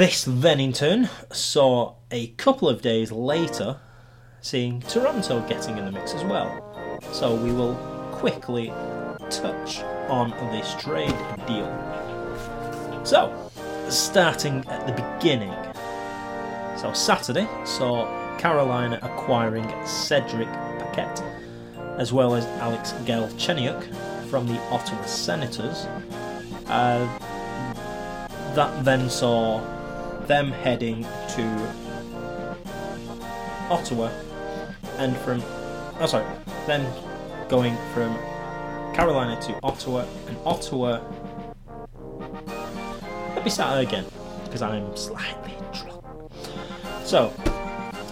This 0.00 0.24
then, 0.26 0.60
in 0.60 0.72
turn, 0.72 1.10
saw 1.30 1.96
a 2.10 2.28
couple 2.38 2.70
of 2.70 2.80
days 2.80 3.12
later 3.12 3.76
seeing 4.40 4.80
Toronto 4.80 5.46
getting 5.46 5.76
in 5.76 5.84
the 5.84 5.92
mix 5.92 6.14
as 6.14 6.24
well. 6.24 6.98
So 7.12 7.34
we 7.34 7.52
will 7.52 7.74
quickly 8.10 8.68
touch 9.28 9.80
on 10.08 10.30
this 10.52 10.74
trade 10.76 11.14
deal. 11.46 11.68
So, 13.04 13.52
starting 13.90 14.64
at 14.68 14.86
the 14.86 14.94
beginning. 14.94 15.52
So, 16.78 16.94
Saturday 16.94 17.46
saw 17.66 18.06
Carolina 18.38 18.98
acquiring 19.02 19.68
Cedric 19.84 20.48
Paquette 20.78 21.22
as 21.98 22.10
well 22.10 22.34
as 22.34 22.46
Alex 22.62 22.92
Galchenyuk 23.04 23.84
from 24.30 24.46
the 24.46 24.58
Ottawa 24.70 25.04
Senators. 25.04 25.84
Uh, 26.68 27.06
that 28.54 28.82
then 28.82 29.10
saw 29.10 29.60
them 30.30 30.52
heading 30.52 31.02
to 31.28 31.74
Ottawa, 33.68 34.08
and 34.98 35.16
from 35.16 35.42
oh 35.98 36.06
sorry, 36.06 36.24
then 36.68 36.86
going 37.48 37.76
from 37.92 38.16
Carolina 38.94 39.40
to 39.42 39.58
Ottawa, 39.64 40.04
and 40.28 40.36
Ottawa. 40.46 41.00
Let 43.34 43.44
me 43.44 43.50
start 43.50 43.82
again 43.82 44.04
because 44.44 44.62
I'm 44.62 44.96
slightly 44.96 45.56
drunk. 45.72 46.04
So, 47.04 47.32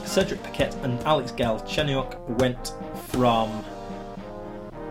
Cedric 0.04 0.42
Paquette 0.42 0.74
and 0.82 0.98
Alex 1.04 1.30
Galchenyuk 1.30 2.18
went 2.40 2.74
from 3.10 3.64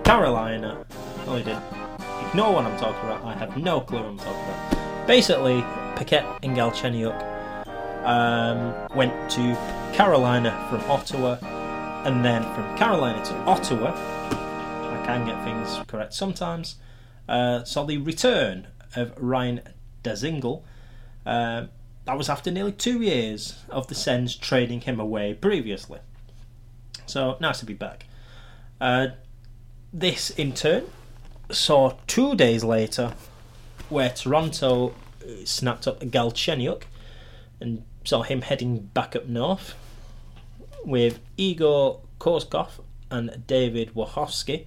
Carolina. 0.05 0.85
No, 1.25 1.33
they 1.33 1.43
didn't. 1.43 1.63
Ignore 2.29 2.53
what 2.53 2.63
I'm 2.63 2.79
talking 2.79 3.09
about. 3.09 3.25
I 3.25 3.33
have 3.33 3.57
no 3.57 3.81
clue 3.81 3.97
what 3.97 4.07
I'm 4.07 4.17
talking 4.17 4.31
about. 4.31 5.07
Basically, 5.07 5.61
Paquette 5.97 6.25
and 6.43 6.55
Galchenyuk 6.55 7.17
um, 8.05 8.95
went 8.95 9.11
to 9.31 9.57
Carolina 9.93 10.67
from 10.69 10.79
Ottawa, 10.91 11.37
and 12.05 12.23
then 12.23 12.43
from 12.53 12.77
Carolina 12.77 13.25
to 13.25 13.33
Ottawa. 13.45 13.93
I 13.95 15.03
can 15.07 15.25
get 15.25 15.43
things 15.43 15.83
correct 15.87 16.13
sometimes. 16.13 16.75
Uh, 17.27 17.63
saw 17.63 17.83
the 17.83 17.97
return 17.97 18.67
of 18.95 19.11
Ryan 19.17 19.61
Dzingel. 20.03 20.61
Uh, 21.25 21.65
that 22.05 22.15
was 22.15 22.29
after 22.29 22.51
nearly 22.51 22.73
two 22.73 23.01
years 23.01 23.63
of 23.69 23.87
the 23.87 23.95
Sens 23.95 24.35
trading 24.35 24.81
him 24.81 24.99
away 24.99 25.33
previously. 25.33 25.99
So 27.07 27.37
nice 27.39 27.59
to 27.59 27.65
be 27.65 27.73
back. 27.73 28.05
Uh, 28.79 29.07
this 29.91 30.29
in 30.29 30.53
turn 30.53 30.85
saw 31.49 31.95
two 32.05 32.35
days 32.35 32.63
later 32.63 33.13
where 33.89 34.09
Toronto 34.09 34.93
snapped 35.45 35.87
up 35.87 35.99
Galchenyuk 36.01 36.83
and 37.59 37.83
saw 38.03 38.21
him 38.21 38.41
heading 38.41 38.89
back 38.93 39.15
up 39.15 39.27
north 39.27 39.75
with 40.85 41.19
Igor 41.37 41.99
Korshkov 42.19 42.69
and 43.11 43.43
David 43.47 43.93
Wachowski. 43.93 44.65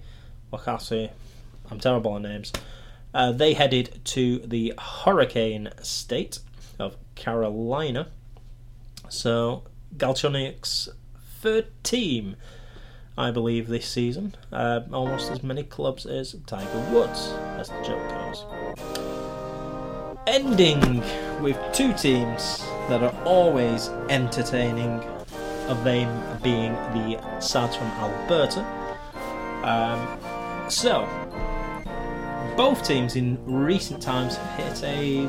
Wachowski, 0.51 1.09
I'm 1.69 1.79
terrible 1.79 2.11
on 2.11 2.23
names. 2.23 2.51
Uh, 3.13 3.31
they 3.31 3.53
headed 3.53 3.99
to 4.05 4.39
the 4.39 4.73
Hurricane 4.77 5.69
State 5.81 6.39
of 6.79 6.95
Carolina. 7.15 8.07
So 9.09 9.63
Galchenyuk's 9.97 10.89
third 11.39 11.67
team, 11.83 12.35
I 13.17 13.31
believe, 13.31 13.67
this 13.67 13.87
season. 13.87 14.35
Uh, 14.51 14.81
almost 14.93 15.31
as 15.31 15.43
many 15.43 15.63
clubs 15.63 16.05
as 16.05 16.35
Tiger 16.45 16.87
Woods, 16.91 17.33
as 17.57 17.69
the 17.69 17.81
joke 17.81 18.09
goes. 18.09 18.90
Ending 20.31 21.03
with 21.41 21.57
two 21.73 21.91
teams 21.91 22.59
that 22.87 23.03
are 23.03 23.13
always 23.25 23.89
entertaining, 24.07 25.03
of 25.67 25.83
them 25.83 26.39
being 26.41 26.71
the 26.93 27.21
Sads 27.41 27.75
from 27.75 27.87
Alberta. 27.87 28.61
Um, 29.65 30.69
so, 30.69 31.05
both 32.55 32.81
teams 32.87 33.17
in 33.17 33.43
recent 33.45 34.01
times 34.01 34.37
have 34.37 34.57
hit 34.57 34.83
a 34.85 35.25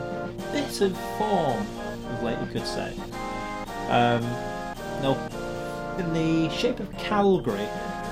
bit 0.52 0.80
of 0.80 0.96
form 1.18 1.66
of 2.06 2.22
late, 2.22 2.38
you 2.38 2.46
could 2.52 2.66
say. 2.68 2.94
Um, 3.88 4.22
no, 5.02 5.18
in 5.98 6.14
the 6.14 6.48
shape 6.54 6.78
of 6.78 6.96
Calgary, 6.96 7.66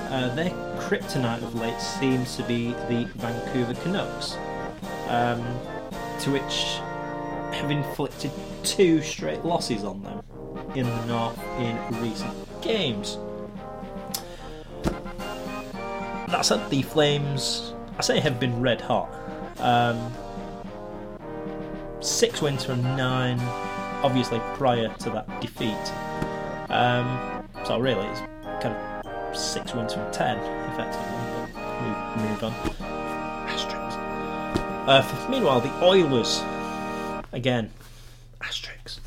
uh, 0.09 0.35
their 0.35 0.49
kryptonite 0.81 1.41
of 1.41 1.55
late 1.55 1.79
seems 1.79 2.35
to 2.35 2.43
be 2.43 2.71
the 2.89 3.09
Vancouver 3.15 3.75
Canucks, 3.75 4.35
um, 5.07 5.41
to 6.21 6.31
which 6.31 6.79
have 7.55 7.71
inflicted 7.71 8.31
two 8.63 9.01
straight 9.01 9.43
losses 9.43 9.83
on 9.83 10.01
them 10.03 10.23
in 10.75 10.85
the 10.85 11.05
North 11.05 11.37
in 11.59 11.77
recent 12.01 12.61
games. 12.61 13.17
That 16.27 16.41
said, 16.43 16.69
the 16.69 16.81
Flames, 16.81 17.73
I 17.97 18.01
say, 18.01 18.19
have 18.19 18.39
been 18.39 18.61
red 18.61 18.79
hot. 18.79 19.09
Um, 19.59 20.13
six 21.99 22.41
wins 22.41 22.63
from 22.63 22.81
nine, 22.81 23.39
obviously 24.03 24.39
prior 24.53 24.87
to 24.99 25.09
that 25.09 25.41
defeat. 25.41 25.75
Um, 26.69 27.47
so 27.65 27.79
really, 27.79 28.05
it's 28.07 28.21
kind 28.63 28.75
of 28.75 29.35
six 29.37 29.73
wins 29.73 29.93
from 29.93 30.09
ten, 30.11 30.37
effectively. 30.71 31.51
But 31.53 31.81
move, 31.81 32.29
move 32.29 32.43
on. 32.43 32.90
Uh, 34.87 35.27
meanwhile, 35.29 35.61
the 35.61 35.71
Oilers, 35.83 36.41
again, 37.31 37.71
asterisks. 38.41 38.99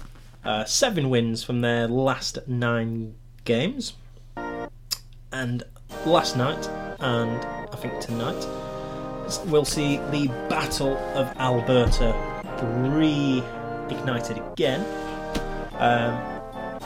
Uh, 0.45 0.65
seven 0.65 1.11
wins 1.11 1.43
from 1.43 1.63
their 1.63 1.89
last 1.89 2.39
nine 2.47 3.15
games. 3.45 3.95
And 5.33 5.65
last 6.07 6.37
night, 6.37 6.69
and 7.01 7.45
I 7.45 7.77
think 7.77 7.99
tonight, 8.01 8.47
we'll 9.47 9.65
see 9.65 9.97
the 10.13 10.29
Battle 10.49 10.97
of 11.15 11.27
Alberta 11.39 12.15
reignited 12.63 14.53
again. 14.53 14.81
Um, 15.75 16.15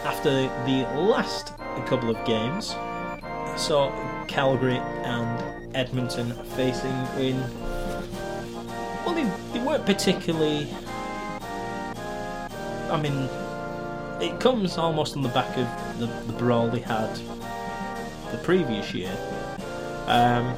after 0.05 0.31
the 0.65 0.89
last 0.97 1.53
couple 1.87 2.09
of 2.09 2.25
games, 2.25 2.73
I 2.75 3.55
saw 3.57 3.93
Calgary 4.27 4.79
and 4.79 5.77
Edmonton 5.77 6.33
facing 6.57 6.95
in. 7.19 7.68
Weren't 9.79 9.87
particularly. 9.87 10.67
I 12.91 13.01
mean, 13.01 13.29
it 14.21 14.41
comes 14.41 14.77
almost 14.79 15.17
on 15.17 15.23
the 15.23 15.29
back 15.29 15.57
of 15.57 16.01
the, 16.01 16.07
the 16.07 16.33
brawl 16.39 16.69
they 16.69 16.81
had 16.81 17.15
the 18.33 18.39
previous 18.43 18.93
year. 18.95 19.13
Um, 20.07 20.57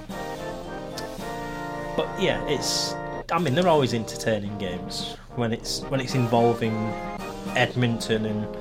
but 1.96 2.08
yeah, 2.20 2.42
it's. 2.46 2.94
I 3.32 3.38
mean, 3.38 3.54
they're 3.54 3.68
always 3.68 3.94
entertaining 3.94 4.56
games 4.58 5.16
when 5.36 5.52
it's 5.52 5.82
when 5.82 6.00
it's 6.00 6.14
involving 6.14 6.74
Edmonton 7.56 8.26
and, 8.26 8.56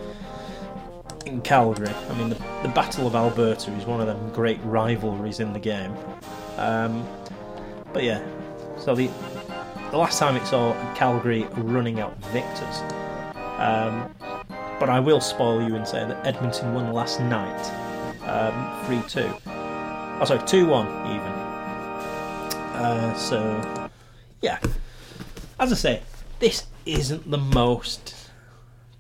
in 1.26 1.42
Calgary. 1.42 1.94
I 2.10 2.14
mean, 2.16 2.30
the, 2.30 2.36
the 2.64 2.70
Battle 2.70 3.08
of 3.08 3.16
Alberta 3.16 3.72
is 3.72 3.86
one 3.86 4.02
of 4.02 4.08
them 4.08 4.32
great 4.34 4.60
rivalries 4.64 5.40
in 5.40 5.54
the 5.54 5.60
game. 5.60 5.96
Um, 6.58 7.08
but 7.94 8.04
yeah, 8.04 8.22
so 8.78 8.96
the 8.96 9.10
the 9.92 9.98
last 9.98 10.20
time 10.20 10.36
it 10.36 10.46
saw 10.46 10.74
Calgary 10.96 11.44
running 11.58 12.00
out 12.00 12.16
victors. 12.26 12.82
Um, 13.58 14.14
but 14.80 14.90
I 14.90 15.00
will 15.00 15.20
spoil 15.20 15.62
you 15.62 15.76
and 15.76 15.88
say 15.88 16.06
that 16.06 16.26
Edmonton 16.26 16.74
won 16.74 16.94
last 16.94 17.20
night, 17.20 17.72
um, 18.24 18.86
three 18.86 19.02
two. 19.10 19.30
Oh, 19.46 20.26
sorry, 20.26 20.46
two 20.48 20.66
one 20.66 20.88
even. 21.08 21.34
Uh, 22.80 23.14
so, 23.16 23.90
yeah. 24.42 24.60
As 25.60 25.72
I 25.72 25.76
say, 25.76 26.02
this 26.40 26.66
isn't 26.86 27.30
the 27.30 27.38
most 27.38 28.30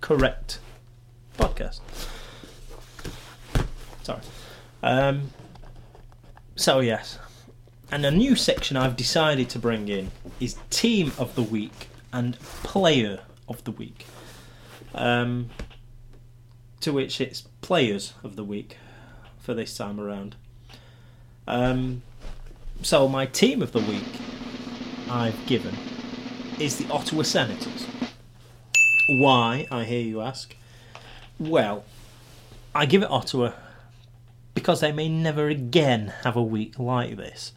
correct 0.01 0.59
podcast. 1.37 1.79
Sorry. 4.03 4.21
Um, 4.83 5.31
so 6.55 6.79
yes, 6.81 7.19
and 7.91 8.05
a 8.05 8.11
new 8.11 8.35
section 8.35 8.77
I've 8.77 8.95
decided 8.95 9.49
to 9.51 9.59
bring 9.59 9.87
in 9.87 10.11
is 10.39 10.55
team 10.69 11.11
of 11.17 11.35
the 11.35 11.41
week 11.41 11.89
and 12.13 12.39
player 12.39 13.21
of 13.47 13.63
the 13.63 13.71
week. 13.71 14.05
Um, 14.93 15.49
to 16.81 16.93
which 16.93 17.19
it's 17.19 17.41
players 17.61 18.13
of 18.23 18.35
the 18.35 18.43
week 18.43 18.77
for 19.39 19.53
this 19.53 19.75
time 19.75 19.99
around. 19.99 20.35
Um, 21.47 22.03
so 22.81 23.07
my 23.07 23.25
team 23.25 23.61
of 23.61 23.71
the 23.71 23.79
week 23.79 24.07
I've 25.09 25.45
given 25.45 25.75
is 26.59 26.77
the 26.77 26.91
Ottawa 26.91 27.23
Senators. 27.23 27.87
Why, 29.09 29.67
I 29.71 29.83
hear 29.83 30.01
you 30.01 30.21
ask? 30.21 30.55
Well, 31.39 31.83
I 32.75 32.85
give 32.85 33.01
it 33.01 33.09
Ottawa 33.09 33.53
because 34.53 34.81
they 34.81 34.91
may 34.91 35.09
never 35.09 35.47
again 35.47 36.13
have 36.23 36.35
a 36.35 36.43
week 36.43 36.77
like 36.77 37.17
this. 37.17 37.53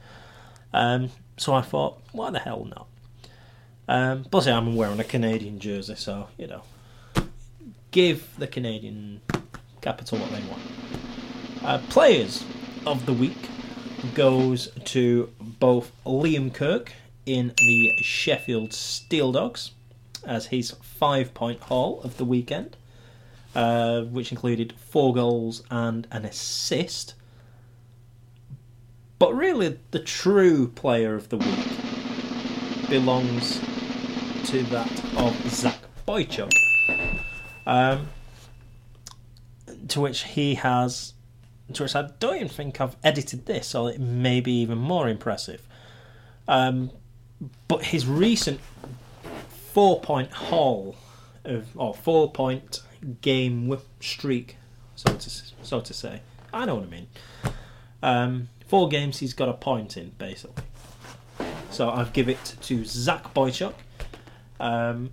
Um, 0.72 1.10
so 1.36 1.54
I 1.54 1.62
thought, 1.62 2.00
why 2.12 2.30
the 2.30 2.38
hell 2.38 2.64
not? 2.64 2.86
Um, 3.88 4.24
plus, 4.24 4.46
I'm 4.46 4.76
wearing 4.76 5.00
a 5.00 5.04
Canadian 5.04 5.58
jersey, 5.58 5.96
so 5.96 6.28
you 6.38 6.46
know, 6.46 6.62
give 7.90 8.28
the 8.38 8.46
Canadian 8.46 9.20
capital 9.80 10.18
what 10.18 10.30
they 10.30 10.42
want. 10.48 10.62
Uh, 11.62 11.78
players 11.90 12.44
of 12.86 13.06
the 13.06 13.12
week 13.12 13.48
goes 14.14 14.68
to 14.84 15.30
both 15.40 15.92
Liam 16.04 16.52
Kirk 16.52 16.92
in 17.26 17.52
the 17.56 17.92
Sheffield 18.02 18.72
Steel 18.72 19.32
Dogs 19.32 19.72
as 20.24 20.46
his 20.46 20.72
five 20.82 21.34
point 21.34 21.60
haul 21.60 22.00
of 22.02 22.16
the 22.16 22.24
weekend, 22.24 22.76
uh, 23.54 24.02
which 24.02 24.32
included 24.32 24.74
four 24.90 25.12
goals 25.12 25.62
and 25.70 26.06
an 26.10 26.24
assist. 26.24 27.14
But 29.22 29.36
really, 29.36 29.78
the 29.92 30.00
true 30.00 30.66
player 30.66 31.14
of 31.14 31.28
the 31.28 31.36
week 31.36 32.88
belongs 32.88 33.60
to 34.46 34.64
that 34.64 35.16
of 35.16 35.48
Zach 35.48 35.78
Boychuk. 36.08 36.50
Um, 37.64 38.08
to 39.86 40.00
which 40.00 40.24
he 40.24 40.56
has, 40.56 41.14
to 41.72 41.84
which 41.84 41.94
I 41.94 42.10
don't 42.18 42.34
even 42.34 42.48
think 42.48 42.80
I've 42.80 42.96
edited 43.04 43.46
this, 43.46 43.68
so 43.68 43.86
it 43.86 44.00
may 44.00 44.40
be 44.40 44.60
even 44.60 44.78
more 44.78 45.08
impressive. 45.08 45.68
Um, 46.48 46.90
but 47.68 47.84
his 47.84 48.04
recent 48.04 48.58
four 49.72 50.00
point 50.00 50.32
haul 50.32 50.96
of, 51.44 51.68
or 51.76 51.94
four 51.94 52.32
point 52.32 52.82
game 53.20 53.78
streak, 54.00 54.56
so 54.96 55.14
to 55.14 55.30
so 55.62 55.80
to 55.80 55.94
say. 55.94 56.22
I 56.52 56.64
know 56.64 56.74
what 56.74 56.86
I 56.86 56.88
mean. 56.88 57.06
Um, 58.02 58.48
four 58.72 58.88
games 58.88 59.18
he's 59.18 59.34
got 59.34 59.50
a 59.50 59.52
point 59.52 59.98
in 59.98 60.08
basically. 60.16 60.64
So 61.70 61.90
I've 61.90 62.14
give 62.14 62.30
it 62.30 62.56
to 62.62 62.86
Zach 62.86 63.34
Boychuk. 63.34 63.74
Um, 64.58 65.10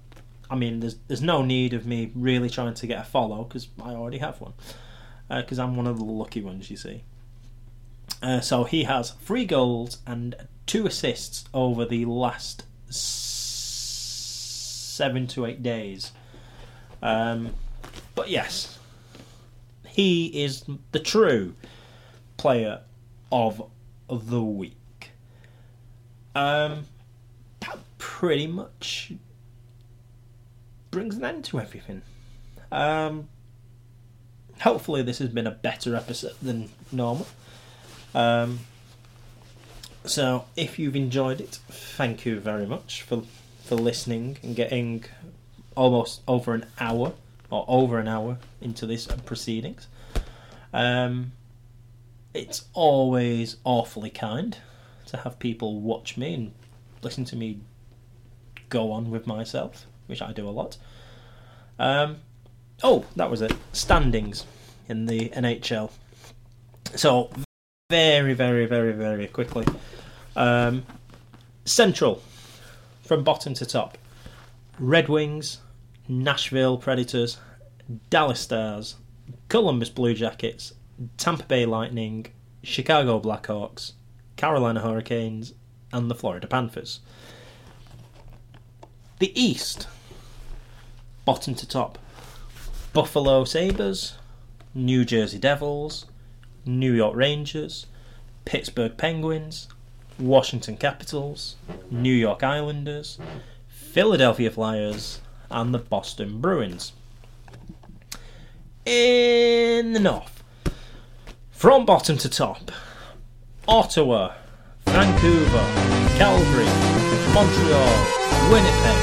I 0.49 0.55
mean, 0.55 0.79
there's 0.79 0.95
there's 1.09 1.21
no 1.21 1.43
need 1.43 1.73
of 1.73 1.85
me 1.85 2.09
really 2.15 2.49
trying 2.49 2.73
to 2.73 2.87
get 2.87 3.01
a 3.01 3.03
follow 3.03 3.43
because 3.43 3.67
I 3.83 3.89
already 3.89 4.19
have 4.19 4.39
one. 4.39 4.53
Because 5.27 5.59
uh, 5.59 5.63
I'm 5.63 5.75
one 5.75 5.87
of 5.87 5.97
the 5.97 6.05
lucky 6.05 6.41
ones, 6.41 6.71
you 6.71 6.77
see. 6.77 7.03
Uh, 8.23 8.39
so 8.39 8.63
he 8.63 8.85
has 8.85 9.11
three 9.11 9.43
goals 9.43 9.97
and 10.07 10.35
two 10.65 10.87
assists 10.87 11.43
over 11.53 11.83
the 11.83 12.05
last 12.05 12.63
seven 14.95 15.27
to 15.27 15.45
eight 15.45 15.61
days. 15.61 16.13
Um, 17.01 17.55
but 18.15 18.29
yes, 18.29 18.79
he 19.85 20.27
is 20.45 20.63
the 20.93 20.99
true 21.01 21.55
player 22.37 22.83
of 23.31 23.69
the 24.09 24.41
week. 24.41 25.11
Um, 26.35 26.85
that 27.61 27.79
pretty 27.97 28.47
much 28.47 29.13
brings 30.91 31.15
an 31.17 31.25
end 31.25 31.45
to 31.45 31.59
everything. 31.59 32.01
Um, 32.71 33.29
hopefully, 34.61 35.01
this 35.01 35.19
has 35.19 35.29
been 35.29 35.47
a 35.47 35.51
better 35.51 35.95
episode 35.95 36.35
than 36.41 36.69
normal. 36.91 37.27
Um, 38.13 38.59
so, 40.05 40.45
if 40.55 40.79
you've 40.79 40.95
enjoyed 40.95 41.41
it, 41.41 41.59
thank 41.69 42.25
you 42.25 42.39
very 42.39 42.65
much 42.65 43.01
for 43.01 43.23
for 43.63 43.75
listening 43.75 44.37
and 44.41 44.55
getting 44.55 45.03
almost 45.75 46.21
over 46.27 46.55
an 46.55 46.65
hour 46.79 47.13
or 47.51 47.65
over 47.67 47.99
an 47.99 48.07
hour 48.07 48.39
into 48.61 48.87
this 48.87 49.05
proceedings. 49.25 49.87
Um, 50.73 51.33
it's 52.33 52.65
always 52.73 53.57
awfully 53.63 54.09
kind 54.09 54.57
to 55.07 55.17
have 55.17 55.39
people 55.39 55.81
watch 55.81 56.17
me 56.17 56.33
and 56.33 56.51
listen 57.01 57.25
to 57.25 57.35
me 57.35 57.59
go 58.69 58.91
on 58.91 59.09
with 59.09 59.25
myself, 59.25 59.87
which 60.07 60.21
I 60.21 60.31
do 60.31 60.47
a 60.47 60.51
lot. 60.51 60.77
Um, 61.79 62.17
oh, 62.83 63.05
that 63.15 63.29
was 63.29 63.41
it. 63.41 63.53
Standings 63.73 64.45
in 64.87 65.05
the 65.05 65.29
NHL. 65.29 65.91
So, 66.95 67.31
very, 67.89 68.33
very, 68.33 68.65
very, 68.65 68.93
very 68.93 69.27
quickly. 69.27 69.65
Um, 70.35 70.85
Central, 71.65 72.21
from 73.03 73.23
bottom 73.23 73.53
to 73.55 73.65
top. 73.65 73.97
Red 74.79 75.09
Wings, 75.09 75.59
Nashville 76.07 76.77
Predators, 76.77 77.37
Dallas 78.09 78.39
Stars, 78.39 78.95
Columbus 79.49 79.89
Blue 79.89 80.13
Jackets, 80.13 80.73
Tampa 81.17 81.43
Bay 81.43 81.65
Lightning, 81.65 82.27
Chicago 82.63 83.19
Blackhawks, 83.19 83.93
Carolina 84.35 84.81
Hurricanes, 84.81 85.53
and 85.93 86.09
the 86.09 86.15
Florida 86.15 86.47
Panthers. 86.47 86.99
The 89.19 89.37
East, 89.39 89.87
bottom 91.25 91.55
to 91.55 91.67
top. 91.67 91.97
Buffalo 92.93 93.43
Sabres, 93.43 94.13
New 94.73 95.05
Jersey 95.05 95.39
Devils, 95.39 96.05
New 96.65 96.93
York 96.93 97.15
Rangers, 97.15 97.85
Pittsburgh 98.45 98.97
Penguins, 98.97 99.67
Washington 100.17 100.75
Capitals, 100.75 101.55
New 101.91 102.13
York 102.13 102.43
Islanders, 102.43 103.19
Philadelphia 103.67 104.51
Flyers, 104.51 105.21
and 105.51 105.73
the 105.73 105.79
Boston 105.79 106.41
Bruins. 106.41 106.93
In 108.85 109.93
the 109.93 109.99
north, 109.99 110.38
from 111.59 111.85
bottom 111.85 112.17
to 112.17 112.29
top, 112.29 112.71
Ottawa, 113.67 114.33
Vancouver, 114.85 115.65
Calgary, 116.17 116.63
Montreal, 117.33 118.05
Winnipeg, 118.49 118.97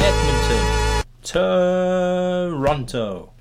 Edmonton, 0.00 0.64
Toronto. 1.22 3.32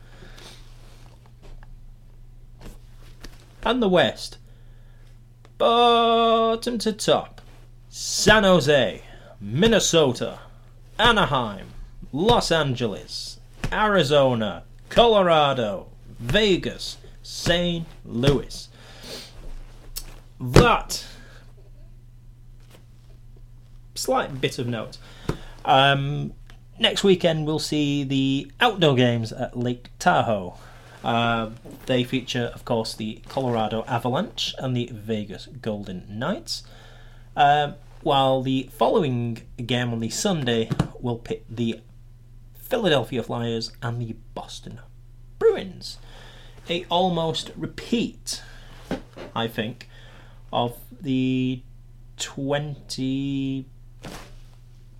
And 3.63 3.81
the 3.81 3.87
West, 3.87 4.37
bottom 5.57 6.77
to 6.79 6.91
top, 6.91 7.39
San 7.87 8.43
Jose, 8.43 9.01
Minnesota, 9.39 10.39
Anaheim, 10.99 11.67
Los 12.11 12.51
Angeles, 12.51 13.39
Arizona, 13.71 14.63
Colorado, 14.89 15.87
Vegas, 16.19 16.97
St. 17.23 17.85
Louis. 18.05 18.69
That 20.39 21.05
slight 23.95 24.41
bit 24.41 24.57
of 24.57 24.67
note. 24.67 24.97
Um, 25.63 26.33
next 26.79 27.03
weekend 27.03 27.45
we'll 27.45 27.59
see 27.59 28.03
the 28.03 28.51
outdoor 28.59 28.95
games 28.95 29.31
at 29.31 29.57
Lake 29.57 29.89
Tahoe. 29.99 30.55
Uh, 31.03 31.49
they 31.87 32.03
feature, 32.03 32.51
of 32.53 32.65
course, 32.65 32.95
the 32.95 33.21
Colorado 33.27 33.83
Avalanche 33.87 34.53
and 34.59 34.75
the 34.75 34.89
Vegas 34.91 35.47
Golden 35.47 36.05
Knights. 36.09 36.63
Uh, 37.35 37.73
while 38.01 38.41
the 38.41 38.69
following 38.73 39.41
game 39.65 39.93
on 39.93 39.99
the 39.99 40.09
Sunday 40.09 40.69
will 40.99 41.17
pit 41.17 41.45
the 41.49 41.79
Philadelphia 42.55 43.21
Flyers 43.21 43.71
and 43.81 44.01
the 44.01 44.15
Boston 44.33 44.79
Bruins. 45.39 45.97
A 46.69 46.85
almost 46.85 47.51
repeat, 47.55 48.41
I 49.35 49.47
think, 49.47 49.89
of 50.53 50.77
the 51.01 51.61
20 52.17 53.65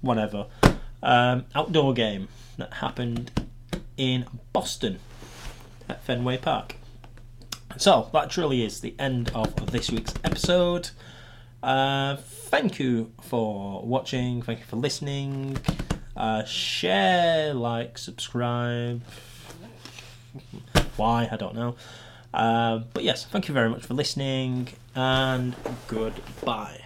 whatever 0.02 0.48
um, 1.04 1.46
outdoor 1.54 1.94
game 1.94 2.28
that 2.58 2.74
happened 2.76 3.32
in 3.98 4.26
Boston 4.52 5.00
at 5.88 6.04
Fenway 6.04 6.38
Park. 6.38 6.76
So 7.78 8.10
that 8.14 8.30
truly 8.30 8.64
is 8.64 8.82
the 8.82 8.96
end 9.00 9.32
of 9.34 9.72
this 9.72 9.92
week's 9.92 10.14
episode. 10.24 10.90
Uh, 11.64 12.18
thank 12.18 12.80
you 12.80 13.12
for 13.22 13.82
watching. 13.84 14.42
Thank 14.42 14.60
you 14.60 14.66
for 14.66 14.76
listening. 14.76 15.58
Uh, 16.16 16.44
share, 16.44 17.54
like, 17.54 17.98
subscribe. 17.98 19.02
Why? 20.98 21.28
I 21.32 21.36
don't 21.38 21.56
know. 21.56 21.76
Uh, 22.34 22.80
but 22.94 23.04
yes, 23.04 23.26
thank 23.26 23.48
you 23.48 23.54
very 23.54 23.70
much 23.70 23.84
for 23.84 23.94
listening 23.94 24.70
and 24.96 25.56
goodbye. 25.88 26.81